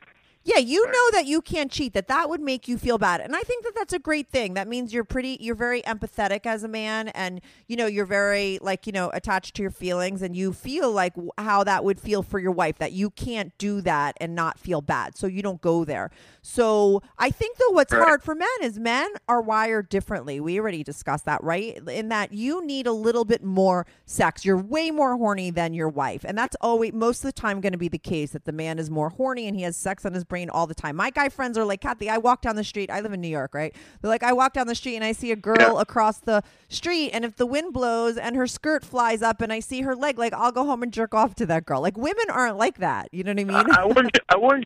Yeah, 0.46 0.58
you 0.60 0.86
know 0.88 1.12
that 1.12 1.26
you 1.26 1.42
can't 1.42 1.70
cheat. 1.70 1.94
That 1.94 2.08
that 2.08 2.30
would 2.30 2.40
make 2.40 2.68
you 2.68 2.78
feel 2.78 2.98
bad, 2.98 3.20
and 3.20 3.36
I 3.36 3.42
think 3.42 3.66
that 3.66 3.76
that's 3.76 3.92
a 3.92 4.00
great 4.00 4.30
thing. 4.30 4.54
That 4.54 4.70
means 4.70 4.94
you're 4.94 5.04
pretty, 5.04 5.38
you're 5.42 5.54
very 5.54 5.82
empathetic 5.82 6.46
as 6.46 6.64
a 6.64 6.68
man, 6.70 7.10
and 7.10 7.42
you 7.68 7.76
know 7.76 7.88
you're 7.88 8.06
very 8.06 8.58
like 8.62 8.88
you 8.88 8.94
know 8.94 9.10
attached 9.14 9.56
to 9.58 9.62
your 9.62 9.70
feelings, 9.70 10.22
and 10.22 10.38
you 10.38 10.54
feel 10.54 10.92
like 10.94 11.14
how 11.38 11.66
that 11.66 11.84
would 11.84 12.00
feel 12.00 12.24
for 12.24 12.40
your 12.40 12.54
wife. 12.54 12.78
That 12.78 12.94
you 12.94 13.10
can't 13.10 13.56
do 13.58 13.82
that 13.82 14.16
and 14.22 14.34
not 14.34 14.58
feel 14.58 14.80
bad, 14.82 15.18
so 15.18 15.28
you 15.28 15.42
don't 15.42 15.60
go 15.60 15.84
there. 15.84 16.10
So 16.42 17.04
I 17.18 17.32
think 17.32 17.58
though 17.58 17.72
what's 17.72 17.92
Right. 17.94 18.06
hard 18.06 18.24
for 18.24 18.34
men 18.34 18.48
is 18.62 18.80
men 18.80 19.10
are 19.28 19.42
wired 19.42 19.90
differently. 19.90 20.40
We 20.40 20.58
already 20.58 20.84
discussed 20.86 21.26
that, 21.26 21.44
right? 21.44 21.78
In 21.90 22.08
that 22.10 22.32
you 22.32 22.66
need 22.66 22.88
a 22.88 22.94
little 22.94 23.26
bit 23.26 23.44
more 23.44 23.86
sex. 24.06 24.46
You're 24.46 24.58
way 24.58 24.90
more 24.90 25.18
horny 25.18 25.52
than 25.52 25.74
your 25.74 25.90
wife, 25.90 26.24
and 26.26 26.38
that's 26.38 26.56
always 26.62 26.94
most 26.94 27.20
of 27.20 27.24
the 27.24 27.34
time 27.34 27.60
going 27.60 27.74
to 27.74 27.78
be 27.78 27.90
the 27.90 27.98
case 28.00 28.32
that 28.32 28.46
the 28.46 28.54
man 28.54 28.80
is 28.80 28.90
more 28.90 29.10
horny 29.10 29.46
and 29.46 29.58
he 29.58 29.64
has 29.64 29.76
sex 29.76 30.06
on 30.06 30.14
his 30.14 30.24
brain 30.24 30.39
all 30.48 30.68
the 30.68 30.76
time. 30.76 30.96
My 30.96 31.10
guy 31.10 31.30
friends 31.30 31.58
are 31.58 31.66
like, 31.66 31.82
Kathy, 31.82 32.08
I 32.08 32.20
walk 32.20 32.44
down 32.44 32.56
the 32.56 32.64
street. 32.64 32.92
I 32.92 33.00
live 33.00 33.14
in 33.14 33.20
New 33.20 33.28
York, 33.28 33.56
right? 33.56 33.76
They're 34.00 34.10
like, 34.10 34.22
I 34.22 34.32
walk 34.32 34.54
down 34.54 34.68
the 34.68 34.76
street 34.76 34.96
and 34.96 35.04
I 35.04 35.14
see 35.14 35.32
a 35.32 35.36
girl 35.36 35.80
across 35.80 36.20
the 36.20 36.44
street, 36.68 37.10
and 37.10 37.26
if 37.26 37.36
the 37.36 37.48
wind 37.48 37.74
blows 37.74 38.16
and 38.18 38.36
her 38.36 38.46
skirt 38.46 38.86
flies 38.86 39.24
up 39.24 39.42
and 39.42 39.52
I 39.52 39.60
see 39.60 39.82
her 39.82 39.96
leg, 39.96 40.20
like 40.20 40.34
I'll 40.34 40.52
go 40.52 40.66
home 40.66 40.84
and 40.84 40.94
jerk 40.94 41.16
off 41.16 41.34
to 41.36 41.48
that 41.48 41.66
girl. 41.66 41.82
Like 41.82 41.98
women 41.98 42.30
aren't 42.30 42.58
like 42.58 42.78
that. 42.78 43.10
You 43.12 43.24
know 43.24 43.32
what 43.32 43.40
I 43.40 43.44
mean? 43.46 43.72
I, 43.72 43.82
I 43.82 43.86
wouldn't. 43.86 44.20
I 44.30 44.38
wouldn't. 44.38 44.66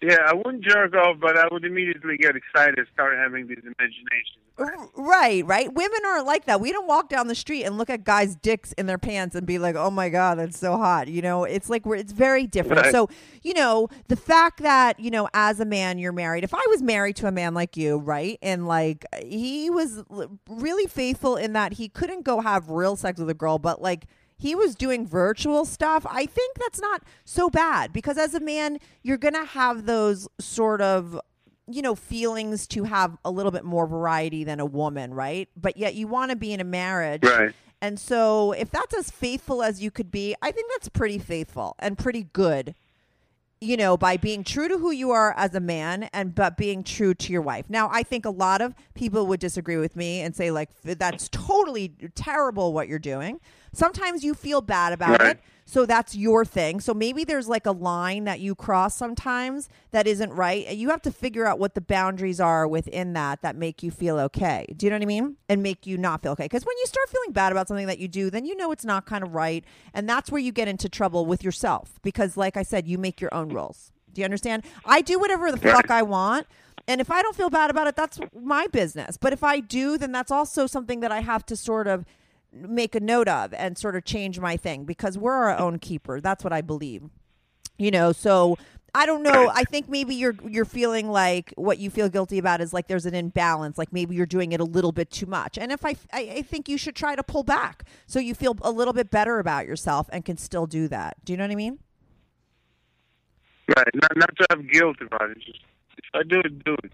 Yeah, 0.00 0.16
I 0.26 0.32
wouldn't 0.34 0.64
jerk 0.64 0.94
off, 0.94 1.18
but 1.20 1.36
I 1.36 1.46
would 1.52 1.64
immediately 1.64 2.16
get 2.16 2.34
excited, 2.34 2.78
and 2.78 2.86
start 2.92 3.16
having 3.18 3.46
these 3.46 3.58
imaginations. 3.58 4.41
Right, 4.58 5.44
right. 5.46 5.72
Women 5.72 6.00
aren't 6.06 6.26
like 6.26 6.44
that. 6.44 6.60
We 6.60 6.72
don't 6.72 6.86
walk 6.86 7.08
down 7.08 7.26
the 7.26 7.34
street 7.34 7.64
and 7.64 7.78
look 7.78 7.88
at 7.88 8.04
guys' 8.04 8.36
dicks 8.36 8.72
in 8.72 8.86
their 8.86 8.98
pants 8.98 9.34
and 9.34 9.46
be 9.46 9.58
like, 9.58 9.74
"Oh 9.74 9.90
my 9.90 10.08
god, 10.10 10.38
that's 10.38 10.58
so 10.58 10.76
hot." 10.76 11.08
You 11.08 11.22
know, 11.22 11.44
it's 11.44 11.70
like 11.70 11.86
we're 11.86 11.96
it's 11.96 12.12
very 12.12 12.46
different. 12.46 12.82
Right. 12.82 12.92
So, 12.92 13.08
you 13.42 13.54
know, 13.54 13.88
the 14.08 14.16
fact 14.16 14.62
that 14.62 15.00
you 15.00 15.10
know, 15.10 15.28
as 15.32 15.58
a 15.58 15.64
man, 15.64 15.98
you're 15.98 16.12
married. 16.12 16.44
If 16.44 16.54
I 16.54 16.64
was 16.68 16.82
married 16.82 17.16
to 17.16 17.26
a 17.26 17.32
man 17.32 17.54
like 17.54 17.76
you, 17.76 17.96
right, 17.98 18.38
and 18.42 18.68
like 18.68 19.06
he 19.22 19.70
was 19.70 20.04
l- 20.10 20.38
really 20.48 20.86
faithful 20.86 21.36
in 21.36 21.54
that 21.54 21.74
he 21.74 21.88
couldn't 21.88 22.22
go 22.22 22.40
have 22.40 22.68
real 22.68 22.94
sex 22.96 23.18
with 23.18 23.30
a 23.30 23.34
girl, 23.34 23.58
but 23.58 23.80
like 23.80 24.04
he 24.36 24.54
was 24.54 24.74
doing 24.74 25.06
virtual 25.06 25.64
stuff, 25.64 26.04
I 26.10 26.26
think 26.26 26.58
that's 26.58 26.80
not 26.80 27.02
so 27.24 27.48
bad 27.48 27.92
because 27.92 28.18
as 28.18 28.34
a 28.34 28.40
man, 28.40 28.78
you're 29.02 29.16
going 29.16 29.34
to 29.34 29.44
have 29.44 29.86
those 29.86 30.26
sort 30.40 30.80
of 30.80 31.20
you 31.72 31.82
know 31.82 31.94
feelings 31.94 32.66
to 32.68 32.84
have 32.84 33.16
a 33.24 33.30
little 33.30 33.52
bit 33.52 33.64
more 33.64 33.86
variety 33.86 34.44
than 34.44 34.60
a 34.60 34.66
woman, 34.66 35.12
right? 35.14 35.48
But 35.56 35.76
yet 35.76 35.94
you 35.94 36.06
want 36.06 36.30
to 36.30 36.36
be 36.36 36.52
in 36.52 36.60
a 36.60 36.64
marriage. 36.64 37.22
Right. 37.24 37.52
And 37.80 37.98
so 37.98 38.52
if 38.52 38.70
that's 38.70 38.94
as 38.94 39.10
faithful 39.10 39.62
as 39.62 39.82
you 39.82 39.90
could 39.90 40.10
be, 40.10 40.36
I 40.40 40.52
think 40.52 40.70
that's 40.72 40.88
pretty 40.88 41.18
faithful 41.18 41.74
and 41.80 41.98
pretty 41.98 42.24
good. 42.32 42.74
You 43.60 43.76
know, 43.76 43.96
by 43.96 44.16
being 44.16 44.42
true 44.42 44.66
to 44.66 44.78
who 44.78 44.90
you 44.90 45.12
are 45.12 45.32
as 45.36 45.54
a 45.54 45.60
man 45.60 46.08
and 46.12 46.34
but 46.34 46.56
being 46.56 46.82
true 46.82 47.14
to 47.14 47.32
your 47.32 47.42
wife. 47.42 47.66
Now, 47.68 47.88
I 47.92 48.02
think 48.02 48.24
a 48.24 48.30
lot 48.30 48.60
of 48.60 48.74
people 48.94 49.26
would 49.28 49.38
disagree 49.38 49.76
with 49.76 49.94
me 49.94 50.20
and 50.20 50.34
say 50.34 50.50
like 50.50 50.70
that's 50.82 51.28
totally 51.28 51.92
terrible 52.16 52.72
what 52.72 52.88
you're 52.88 52.98
doing. 52.98 53.38
Sometimes 53.72 54.24
you 54.24 54.34
feel 54.34 54.60
bad 54.62 54.92
about 54.92 55.20
Right. 55.20 55.36
it. 55.36 55.40
So 55.72 55.86
that's 55.86 56.14
your 56.14 56.44
thing. 56.44 56.80
So 56.80 56.92
maybe 56.92 57.24
there's 57.24 57.48
like 57.48 57.64
a 57.64 57.72
line 57.72 58.24
that 58.24 58.40
you 58.40 58.54
cross 58.54 58.94
sometimes 58.94 59.70
that 59.90 60.06
isn't 60.06 60.30
right. 60.30 60.70
You 60.70 60.90
have 60.90 61.00
to 61.00 61.10
figure 61.10 61.46
out 61.46 61.58
what 61.58 61.74
the 61.74 61.80
boundaries 61.80 62.40
are 62.40 62.68
within 62.68 63.14
that 63.14 63.40
that 63.40 63.56
make 63.56 63.82
you 63.82 63.90
feel 63.90 64.18
okay. 64.18 64.66
Do 64.76 64.84
you 64.84 64.90
know 64.90 64.96
what 64.96 65.04
I 65.04 65.06
mean? 65.06 65.36
And 65.48 65.62
make 65.62 65.86
you 65.86 65.96
not 65.96 66.22
feel 66.22 66.32
okay. 66.32 66.44
Because 66.44 66.66
when 66.66 66.76
you 66.76 66.84
start 66.84 67.08
feeling 67.08 67.32
bad 67.32 67.52
about 67.52 67.68
something 67.68 67.86
that 67.86 67.98
you 67.98 68.06
do, 68.06 68.28
then 68.28 68.44
you 68.44 68.54
know 68.54 68.70
it's 68.70 68.84
not 68.84 69.06
kind 69.06 69.24
of 69.24 69.34
right. 69.34 69.64
And 69.94 70.06
that's 70.06 70.30
where 70.30 70.42
you 70.42 70.52
get 70.52 70.68
into 70.68 70.90
trouble 70.90 71.24
with 71.24 71.42
yourself. 71.42 71.98
Because, 72.02 72.36
like 72.36 72.58
I 72.58 72.64
said, 72.64 72.86
you 72.86 72.98
make 72.98 73.22
your 73.22 73.32
own 73.32 73.48
rules. 73.48 73.92
Do 74.12 74.20
you 74.20 74.26
understand? 74.26 74.64
I 74.84 75.00
do 75.00 75.18
whatever 75.18 75.50
the 75.50 75.56
fuck 75.56 75.90
I 75.90 76.02
want. 76.02 76.46
And 76.86 77.00
if 77.00 77.10
I 77.10 77.22
don't 77.22 77.34
feel 77.34 77.48
bad 77.48 77.70
about 77.70 77.86
it, 77.86 77.96
that's 77.96 78.20
my 78.38 78.66
business. 78.66 79.16
But 79.16 79.32
if 79.32 79.42
I 79.42 79.60
do, 79.60 79.96
then 79.96 80.12
that's 80.12 80.30
also 80.30 80.66
something 80.66 81.00
that 81.00 81.12
I 81.12 81.20
have 81.20 81.46
to 81.46 81.56
sort 81.56 81.86
of 81.86 82.04
make 82.52 82.94
a 82.94 83.00
note 83.00 83.28
of 83.28 83.52
and 83.54 83.78
sort 83.78 83.96
of 83.96 84.04
change 84.04 84.38
my 84.38 84.56
thing 84.56 84.84
because 84.84 85.16
we're 85.18 85.32
our 85.32 85.58
own 85.58 85.78
keeper. 85.78 86.20
That's 86.20 86.44
what 86.44 86.52
I 86.52 86.60
believe. 86.60 87.04
You 87.78 87.90
know, 87.90 88.12
so 88.12 88.56
I 88.94 89.06
don't 89.06 89.22
know. 89.22 89.50
I 89.54 89.64
think 89.64 89.88
maybe 89.88 90.14
you're 90.14 90.36
you're 90.46 90.66
feeling 90.66 91.08
like 91.08 91.54
what 91.56 91.78
you 91.78 91.88
feel 91.88 92.10
guilty 92.10 92.38
about 92.38 92.60
is 92.60 92.74
like 92.74 92.88
there's 92.88 93.06
an 93.06 93.14
imbalance. 93.14 93.78
Like 93.78 93.92
maybe 93.92 94.14
you're 94.14 94.26
doing 94.26 94.52
it 94.52 94.60
a 94.60 94.64
little 94.64 94.92
bit 94.92 95.10
too 95.10 95.26
much. 95.26 95.56
And 95.56 95.72
if 95.72 95.84
I 95.84 95.96
I, 96.12 96.20
I 96.36 96.42
think 96.42 96.68
you 96.68 96.76
should 96.76 96.94
try 96.94 97.16
to 97.16 97.22
pull 97.22 97.42
back 97.42 97.84
so 98.06 98.18
you 98.18 98.34
feel 98.34 98.56
a 98.60 98.70
little 98.70 98.92
bit 98.92 99.10
better 99.10 99.38
about 99.38 99.66
yourself 99.66 100.08
and 100.12 100.24
can 100.24 100.36
still 100.36 100.66
do 100.66 100.88
that. 100.88 101.16
Do 101.24 101.32
you 101.32 101.38
know 101.38 101.44
what 101.44 101.52
I 101.52 101.56
mean? 101.56 101.78
Right. 103.74 103.94
Not 103.94 104.16
not 104.16 104.36
to 104.36 104.46
have 104.50 104.70
guilt 104.70 104.96
about 105.00 105.30
it. 105.30 105.38
Just 105.38 105.60
if 105.96 106.04
I 106.14 106.22
do 106.24 106.40
it, 106.40 106.62
do 106.64 106.76
it. 106.84 106.92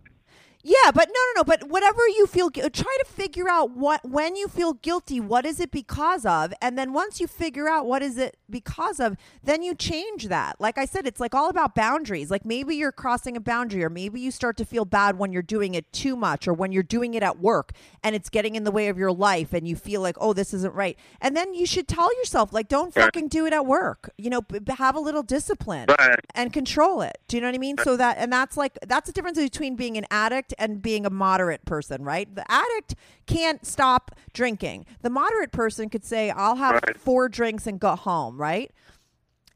Yeah, 0.68 0.90
but 0.92 1.08
no, 1.08 1.14
no, 1.14 1.40
no. 1.40 1.44
But 1.44 1.70
whatever 1.70 2.06
you 2.08 2.26
feel, 2.26 2.50
try 2.50 2.68
to 2.70 3.04
figure 3.06 3.48
out 3.48 3.70
what 3.70 4.06
when 4.06 4.36
you 4.36 4.48
feel 4.48 4.74
guilty, 4.74 5.18
what 5.18 5.46
is 5.46 5.60
it 5.60 5.70
because 5.70 6.26
of, 6.26 6.52
and 6.60 6.76
then 6.76 6.92
once 6.92 7.20
you 7.20 7.26
figure 7.26 7.68
out 7.68 7.86
what 7.86 8.02
is 8.02 8.18
it 8.18 8.36
because 8.50 9.00
of, 9.00 9.16
then 9.42 9.62
you 9.62 9.74
change 9.74 10.28
that. 10.28 10.60
Like 10.60 10.76
I 10.76 10.84
said, 10.84 11.06
it's 11.06 11.20
like 11.20 11.34
all 11.34 11.48
about 11.48 11.74
boundaries. 11.74 12.30
Like 12.30 12.44
maybe 12.44 12.76
you're 12.76 12.92
crossing 12.92 13.34
a 13.34 13.40
boundary, 13.40 13.82
or 13.82 13.88
maybe 13.88 14.20
you 14.20 14.30
start 14.30 14.58
to 14.58 14.66
feel 14.66 14.84
bad 14.84 15.18
when 15.18 15.32
you're 15.32 15.40
doing 15.40 15.74
it 15.74 15.90
too 15.90 16.16
much, 16.16 16.46
or 16.46 16.52
when 16.52 16.70
you're 16.70 16.82
doing 16.82 17.14
it 17.14 17.22
at 17.22 17.38
work 17.38 17.72
and 18.04 18.14
it's 18.14 18.28
getting 18.28 18.54
in 18.54 18.64
the 18.64 18.70
way 18.70 18.88
of 18.88 18.98
your 18.98 19.12
life, 19.12 19.54
and 19.54 19.66
you 19.66 19.74
feel 19.74 20.02
like, 20.02 20.16
oh, 20.20 20.34
this 20.34 20.52
isn't 20.52 20.74
right. 20.74 20.98
And 21.22 21.34
then 21.34 21.54
you 21.54 21.64
should 21.64 21.88
tell 21.88 22.14
yourself, 22.18 22.52
like, 22.52 22.68
don't 22.68 22.92
fucking 22.92 23.28
do 23.28 23.46
it 23.46 23.54
at 23.54 23.64
work. 23.64 24.10
You 24.18 24.28
know, 24.28 24.42
b- 24.42 24.58
have 24.76 24.96
a 24.96 25.00
little 25.00 25.22
discipline 25.22 25.86
and 26.34 26.52
control 26.52 27.00
it. 27.00 27.16
Do 27.26 27.38
you 27.38 27.40
know 27.40 27.48
what 27.48 27.54
I 27.54 27.58
mean? 27.58 27.78
So 27.78 27.96
that 27.96 28.18
and 28.18 28.30
that's 28.30 28.58
like 28.58 28.78
that's 28.86 29.06
the 29.06 29.12
difference 29.14 29.38
between 29.38 29.74
being 29.74 29.96
an 29.96 30.04
addict 30.10 30.52
and 30.58 30.82
being 30.82 31.06
a 31.06 31.10
moderate 31.10 31.64
person, 31.64 32.02
right? 32.02 32.32
The 32.34 32.44
addict 32.50 32.94
can't 33.26 33.64
stop 33.64 34.10
drinking. 34.32 34.86
The 35.02 35.10
moderate 35.10 35.52
person 35.52 35.88
could 35.88 36.04
say, 36.04 36.30
"I'll 36.30 36.56
have 36.56 36.74
Right. 36.86 36.96
four 36.96 37.28
drinks 37.28 37.66
and 37.66 37.78
go 37.80 37.94
home," 37.96 38.40
right? 38.40 38.70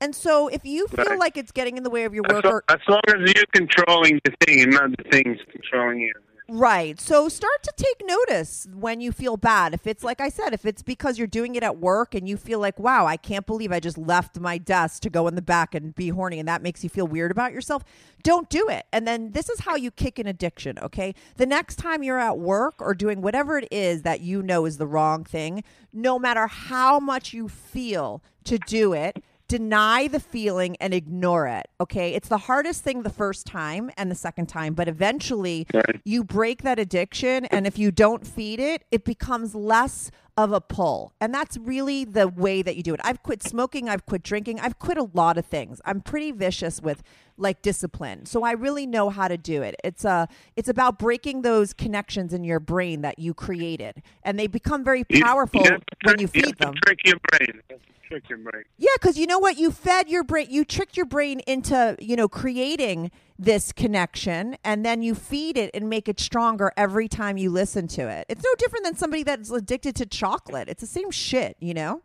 And 0.00 0.14
so 0.14 0.48
if 0.48 0.64
you 0.64 0.86
feel 0.88 1.04
Right. 1.04 1.18
like 1.18 1.36
it's 1.36 1.52
getting 1.52 1.76
in 1.76 1.82
the 1.84 1.90
way 1.90 2.04
of 2.04 2.14
your 2.14 2.24
As, 2.28 2.34
work 2.34 2.44
lo- 2.44 2.50
or 2.52 2.64
as 2.68 2.80
long 2.88 3.00
as 3.08 3.32
you're 3.34 3.44
controlling 3.52 4.20
the 4.24 4.32
thing 4.46 4.62
and 4.62 4.72
not 4.72 4.90
the 4.96 5.04
thing's 5.10 5.38
controlling 5.50 6.00
you. 6.00 6.12
Right. 6.54 7.00
So 7.00 7.30
start 7.30 7.62
to 7.62 7.72
take 7.78 8.06
notice 8.06 8.68
when 8.74 9.00
you 9.00 9.10
feel 9.10 9.38
bad. 9.38 9.72
If 9.72 9.86
it's 9.86 10.04
like 10.04 10.20
I 10.20 10.28
said, 10.28 10.52
if 10.52 10.66
it's 10.66 10.82
because 10.82 11.16
you're 11.16 11.26
doing 11.26 11.54
it 11.54 11.62
at 11.62 11.78
work 11.78 12.14
and 12.14 12.28
you 12.28 12.36
feel 12.36 12.58
like, 12.58 12.78
wow, 12.78 13.06
I 13.06 13.16
can't 13.16 13.46
believe 13.46 13.72
I 13.72 13.80
just 13.80 13.96
left 13.96 14.38
my 14.38 14.58
desk 14.58 15.00
to 15.04 15.08
go 15.08 15.26
in 15.28 15.34
the 15.34 15.40
back 15.40 15.74
and 15.74 15.94
be 15.94 16.10
horny 16.10 16.38
and 16.38 16.46
that 16.46 16.60
makes 16.60 16.84
you 16.84 16.90
feel 16.90 17.06
weird 17.06 17.30
about 17.30 17.54
yourself, 17.54 17.84
don't 18.22 18.50
do 18.50 18.68
it. 18.68 18.84
And 18.92 19.08
then 19.08 19.30
this 19.30 19.48
is 19.48 19.60
how 19.60 19.76
you 19.76 19.90
kick 19.90 20.18
an 20.18 20.26
addiction, 20.26 20.78
okay? 20.80 21.14
The 21.38 21.46
next 21.46 21.76
time 21.76 22.02
you're 22.02 22.18
at 22.18 22.36
work 22.36 22.74
or 22.80 22.92
doing 22.92 23.22
whatever 23.22 23.56
it 23.56 23.68
is 23.70 24.02
that 24.02 24.20
you 24.20 24.42
know 24.42 24.66
is 24.66 24.76
the 24.76 24.86
wrong 24.86 25.24
thing, 25.24 25.64
no 25.90 26.18
matter 26.18 26.46
how 26.48 27.00
much 27.00 27.32
you 27.32 27.48
feel 27.48 28.22
to 28.44 28.58
do 28.58 28.92
it, 28.92 29.24
deny 29.52 30.08
the 30.08 30.18
feeling 30.18 30.76
and 30.80 30.94
ignore 30.94 31.46
it. 31.46 31.66
Okay. 31.78 32.14
It's 32.14 32.28
the 32.28 32.38
hardest 32.38 32.82
thing 32.82 33.02
the 33.02 33.10
first 33.10 33.46
time 33.46 33.90
and 33.98 34.10
the 34.10 34.14
second 34.14 34.46
time, 34.46 34.72
but 34.72 34.88
eventually 34.88 35.66
Right. 35.74 36.00
you 36.06 36.24
break 36.24 36.62
that 36.62 36.78
addiction. 36.78 37.44
And 37.46 37.66
if 37.66 37.78
you 37.78 37.90
don't 37.90 38.26
feed 38.26 38.60
it, 38.60 38.84
it 38.90 39.04
becomes 39.04 39.54
less 39.54 40.10
of 40.36 40.52
a 40.52 40.60
pull. 40.60 41.12
And 41.20 41.34
that's 41.34 41.58
really 41.58 42.04
the 42.04 42.26
way 42.28 42.62
that 42.62 42.76
you 42.76 42.82
do 42.82 42.94
it. 42.94 43.00
I've 43.04 43.22
quit 43.22 43.42
smoking. 43.42 43.88
I've 43.88 44.06
quit 44.06 44.22
drinking. 44.22 44.60
I've 44.60 44.78
quit 44.78 44.96
a 44.96 45.08
lot 45.12 45.36
of 45.36 45.44
things. 45.44 45.80
I'm 45.84 46.00
pretty 46.00 46.32
vicious 46.32 46.80
with 46.80 47.02
like 47.36 47.60
discipline. 47.60 48.24
So 48.26 48.42
I 48.42 48.52
really 48.52 48.86
know 48.86 49.10
how 49.10 49.28
to 49.28 49.36
do 49.36 49.62
it. 49.62 49.74
It's 49.84 50.04
uh 50.04 50.26
it's 50.56 50.68
about 50.68 50.98
breaking 50.98 51.42
those 51.42 51.72
connections 51.72 52.32
in 52.32 52.44
your 52.44 52.60
brain 52.60 53.02
that 53.02 53.18
you 53.18 53.34
created. 53.34 54.02
And 54.22 54.38
they 54.38 54.46
become 54.46 54.84
very 54.84 55.04
powerful 55.04 55.62
you 55.62 55.68
to 55.70 55.80
when 56.04 56.18
you 56.18 56.22
you 56.22 56.28
feed 56.28 56.44
to 56.44 56.54
them. 56.58 56.74
trick 56.86 57.00
your 57.04 57.16
brain. 57.30 57.48
You 57.54 57.62
trick 57.68 57.80
trick 58.12 58.28
your 58.28 58.38
brain. 58.38 58.64
Yeah, 58.78 58.90
because 59.00 59.18
you 59.18 59.26
know 59.26 59.38
what? 59.38 59.56
You 59.56 59.70
fed 59.70 60.08
your 60.08 60.24
brain, 60.24 60.48
you 60.50 60.64
tricked 60.64 60.96
your 60.96 61.06
brain 61.06 61.40
into, 61.40 61.96
you 61.98 62.16
know, 62.16 62.28
creating 62.28 63.10
this 63.44 63.72
connection, 63.72 64.56
and 64.64 64.84
then 64.84 65.02
you 65.02 65.14
feed 65.14 65.56
it 65.56 65.70
and 65.74 65.88
make 65.88 66.08
it 66.08 66.20
stronger 66.20 66.72
every 66.76 67.08
time 67.08 67.36
you 67.36 67.50
listen 67.50 67.88
to 67.88 68.08
it. 68.08 68.26
It's 68.28 68.42
no 68.42 68.54
different 68.58 68.84
than 68.84 68.96
somebody 68.96 69.22
that's 69.22 69.50
addicted 69.50 69.96
to 69.96 70.06
chocolate. 70.06 70.68
It's 70.68 70.80
the 70.80 70.86
same 70.86 71.10
shit, 71.10 71.56
you 71.60 71.74
know? 71.74 72.02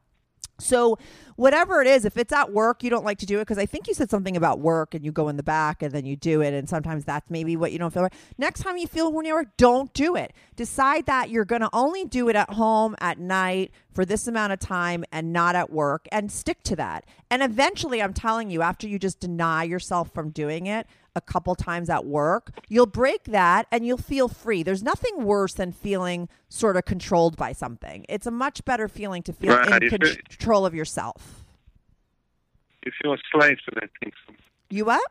So, 0.59 0.97
whatever 1.35 1.81
it 1.81 1.87
is, 1.87 2.03
if 2.03 2.17
it's 2.17 2.33
at 2.33 2.51
work, 2.51 2.81
you 2.81 2.89
don't 2.89 3.05
like 3.05 3.19
to 3.19 3.27
do 3.27 3.37
it 3.37 3.41
because 3.41 3.59
I 3.59 3.67
think 3.67 3.87
you 3.87 3.93
said 3.93 4.09
something 4.09 4.35
about 4.35 4.59
work 4.59 4.95
and 4.95 5.05
you 5.05 5.11
go 5.11 5.27
in 5.29 5.37
the 5.37 5.43
back 5.43 5.83
and 5.83 5.91
then 5.91 6.03
you 6.05 6.15
do 6.15 6.41
it. 6.41 6.51
And 6.53 6.67
sometimes 6.67 7.05
that's 7.05 7.29
maybe 7.29 7.55
what 7.55 7.71
you 7.71 7.77
don't 7.77 7.93
feel 7.93 8.03
right. 8.03 8.13
Next 8.39 8.61
time 8.61 8.77
you 8.77 8.87
feel 8.87 9.07
at 9.07 9.13
work, 9.13 9.55
don't 9.57 9.93
do 9.93 10.15
it. 10.15 10.33
Decide 10.55 11.05
that 11.05 11.29
you're 11.29 11.45
going 11.45 11.61
to 11.61 11.69
only 11.73 12.05
do 12.05 12.27
it 12.27 12.35
at 12.35 12.49
home 12.51 12.95
at 12.99 13.19
night 13.19 13.71
for 13.93 14.03
this 14.03 14.27
amount 14.27 14.51
of 14.53 14.59
time 14.59 15.05
and 15.11 15.31
not 15.31 15.55
at 15.55 15.69
work 15.69 16.07
and 16.11 16.31
stick 16.31 16.63
to 16.63 16.75
that. 16.75 17.05
And 17.29 17.43
eventually, 17.43 18.01
I'm 18.01 18.13
telling 18.13 18.49
you, 18.49 18.63
after 18.63 18.87
you 18.87 18.97
just 18.97 19.19
deny 19.19 19.63
yourself 19.63 20.11
from 20.11 20.31
doing 20.31 20.65
it, 20.65 20.87
a 21.17 21.21
couple 21.21 21.55
times 21.55 21.89
at 21.89 22.05
work, 22.05 22.51
you'll 22.69 22.85
break 22.85 23.25
that 23.25 23.67
and 23.71 23.85
you'll 23.85 23.97
feel 23.97 24.29
free. 24.29 24.63
There's 24.63 24.83
nothing 24.83 25.23
worse 25.23 25.53
than 25.53 25.73
feeling 25.73 26.29
sort 26.47 26.77
of 26.77 26.85
controlled 26.85 27.35
by 27.35 27.51
something. 27.51 28.05
It's 28.07 28.25
a 28.27 28.31
much 28.31 28.63
better 28.63 28.87
feeling 28.87 29.23
to 29.23 29.33
feel 29.33 29.55
Right, 29.55 29.83
in 29.83 29.89
con- 29.89 29.99
control 29.99 30.65
of 30.65 30.73
yourself. 30.73 31.43
You 32.85 32.91
feel 33.01 33.13
a 33.13 33.17
slave 33.33 33.57
to 33.65 33.71
that 33.75 33.89
thing. 33.99 34.13
You 34.69 34.85
what? 34.85 35.01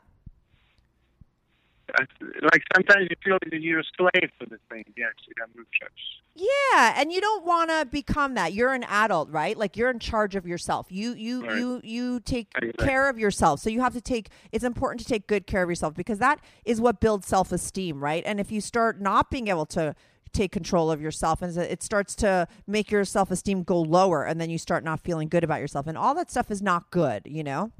Like 2.51 2.63
sometimes 2.75 3.07
you 3.09 3.15
feel 3.23 3.37
that 3.43 3.61
you're 3.61 3.79
a 3.79 3.83
slave 3.97 4.29
to 4.39 4.45
the 4.49 4.59
thing. 4.69 4.83
Yes, 4.97 5.13
you 5.27 5.33
have 5.39 5.49
no 5.55 5.63
choice. 5.63 5.89
Yeah, 6.35 6.93
and 6.99 7.11
you 7.11 7.19
don't 7.21 7.45
want 7.45 7.69
to 7.71 7.85
become 7.89 8.35
that. 8.35 8.53
You're 8.53 8.73
an 8.73 8.83
adult, 8.83 9.29
right? 9.31 9.57
Like 9.57 9.75
you're 9.77 9.89
in 9.89 9.99
charge 9.99 10.35
of 10.35 10.45
yourself. 10.45 10.87
You 10.89 11.13
you 11.13 11.43
Right. 11.43 11.57
you 11.57 11.81
you 11.83 12.19
take 12.19 12.47
Exactly. 12.61 12.85
care 12.85 13.09
of 13.09 13.17
yourself. 13.17 13.59
So 13.61 13.69
you 13.69 13.81
have 13.81 13.93
to 13.93 14.01
take 14.01 14.29
it's 14.51 14.63
important 14.63 14.99
to 15.01 15.05
take 15.07 15.27
good 15.27 15.47
care 15.47 15.63
of 15.63 15.69
yourself 15.69 15.95
because 15.95 16.19
that 16.19 16.39
is 16.65 16.79
what 16.81 16.99
builds 16.99 17.27
self-esteem, 17.27 18.03
right? 18.03 18.23
And 18.25 18.39
if 18.39 18.51
you 18.51 18.61
start 18.61 19.01
not 19.01 19.31
being 19.31 19.47
able 19.47 19.65
to 19.67 19.95
take 20.33 20.51
control 20.51 20.91
of 20.91 21.01
yourself 21.01 21.41
and 21.41 21.55
it 21.57 21.81
starts 21.81 22.13
to 22.15 22.47
make 22.67 22.91
your 22.91 23.05
self-esteem 23.05 23.63
go 23.63 23.81
lower 23.81 24.23
and 24.25 24.39
then 24.39 24.49
you 24.49 24.57
start 24.57 24.83
not 24.83 24.99
feeling 24.99 25.29
good 25.29 25.43
about 25.43 25.61
yourself 25.61 25.87
and 25.87 25.97
all 25.97 26.13
that 26.13 26.29
stuff 26.29 26.51
is 26.51 26.61
not 26.61 26.91
good, 26.91 27.23
you 27.25 27.43
know? 27.43 27.71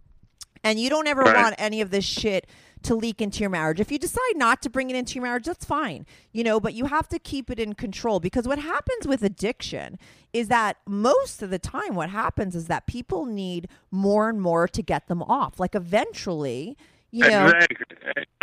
And 0.64 0.80
you 0.80 0.90
don't 0.90 1.08
ever 1.08 1.22
Right. 1.24 1.36
want 1.36 1.56
any 1.60 1.82
of 1.82 1.92
this 1.92 2.06
shit 2.06 2.48
to 2.88 2.96
leak 2.96 3.22
into 3.22 3.42
your 3.42 3.50
marriage. 3.50 3.80
If 3.80 3.92
you 3.92 4.00
decide 4.00 4.36
not 4.36 4.62
to 4.64 4.70
bring 4.70 4.90
it 4.90 4.96
into 4.96 5.16
your 5.16 5.24
marriage, 5.24 5.46
that's 5.46 5.66
fine, 5.66 6.06
you 6.32 6.44
know, 6.44 6.60
but 6.60 6.74
you 6.74 6.86
have 6.86 7.08
to 7.10 7.20
keep 7.20 7.50
it 7.50 7.60
in 7.60 7.74
control 7.74 8.20
because 8.20 8.48
what 8.48 8.60
happens 8.60 9.08
with 9.08 9.24
addiction 9.24 10.00
is 10.34 10.48
that 10.48 10.78
most 10.88 11.42
of 11.42 11.50
the 11.50 11.60
time, 11.60 11.96
what 11.96 12.10
happens 12.10 12.56
is 12.56 12.68
that 12.68 12.88
people 12.88 13.26
need 13.26 13.68
more 13.92 14.30
and 14.30 14.42
more 14.42 14.68
to 14.68 14.82
get 14.82 15.08
them 15.08 15.22
off. 15.24 15.60
Like 15.60 15.76
eventually, 15.76 16.78
you 17.12 17.28
know, 17.28 17.48
Exactly. 17.48 17.86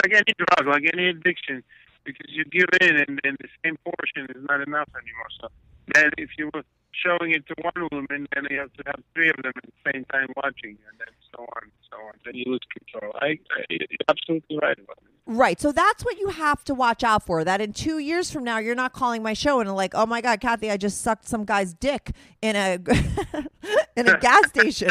Like 0.03 0.13
any 0.13 0.35
drug, 0.37 0.67
like 0.67 0.91
any 0.93 1.09
addiction, 1.09 1.63
because 2.05 2.27
you 2.29 2.45
give 2.45 2.69
in 2.81 2.97
and, 2.97 3.21
and 3.25 3.37
the 3.41 3.49
same 3.65 3.77
portion 3.85 4.27
is 4.37 4.45
not 4.49 4.61
enough 4.61 4.89
anymore. 4.95 5.29
So 5.41 5.49
then 5.95 6.11
if 6.19 6.31
you 6.39 6.51
were 6.55 6.63
showing 6.93 7.33
it 7.33 7.45
to 7.49 7.55
one 7.61 7.89
woman, 7.93 8.27
then 8.35 8.45
you 8.51 8.59
have 8.61 8.73
to 8.75 8.83
have 8.87 9.01
three 9.15 9.29
of 9.29 9.37
them 9.43 9.53
at 9.57 9.65
the 9.65 9.93
same 9.93 10.05
time 10.07 10.29
watching, 10.37 10.79
and 10.89 10.99
then 10.99 11.09
so 11.35 11.43
on 11.43 11.63
and 11.65 11.73
so 11.91 11.97
on. 11.97 12.13
Then 12.25 12.35
you 12.37 12.45
lose 12.47 12.61
control. 12.73 13.13
I, 13.21 13.27
I, 13.27 13.65
you're 13.69 13.81
absolutely 14.09 14.59
right 14.63 14.79
about 14.79 14.99
it. 14.99 15.11
Right. 15.27 15.59
So 15.61 15.73
that's 15.73 16.05
what 16.05 16.19
you 16.19 16.29
have 16.29 16.63
to 16.65 16.75
watch 16.75 17.03
out 17.03 17.25
for. 17.25 17.45
That 17.45 17.61
in 17.61 17.73
two 17.73 17.99
years 17.99 18.31
from 18.31 18.45
now, 18.45 18.59
you're 18.59 18.75
not 18.75 18.93
calling 18.93 19.23
my 19.23 19.33
show 19.33 19.59
and 19.61 19.75
like, 19.75 19.95
oh 19.95 20.07
my 20.07 20.21
God, 20.21 20.41
Kathy, 20.41 20.71
I 20.71 20.77
just 20.77 21.01
sucked 21.01 21.27
some 21.27 21.45
guy's 21.45 21.75
dick 21.75 22.13
in 22.43 22.55
a 22.57 22.75
in 23.97 24.09
a 24.09 24.19
gas 24.19 24.49
station. 24.49 24.91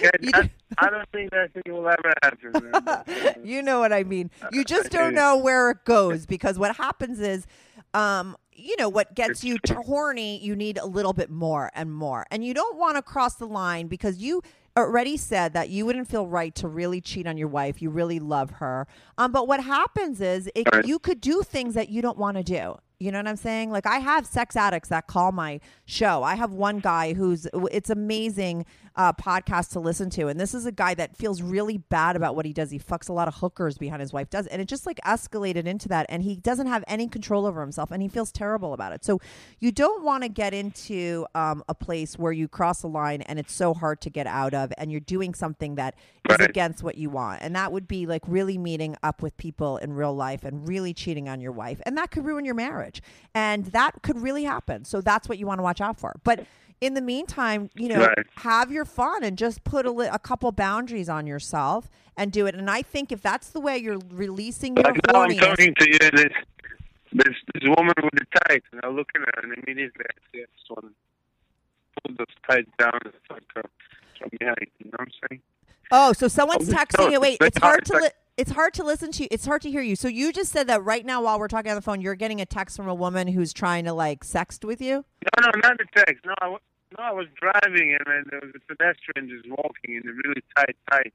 Yeah, 0.00 0.10
I, 0.34 0.42
do- 0.42 0.48
I 0.78 0.90
don't 0.90 1.08
think 1.12 1.30
that 1.32 1.52
thing 1.52 1.72
will 1.72 1.88
ever 1.88 2.12
happen. 2.22 3.44
you 3.44 3.62
know 3.62 3.80
what 3.80 3.92
I 3.92 4.04
mean. 4.04 4.30
You 4.52 4.64
just 4.64 4.90
don't 4.90 5.14
know 5.14 5.36
where 5.36 5.70
it 5.70 5.84
goes 5.84 6.24
because 6.24 6.58
what 6.58 6.76
happens 6.76 7.20
is, 7.20 7.46
um, 7.94 8.36
you 8.54 8.76
know, 8.76 8.88
what 8.88 9.14
gets 9.14 9.42
you 9.44 9.58
t- 9.58 9.74
horny, 9.74 10.38
you 10.38 10.54
need 10.54 10.78
a 10.78 10.86
little 10.86 11.12
bit 11.12 11.30
more 11.30 11.70
and 11.74 11.92
more, 11.92 12.26
and 12.30 12.44
you 12.44 12.54
don't 12.54 12.76
want 12.76 12.96
to 12.96 13.02
cross 13.02 13.34
the 13.34 13.46
line 13.46 13.86
because 13.88 14.18
you 14.18 14.42
already 14.76 15.16
said 15.16 15.52
that 15.52 15.68
you 15.68 15.84
wouldn't 15.84 16.08
feel 16.08 16.26
right 16.26 16.54
to 16.54 16.66
really 16.66 17.00
cheat 17.00 17.26
on 17.26 17.36
your 17.36 17.48
wife. 17.48 17.82
You 17.82 17.90
really 17.90 18.18
love 18.18 18.50
her, 18.52 18.86
um, 19.18 19.32
but 19.32 19.48
what 19.48 19.62
happens 19.62 20.20
is 20.20 20.50
it, 20.54 20.66
you 20.84 20.98
could 20.98 21.20
do 21.20 21.42
things 21.42 21.74
that 21.74 21.88
you 21.88 22.02
don't 22.02 22.18
want 22.18 22.36
to 22.36 22.42
do. 22.42 22.76
You 23.02 23.10
know 23.10 23.18
what 23.18 23.26
I'm 23.26 23.36
saying? 23.36 23.72
Like 23.72 23.84
I 23.84 23.98
have 23.98 24.26
sex 24.26 24.54
addicts 24.54 24.88
that 24.90 25.08
call 25.08 25.32
my 25.32 25.58
show. 25.84 26.22
I 26.22 26.36
have 26.36 26.52
one 26.52 26.78
guy 26.78 27.14
who's 27.14 27.48
it's 27.72 27.90
amazing 27.90 28.64
uh, 28.96 29.12
podcast 29.12 29.70
to 29.72 29.80
listen 29.80 30.10
to, 30.10 30.28
and 30.28 30.38
this 30.38 30.54
is 30.54 30.66
a 30.66 30.72
guy 30.72 30.94
that 30.94 31.16
feels 31.16 31.42
really 31.42 31.78
bad 31.78 32.16
about 32.16 32.36
what 32.36 32.44
he 32.44 32.52
does. 32.52 32.70
He 32.70 32.78
fucks 32.78 33.08
a 33.08 33.12
lot 33.12 33.28
of 33.28 33.34
hookers 33.36 33.78
behind 33.78 34.00
his 34.00 34.12
wife 34.12 34.30
does, 34.30 34.46
and 34.46 34.60
it 34.60 34.68
just 34.68 34.86
like 34.86 35.00
escalated 35.06 35.66
into 35.66 35.88
that, 35.88 36.06
and 36.08 36.22
he 36.22 36.36
doesn't 36.36 36.66
have 36.66 36.84
any 36.86 37.08
control 37.08 37.46
over 37.46 37.60
himself, 37.60 37.90
and 37.90 38.02
he 38.02 38.08
feels 38.08 38.32
terrible 38.32 38.72
about 38.72 38.92
it. 38.92 39.04
So 39.04 39.20
you 39.60 39.72
don't 39.72 40.04
want 40.04 40.22
to 40.24 40.28
get 40.28 40.54
into 40.54 41.26
um, 41.34 41.62
a 41.68 41.74
place 41.74 42.18
where 42.18 42.32
you 42.32 42.48
cross 42.48 42.82
a 42.82 42.88
line 42.88 43.22
and 43.22 43.38
it's 43.38 43.52
so 43.52 43.74
hard 43.74 44.00
to 44.02 44.10
get 44.10 44.26
out 44.26 44.54
of, 44.54 44.72
and 44.78 44.90
you're 44.90 45.00
doing 45.00 45.34
something 45.34 45.76
that 45.76 45.94
is 46.28 46.36
Right. 46.38 46.48
against 46.48 46.82
what 46.82 46.96
you 46.96 47.10
want, 47.10 47.42
and 47.42 47.54
that 47.56 47.72
would 47.72 47.88
be 47.88 48.06
like 48.06 48.22
really 48.26 48.56
meeting 48.56 48.96
up 49.02 49.22
with 49.22 49.36
people 49.36 49.76
in 49.78 49.92
real 49.92 50.14
life 50.14 50.44
and 50.44 50.68
really 50.68 50.94
cheating 50.94 51.28
on 51.28 51.40
your 51.40 51.52
wife, 51.52 51.80
and 51.84 51.96
that 51.98 52.10
could 52.10 52.24
ruin 52.24 52.44
your 52.44 52.54
marriage, 52.54 53.02
and 53.34 53.66
that 53.66 54.02
could 54.02 54.20
really 54.20 54.44
happen. 54.44 54.84
So 54.84 55.00
that's 55.00 55.28
what 55.28 55.38
you 55.38 55.46
want 55.46 55.58
to 55.58 55.62
watch 55.62 55.80
out 55.80 55.98
for, 55.98 56.14
but. 56.24 56.46
In 56.82 56.94
the 56.94 57.00
meantime, 57.00 57.70
you 57.76 57.88
know, 57.88 58.00
Right. 58.06 58.26
have 58.38 58.72
your 58.72 58.84
fun 58.84 59.22
and 59.22 59.38
just 59.38 59.62
put 59.62 59.86
a, 59.86 59.90
li- 59.92 60.08
a 60.12 60.18
couple 60.18 60.50
boundaries 60.50 61.08
on 61.08 61.28
yourself 61.28 61.88
and 62.16 62.32
do 62.32 62.46
it. 62.46 62.56
And 62.56 62.68
I 62.68 62.82
think 62.82 63.12
if 63.12 63.22
that's 63.22 63.50
the 63.50 63.60
way 63.60 63.78
you're 63.78 64.00
releasing 64.10 64.74
your 64.76 64.82
like 64.84 64.96
now 65.12 65.20
I'm 65.22 65.36
talking 65.36 65.74
to 65.78 65.88
you, 65.88 65.98
this, 66.10 66.32
this, 67.12 67.34
this 67.54 67.62
woman 67.76 67.94
with 68.02 68.14
the 68.14 68.26
tights, 68.48 68.66
and 68.72 68.80
I 68.82 68.88
look 68.88 69.10
at 69.14 69.20
her, 69.20 69.42
and 69.44 69.52
immediately 69.64 70.04
I 70.10 70.14
see 70.32 70.42
I 70.42 70.46
just 70.56 70.68
want 70.70 70.86
to 70.86 72.02
pull 72.02 72.16
those 72.18 72.26
tights 72.50 72.70
down 72.80 72.98
and 73.04 73.12
fuck 73.28 73.42
her 73.54 73.62
from 74.18 74.30
behind. 74.40 74.56
You 74.80 74.86
know 74.86 74.90
what 74.96 75.00
I'm 75.02 75.12
saying? 75.30 75.40
Oh, 75.92 76.12
so 76.12 76.26
someone's 76.26 76.68
Oh, 76.68 76.72
texting 76.74 77.12
you. 77.12 77.20
Wait, 77.20 77.38
it's 77.40 77.56
it's 77.56 77.58
hard 77.58 77.84
to 77.84 77.92
It's 77.94 78.02
li- 78.02 78.10
it's 78.38 78.50
hard 78.50 78.74
to 78.74 78.82
listen 78.82 79.12
to. 79.12 79.22
you. 79.22 79.28
It's 79.30 79.44
hard 79.46 79.62
to 79.62 79.70
hear 79.70 79.82
you. 79.82 79.94
So 79.94 80.08
you 80.08 80.32
just 80.32 80.50
said 80.50 80.66
that 80.66 80.82
right 80.82 81.04
now 81.06 81.22
while 81.22 81.38
we're 81.38 81.46
talking 81.48 81.70
on 81.70 81.76
the 81.76 81.82
phone, 81.82 82.00
you're 82.00 82.14
getting 82.16 82.40
a 82.40 82.46
text 82.46 82.76
from 82.76 82.88
a 82.88 82.94
woman 82.94 83.28
who's 83.28 83.52
trying 83.52 83.84
to 83.84 83.92
like 83.92 84.24
sext 84.24 84.64
with 84.64 84.80
you. 84.80 85.04
No, 85.38 85.50
no, 85.50 85.50
not 85.62 85.78
the 85.78 85.84
text. 85.94 86.24
No, 86.24 86.34
I, 86.40 86.56
no, 86.98 87.04
I 87.04 87.12
was 87.12 87.26
driving, 87.40 87.96
and 87.98 88.04
then 88.06 88.24
there 88.30 88.40
was 88.42 88.52
a 88.54 88.60
pedestrian 88.66 89.28
just 89.28 89.48
walking 89.48 89.96
in 89.96 90.08
a 90.08 90.12
really 90.12 90.42
tight 90.56 90.76
tight, 90.90 91.12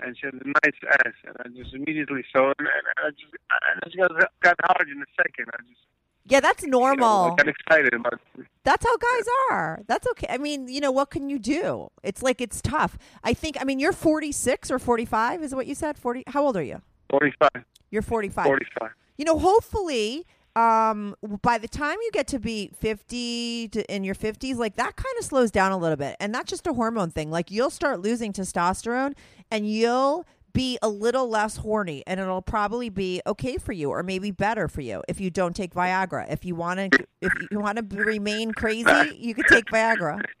and 0.00 0.16
she 0.16 0.26
had 0.26 0.34
a 0.34 0.46
nice 0.46 0.78
ass, 1.04 1.14
and 1.24 1.36
I 1.40 1.48
just 1.56 1.74
immediately 1.74 2.24
saw 2.32 2.50
it, 2.50 2.56
and 2.58 2.68
I 2.98 3.10
just, 3.10 3.32
I 3.50 3.84
just 3.84 3.96
got, 3.96 4.30
got 4.42 4.56
hard 4.64 4.88
in 4.88 5.00
a 5.02 5.06
second. 5.16 5.46
I 5.54 5.62
just, 5.62 5.80
Yeah, 6.26 6.40
that's 6.40 6.62
you 6.62 6.68
know, 6.70 6.80
normal. 6.80 7.32
I 7.32 7.36
got 7.36 7.48
excited 7.48 7.94
about 7.94 8.14
it. 8.38 8.46
That's 8.64 8.84
how 8.84 8.96
guys 8.96 9.24
are. 9.50 9.80
That's 9.86 10.06
okay. 10.12 10.26
I 10.28 10.38
mean, 10.38 10.68
you 10.68 10.80
know, 10.80 10.90
what 10.90 11.10
can 11.10 11.30
you 11.30 11.38
do? 11.38 11.88
It's 12.02 12.22
like 12.22 12.40
it's 12.40 12.60
tough. 12.60 12.98
I 13.22 13.32
think. 13.32 13.56
I 13.60 13.64
mean, 13.64 13.78
you're 13.78 13.92
46 13.92 14.70
or 14.70 14.78
45 14.78 15.42
is 15.42 15.54
what 15.54 15.66
you 15.66 15.74
said. 15.76 15.96
40. 15.96 16.24
How 16.26 16.44
old 16.44 16.56
are 16.56 16.62
you? 16.62 16.82
45, 17.10 17.48
You're 17.90 18.02
45. 18.02 18.44
45. 18.44 18.90
you 19.16 19.24
know 19.24 19.38
hopefully 19.38 20.26
um 20.56 21.14
by 21.42 21.58
the 21.58 21.68
time 21.68 21.98
you 22.02 22.10
get 22.12 22.26
to 22.28 22.38
be 22.38 22.70
50 22.78 23.68
to 23.68 23.94
in 23.94 24.04
your 24.04 24.14
50s 24.14 24.56
like 24.56 24.76
that 24.76 24.96
kind 24.96 25.14
of 25.18 25.24
slows 25.24 25.50
down 25.50 25.70
a 25.72 25.76
little 25.76 25.96
bit. 25.96 26.16
And 26.18 26.34
that's 26.34 26.50
just 26.50 26.66
a 26.66 26.72
hormone 26.72 27.10
thing. 27.10 27.30
Like 27.30 27.50
you'll 27.50 27.70
start 27.70 28.00
losing 28.00 28.32
testosterone 28.32 29.14
and 29.50 29.70
you'll 29.70 30.26
be 30.54 30.78
a 30.80 30.88
little 30.88 31.28
less 31.28 31.58
horny 31.58 32.02
and 32.06 32.18
it'll 32.18 32.40
probably 32.40 32.88
be 32.88 33.20
okay 33.26 33.58
for 33.58 33.72
you 33.72 33.90
or 33.90 34.02
maybe 34.02 34.30
better 34.30 34.68
for 34.68 34.80
you 34.80 35.02
if 35.06 35.20
you 35.20 35.30
don't 35.30 35.54
take 35.54 35.74
viagra. 35.74 36.26
If 36.32 36.46
you 36.46 36.54
want 36.54 36.92
to 36.92 37.06
if 37.20 37.32
you 37.50 37.60
want 37.60 37.90
to 37.90 37.96
remain 38.02 38.52
crazy 38.52 39.14
you 39.18 39.34
could 39.34 39.46
take 39.48 39.66
viagra. 39.66 40.22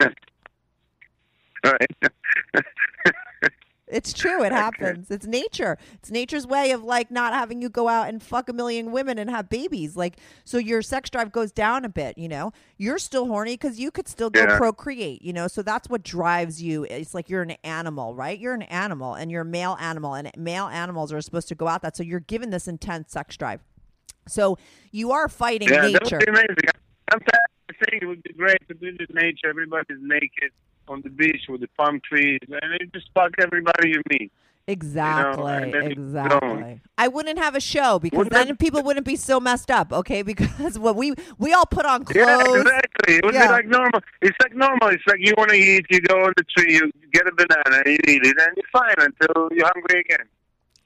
All 1.64 1.72
right. 1.72 1.90
It's 3.88 4.12
true. 4.12 4.42
It 4.42 4.50
happens. 4.50 5.10
It's 5.12 5.26
nature. 5.26 5.78
It's 5.94 6.10
nature's 6.10 6.44
way 6.44 6.72
of 6.72 6.82
like 6.82 7.10
not 7.10 7.32
having 7.32 7.62
you 7.62 7.68
go 7.68 7.86
out 7.88 8.08
and 8.08 8.20
fuck 8.20 8.48
a 8.48 8.52
million 8.52 8.90
women 8.90 9.16
and 9.18 9.30
have 9.30 9.48
babies. 9.48 9.96
Like, 9.96 10.16
so 10.44 10.58
your 10.58 10.82
sex 10.82 11.08
drive 11.08 11.30
goes 11.30 11.52
down 11.52 11.84
a 11.84 11.88
bit, 11.88 12.18
you 12.18 12.28
know? 12.28 12.52
You're 12.78 12.98
still 12.98 13.26
horny 13.26 13.52
because 13.54 13.78
you 13.78 13.92
could 13.92 14.08
still 14.08 14.28
go 14.28 14.40
Yeah. 14.40 14.56
procreate, 14.56 15.22
you 15.22 15.32
know? 15.32 15.46
So 15.46 15.62
that's 15.62 15.88
what 15.88 16.02
drives 16.02 16.60
you. 16.60 16.82
It's 16.84 17.14
like 17.14 17.30
you're 17.30 17.42
an 17.42 17.52
animal, 17.62 18.14
right? 18.14 18.36
You're 18.38 18.54
an 18.54 18.62
animal 18.62 19.14
and 19.14 19.30
you're 19.30 19.42
a 19.42 19.44
male 19.44 19.76
animal, 19.80 20.14
and 20.14 20.32
male 20.36 20.66
animals 20.66 21.12
are 21.12 21.20
supposed 21.20 21.46
to 21.48 21.54
go 21.54 21.68
out 21.68 21.82
that. 21.82 21.96
So 21.96 22.02
you're 22.02 22.20
given 22.20 22.50
this 22.50 22.66
intense 22.66 23.12
sex 23.12 23.36
drive. 23.36 23.60
So 24.26 24.58
you 24.90 25.12
are 25.12 25.28
fighting 25.28 25.68
yeah, 25.68 25.82
that 25.82 26.02
nature. 26.02 26.16
would 26.16 26.26
be 26.26 26.30
amazing. 26.32 26.56
Sometimes 27.12 27.30
I 27.70 27.72
think 27.88 28.02
it 28.02 28.06
would 28.06 28.22
be 28.24 28.32
great 28.32 28.66
to 28.66 28.74
do 28.74 28.96
this 28.98 29.06
nature. 29.14 29.48
Everybody's 29.48 29.98
naked 30.00 30.50
on 30.88 31.02
the 31.02 31.10
beach 31.10 31.42
with 31.48 31.60
the 31.60 31.68
palm 31.78 32.00
trees, 32.00 32.38
and 32.48 32.80
you 32.80 32.86
just 32.94 33.08
fuck 33.14 33.32
everybody 33.38 33.90
you 33.90 34.02
meet. 34.10 34.32
Exactly. 34.68 35.70
you 35.70 35.80
exactly. 35.80 36.80
I 36.98 37.06
wouldn't 37.08 37.38
have 37.38 37.54
a 37.54 37.60
show 37.60 38.00
because 38.00 38.18
Wouldn't 38.18 38.32
then 38.48 38.56
people 38.56 38.82
wouldn't 38.82 39.06
be 39.06 39.14
so 39.16 39.38
messed 39.38 39.70
up, 39.70 39.92
okay? 39.92 40.22
Because 40.30 40.76
what 40.78 40.96
we 40.96 41.14
we 41.38 41.52
all 41.52 41.66
put 41.66 41.86
on 41.86 42.04
clothes. 42.04 42.18
exactly. 42.26 42.60
Exactly. 42.60 43.14
It 43.16 43.24
would 43.24 43.34
Yeah. 43.34 43.46
be 43.46 43.52
like 43.52 43.66
normal. 43.66 44.00
It's 44.22 44.36
like 44.42 44.54
normal. 44.56 44.88
It's 44.88 45.04
like 45.06 45.20
you 45.20 45.34
want 45.38 45.50
to 45.50 45.56
eat, 45.56 45.86
you 45.90 46.00
go 46.00 46.24
on 46.24 46.32
the 46.36 46.44
tree, 46.56 46.74
you 46.74 46.90
get 47.12 47.26
a 47.28 47.32
banana, 47.32 47.82
you 47.86 47.98
eat 48.08 48.22
it, 48.26 48.36
and 48.40 48.56
you're 48.56 48.72
fine 48.72 48.94
until 48.98 49.48
you're 49.52 49.70
hungry 49.72 50.00
again. 50.00 50.26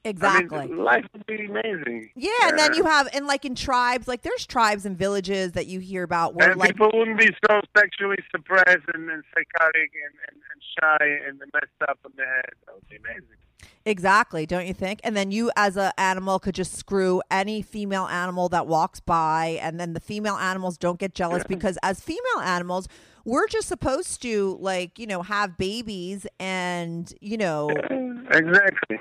Exactly. 0.03 0.57
I 0.57 0.65
mean, 0.67 0.83
life 0.83 1.05
would 1.13 1.25
be 1.27 1.45
amazing. 1.45 2.09
yeah, 2.15 2.31
and 2.45 2.57
then 2.57 2.73
you 2.73 2.85
have 2.85 3.07
and 3.13 3.27
like 3.27 3.45
in 3.45 3.53
tribes, 3.53 4.07
like 4.07 4.23
there's 4.23 4.47
tribes 4.47 4.85
and 4.85 4.97
villages 4.97 5.51
that 5.51 5.67
you 5.67 5.79
hear 5.79 6.03
about 6.03 6.33
where 6.33 6.51
and 6.51 6.59
like 6.59 6.71
people 6.71 6.89
wouldn't 6.93 7.19
be 7.19 7.29
so 7.47 7.61
sexually 7.77 8.17
suppressed 8.35 8.87
and, 8.93 9.09
and 9.09 9.23
psychotic 9.33 9.91
and, 10.03 10.13
and, 10.27 10.41
and 10.51 10.61
shy 10.79 11.27
and 11.27 11.39
messed 11.53 11.89
up 11.89 11.99
in 12.05 12.11
the 12.15 12.25
head. 12.25 12.49
That 12.65 12.75
would 12.75 12.89
be 12.89 12.95
amazing. 12.95 13.37
Exactly, 13.85 14.45
don't 14.45 14.67
you 14.67 14.73
think? 14.73 15.01
And 15.03 15.15
then 15.17 15.31
you, 15.31 15.51
as 15.55 15.75
an 15.75 15.91
animal, 15.97 16.39
could 16.39 16.53
just 16.53 16.75
screw 16.75 17.21
any 17.31 17.61
female 17.61 18.05
animal 18.05 18.47
that 18.49 18.67
walks 18.67 18.99
by, 18.99 19.59
and 19.61 19.79
then 19.79 19.93
the 19.93 19.99
female 19.99 20.35
animals 20.35 20.77
don't 20.77 20.99
get 20.99 21.15
jealous 21.15 21.43
because, 21.47 21.79
as 21.81 21.99
female 21.99 22.41
animals, 22.43 22.87
we're 23.25 23.47
just 23.47 23.67
supposed 23.67 24.21
to, 24.21 24.57
like, 24.59 24.99
you 24.99 25.07
know, 25.07 25.23
have 25.23 25.57
babies, 25.57 26.27
and 26.39 27.11
you 27.21 27.37
know, 27.37 27.69
Exactly. 27.69 28.99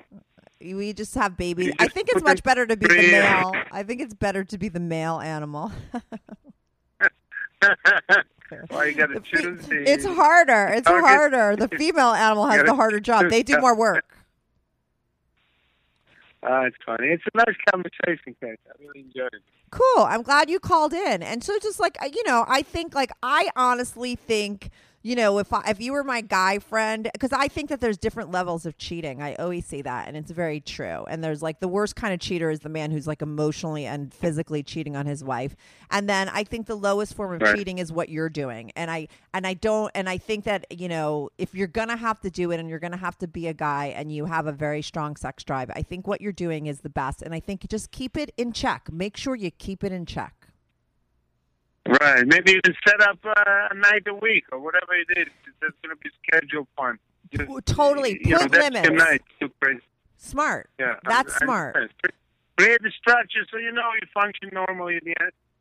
We 0.61 0.93
just 0.93 1.15
have 1.15 1.37
babies. 1.37 1.67
You 1.67 1.75
I 1.79 1.89
think 1.89 2.09
it's 2.11 2.23
much 2.23 2.43
better 2.43 2.67
to 2.67 2.77
be 2.77 2.87
the 2.87 2.95
male. 2.95 3.53
I 3.71 3.83
think 3.83 4.01
it's 4.01 4.15
better 4.15 4.45
to 4.45 4.59
be 4.59 4.69
the 4.69 4.81
male 4.81 5.19
animal. 5.19 5.73
well, 8.71 8.87
you 8.87 8.95
got 8.95 9.07
to 9.07 9.21
choose. 9.21 9.67
The, 9.67 9.91
it's 9.91 10.05
harder. 10.05 10.69
It's 10.69 10.89
harder. 10.89 11.57
The 11.57 11.69
female 11.79 12.13
animal 12.13 12.47
has 12.47 12.65
the 12.65 12.75
harder 12.75 13.01
job. 13.01 13.31
They 13.31 13.43
do 13.43 13.59
more 13.59 13.77
work. 13.77 14.05
Ah, 16.43 16.63
it's 16.63 16.77
funny. 16.87 17.09
It's 17.09 17.23
a 17.35 17.37
nice 17.37 17.55
conversation, 17.71 18.35
Kate. 18.41 18.59
I 18.67 18.73
really 18.83 19.01
enjoyed 19.01 19.35
it. 19.35 19.43
Cool. 19.71 20.05
I'm 20.05 20.23
glad 20.23 20.49
you 20.49 20.59
called 20.59 20.95
in. 20.95 21.23
And 21.23 21.45
so 21.45 21.59
just 21.59 21.79
like 21.79 21.99
uh, 22.03 22.09
you 22.11 22.23
know, 22.27 22.47
I 22.49 22.63
think 22.63 22.95
like 22.95 23.13
I 23.23 23.51
honestly 23.55 24.17
think 24.17 24.71
you 25.03 25.17
know 25.17 25.39
if 25.39 25.53
I, 25.53 25.63
if 25.69 25.81
you 25.81 25.93
were 25.93 26.05
my 26.05 26.21
guy 26.21 26.59
friend 26.59 27.09
because 27.13 27.33
I 27.33 27.49
think 27.49 27.71
that 27.71 27.81
there's 27.81 27.97
different 27.99 28.31
levels 28.31 28.67
of 28.67 28.77
cheating. 28.79 29.23
I 29.23 29.35
always 29.37 29.67
say 29.67 29.83
that, 29.83 30.09
and 30.09 30.17
it's 30.17 30.31
very 30.31 30.61
true. 30.61 31.05
And 31.09 31.23
there's 31.25 31.43
like 31.43 31.61
the 31.61 31.69
worst 31.69 31.97
kind 31.97 32.13
of 32.13 32.21
cheater 32.21 32.51
is 32.51 32.61
the 32.61 32.69
man 32.69 32.91
who's 32.91 33.07
like 33.07 33.23
emotionally 33.23 33.87
and 33.87 34.13
physically 34.13 34.63
cheating 34.63 34.97
on 34.97 35.07
his 35.07 35.25
wife. 35.25 35.57
And 35.91 36.09
then 36.09 36.29
I 36.29 36.45
think 36.45 36.67
the 36.67 36.75
lowest 36.77 37.15
form 37.15 37.35
of 37.35 37.43
Right. 37.43 37.57
cheating 37.57 37.79
is 37.79 37.91
what 37.93 38.09
you're 38.09 38.29
doing. 38.29 38.73
And 38.77 38.91
I 38.91 39.09
and 39.33 39.47
I 39.47 39.55
don't 39.55 39.91
and 39.95 40.09
I 40.09 40.19
think 40.19 40.45
that 40.45 40.67
you 40.71 40.89
know 40.89 41.31
if 41.39 41.55
you're 41.55 41.67
gonna 41.67 41.97
have 41.97 42.21
to 42.21 42.31
do 42.31 42.51
it 42.51 42.61
and 42.61 42.69
you're 42.69 42.79
gonna 42.79 42.97
have 42.97 43.17
to 43.19 43.27
be 43.27 43.47
a 43.49 43.55
guy 43.55 43.87
and 43.97 44.13
you 44.13 44.27
have 44.27 44.47
a 44.47 44.53
very 44.53 44.83
strong 44.83 45.17
sex 45.17 45.45
drive, 45.45 45.71
I 45.75 45.83
think 45.83 46.07
what 46.07 46.21
you're 46.21 46.33
doing 46.33 46.67
is 46.67 46.81
the 46.81 46.91
best. 46.91 47.23
And 47.23 47.35
I 47.35 47.41
think 47.41 47.67
just 47.69 47.91
keep 47.91 48.17
it 48.17 48.33
in 48.37 48.53
check. 48.53 48.93
Make 48.93 49.17
sure 49.17 49.35
you 49.35 49.51
keep 49.51 49.83
it 49.85 49.93
in 49.93 50.05
check. 50.07 50.40
Right. 51.89 52.27
Maybe 52.27 52.53
even 52.53 52.75
set 52.87 53.01
up 53.01 53.19
uh, 53.25 53.33
a 53.71 53.75
night 53.75 54.03
a 54.07 54.15
week 54.15 54.45
or 54.53 54.61
whatever 54.61 54.95
it 54.95 55.09
is. 55.19 55.27
It's 55.63 55.77
going 55.83 55.95
to 55.95 56.01
be 56.03 56.11
scheduled 56.27 56.67
fun. 56.77 56.99
Just, 57.35 57.49
Well, 57.49 57.61
totally. 57.63 58.21
You 58.25 58.33
know, 58.33 58.39
Put 58.41 58.53
that's 58.53 58.75
limits. 58.75 59.05
Night. 59.05 59.23
Smart. 60.19 60.69
Yeah. 60.79 60.95
That's 61.09 61.33
I- 61.35 61.37
I- 61.37 61.45
smart. 61.45 61.77
Create 62.59 62.83
the 62.83 62.91
structure 63.01 63.41
so 63.51 63.57
you 63.57 63.73
know 63.73 63.89
you 63.99 64.07
function 64.13 64.51
normally 64.53 65.01
the, 65.03 65.15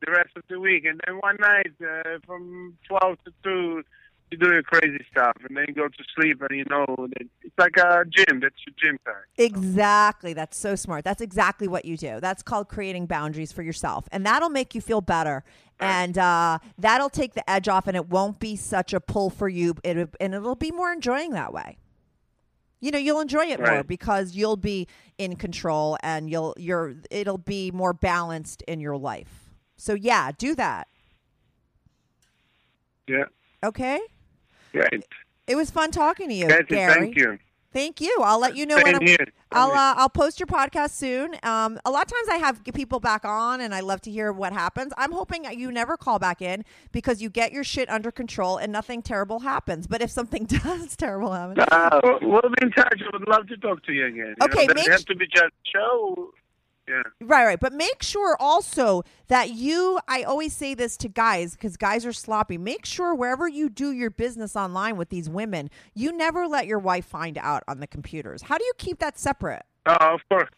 the 0.04 0.12
rest 0.12 0.30
of 0.36 0.42
the 0.50 0.60
week. 0.60 0.84
And 0.84 1.00
then 1.06 1.16
one 1.16 1.36
night 1.40 1.72
uh, 1.82 2.18
from 2.26 2.76
12 2.88 3.16
to 3.24 3.32
2, 3.42 3.82
you 4.32 4.36
do 4.38 4.48
your 4.52 4.62
crazy 4.62 5.02
stuff. 5.10 5.32
And 5.48 5.56
then 5.56 5.64
you 5.68 5.74
go 5.74 5.88
to 5.88 6.04
sleep 6.14 6.42
and 6.42 6.50
you 6.58 6.66
know 6.68 6.84
that 6.98 7.22
it's 7.42 7.54
like 7.58 7.78
a 7.78 8.04
gym. 8.04 8.40
That's 8.40 8.54
your 8.66 8.74
gym 8.78 8.98
time. 9.06 9.14
Exactly. 9.38 10.34
That's 10.34 10.58
so 10.58 10.74
smart. 10.76 11.04
That's 11.04 11.22
exactly 11.22 11.68
what 11.68 11.86
you 11.86 11.96
do. 11.96 12.20
That's 12.20 12.42
called 12.42 12.68
creating 12.68 13.06
boundaries 13.06 13.50
for 13.50 13.62
yourself. 13.62 14.06
And 14.12 14.26
that'll 14.26 14.50
make 14.50 14.74
you 14.74 14.82
feel 14.82 15.00
better. 15.00 15.42
And 15.80 16.18
uh, 16.18 16.58
that'll 16.78 17.10
take 17.10 17.34
the 17.34 17.48
edge 17.48 17.68
off, 17.68 17.86
and 17.86 17.96
it 17.96 18.08
won't 18.08 18.38
be 18.38 18.56
such 18.56 18.92
a 18.92 19.00
pull 19.00 19.30
for 19.30 19.48
you. 19.48 19.74
It, 19.82 20.10
and 20.20 20.34
it'll 20.34 20.54
be 20.54 20.70
more 20.70 20.92
enjoying 20.92 21.32
that 21.32 21.52
way. 21.52 21.78
You 22.80 22.90
know, 22.90 22.98
you'll 22.98 23.20
enjoy 23.20 23.46
it 23.46 23.60
more 23.60 23.82
because 23.82 24.34
you'll 24.34 24.56
be 24.56 24.88
in 25.18 25.36
control, 25.36 25.98
and 26.02 26.30
you'll 26.30 26.54
you're 26.58 26.94
it'll 27.10 27.38
be 27.38 27.70
more 27.70 27.92
balanced 27.92 28.62
in 28.62 28.80
your 28.80 28.96
life. 28.96 29.50
So 29.76 29.94
yeah, 29.94 30.30
do 30.36 30.54
that. 30.54 30.88
Yeah. 33.06 33.24
Okay. 33.62 34.00
Great. 34.72 35.04
It 35.46 35.56
was 35.56 35.70
fun 35.70 35.90
talking 35.90 36.28
to 36.28 36.34
you, 36.34 36.46
Gary. 36.46 36.92
thank 36.92 37.16
you. 37.16 37.38
Thank 37.72 38.00
you. 38.00 38.16
I'll 38.22 38.40
let 38.40 38.56
you 38.56 38.66
know 38.66 38.76
when 38.76 38.86
Same 38.86 38.96
I'm. 38.96 39.06
here. 39.06 39.26
I'll 39.52 39.72
uh, 39.72 39.94
I'll 39.96 40.08
post 40.08 40.38
your 40.38 40.46
podcast 40.46 40.90
soon. 40.90 41.34
Um, 41.42 41.78
a 41.84 41.90
lot 41.90 42.04
of 42.04 42.08
times 42.08 42.28
I 42.30 42.36
have 42.36 42.62
people 42.72 43.00
back 43.00 43.24
on, 43.24 43.60
and 43.60 43.74
I 43.74 43.80
love 43.80 44.00
to 44.02 44.10
hear 44.10 44.32
what 44.32 44.52
happens. 44.52 44.92
I'm 44.96 45.10
hoping 45.12 45.44
you 45.58 45.72
never 45.72 45.96
call 45.96 46.18
back 46.20 46.40
in 46.42 46.64
because 46.92 47.20
you 47.20 47.30
get 47.30 47.52
your 47.52 47.64
shit 47.64 47.88
under 47.90 48.10
control 48.12 48.58
and 48.58 48.72
nothing 48.72 49.02
terrible 49.02 49.40
happens. 49.40 49.86
But 49.88 50.02
if 50.02 50.10
something 50.10 50.44
does 50.64 50.96
terrible 50.96 51.32
happen, 51.32 51.58
Uh, 51.70 52.00
we'll 52.22 52.42
be 52.42 52.62
in 52.62 52.70
touch. 52.72 53.00
I 53.00 53.16
would 53.16 53.28
love 53.28 53.46
to 53.48 53.56
talk 53.56 53.82
to 53.84 53.92
you 53.92 54.06
again. 54.06 54.34
You 54.40 54.46
Okay, 54.46 54.66
know, 54.66 54.74
make 54.74 54.88
have 54.90 55.04
to 55.06 55.16
be 55.16 55.26
just 55.26 55.52
show. 55.72 56.32
Yeah. 56.90 57.02
Right, 57.20 57.44
right. 57.44 57.60
But 57.60 57.72
make 57.72 58.02
sure 58.02 58.36
also 58.40 59.04
that 59.28 59.50
you, 59.50 60.00
I 60.08 60.24
always 60.24 60.52
say 60.52 60.74
this 60.74 60.96
to 60.98 61.08
guys 61.08 61.52
because 61.52 61.76
guys 61.76 62.04
are 62.04 62.12
sloppy. 62.12 62.58
Make 62.58 62.84
sure 62.84 63.14
wherever 63.14 63.46
you 63.46 63.68
do 63.68 63.92
your 63.92 64.10
business 64.10 64.56
online 64.56 64.96
with 64.96 65.08
these 65.08 65.30
women, 65.30 65.70
you 65.94 66.10
never 66.10 66.48
let 66.48 66.66
your 66.66 66.80
wife 66.80 67.06
find 67.06 67.38
out 67.38 67.62
on 67.68 67.78
the 67.78 67.86
computers. 67.86 68.42
How 68.42 68.58
do 68.58 68.64
you 68.64 68.72
keep 68.76 68.98
that 68.98 69.18
separate? 69.20 69.62
Oh, 69.86 69.96
of 70.00 70.20
course. 70.28 70.50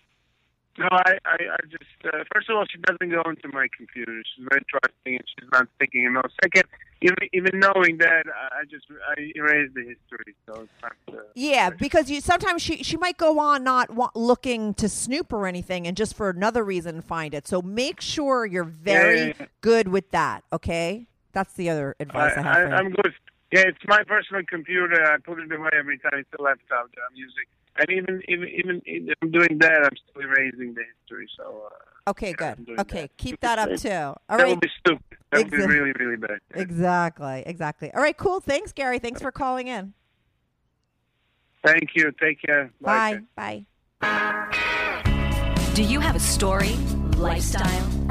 No, 0.78 0.88
I, 0.90 1.18
I, 1.26 1.36
I 1.52 1.56
just 1.68 1.84
uh, 2.06 2.24
first 2.34 2.48
of 2.48 2.56
all, 2.56 2.64
she 2.70 2.78
doesn't 2.78 3.10
go 3.10 3.22
into 3.28 3.48
my 3.52 3.68
computer. 3.76 4.22
She's 4.34 4.46
very 4.50 4.62
trusting, 4.68 5.16
and 5.16 5.24
she's 5.38 5.48
not 5.52 5.68
thinking. 5.78 6.02
You 6.02 6.12
know, 6.12 6.22
second, 6.42 6.64
even 7.02 7.16
even 7.34 7.60
knowing 7.60 7.98
that, 7.98 8.24
I 8.26 8.64
just 8.70 8.86
I 9.16 9.32
erased 9.36 9.74
the 9.74 9.82
history, 9.82 10.34
so 10.46 10.62
it's 10.62 10.72
not. 10.82 10.92
Uh, 11.08 11.20
Yeah, 11.34 11.68
because 11.70 12.10
you 12.10 12.22
sometimes 12.22 12.62
she 12.62 12.82
she 12.82 12.96
might 12.96 13.18
go 13.18 13.38
on 13.38 13.62
not 13.64 13.90
wa- 13.90 14.10
looking 14.14 14.72
to 14.74 14.88
snoop 14.88 15.30
or 15.32 15.46
anything, 15.46 15.86
and 15.86 15.94
just 15.94 16.16
for 16.16 16.30
another 16.30 16.64
reason 16.64 17.02
find 17.02 17.34
it. 17.34 17.46
So 17.46 17.60
make 17.60 18.00
sure 18.00 18.46
you're 18.46 18.64
very 18.64 19.18
Yeah, 19.18 19.24
yeah, 19.26 19.32
yeah. 19.40 19.46
good 19.60 19.88
with 19.88 20.10
that. 20.12 20.42
Okay, 20.54 21.06
that's 21.32 21.52
the 21.52 21.68
other 21.68 21.96
advice 22.00 22.32
I, 22.36 22.40
I, 22.40 22.42
have. 22.42 22.72
I, 22.72 22.76
I'm 22.76 22.90
good. 22.92 23.12
Yeah, 23.52 23.64
it's 23.66 23.84
my 23.86 24.02
personal 24.04 24.42
computer. 24.48 25.04
I 25.04 25.18
put 25.18 25.38
it 25.38 25.52
away 25.52 25.68
every 25.78 25.98
time. 25.98 26.14
It's 26.14 26.32
a 26.38 26.42
laptop 26.42 26.88
that 26.94 27.00
I'm 27.10 27.14
using, 27.14 27.44
and 27.76 27.90
even 27.90 28.22
even 28.28 28.48
even 28.86 29.08
if 29.08 29.18
I'm 29.22 29.30
doing 29.30 29.58
that, 29.60 29.84
I'm 29.84 29.96
still 30.10 30.22
erasing 30.22 30.74
the 30.74 30.82
history. 31.00 31.28
So. 31.36 31.68
Uh, 31.70 32.10
okay, 32.10 32.34
yeah, 32.38 32.54
good. 32.54 32.80
Okay, 32.80 33.02
that. 33.02 33.16
keep 33.16 33.40
that 33.40 33.58
up 33.58 33.70
too. 33.76 33.90
All 33.90 34.16
that 34.28 34.38
right. 34.38 34.48
would 34.48 34.60
be 34.60 34.70
stupid. 34.78 35.02
That 35.30 35.38
would 35.44 35.50
be 35.50 35.56
really 35.58 35.92
really 35.98 36.16
bad. 36.16 36.40
Exactly, 36.54 37.42
exactly. 37.46 37.92
All 37.94 38.02
right, 38.02 38.16
cool. 38.16 38.40
Thanks, 38.40 38.72
Gary. 38.72 38.98
Thanks 38.98 39.22
for 39.22 39.32
calling 39.32 39.68
in. 39.68 39.94
Thank 41.64 41.90
you. 41.94 42.12
Take 42.20 42.42
care. 42.42 42.70
Bye. 42.80 43.20
Bye. 43.36 43.66
Do 45.74 45.82
you 45.82 46.00
have 46.00 46.16
a 46.16 46.20
story, 46.20 46.74
lifestyle, 47.16 47.88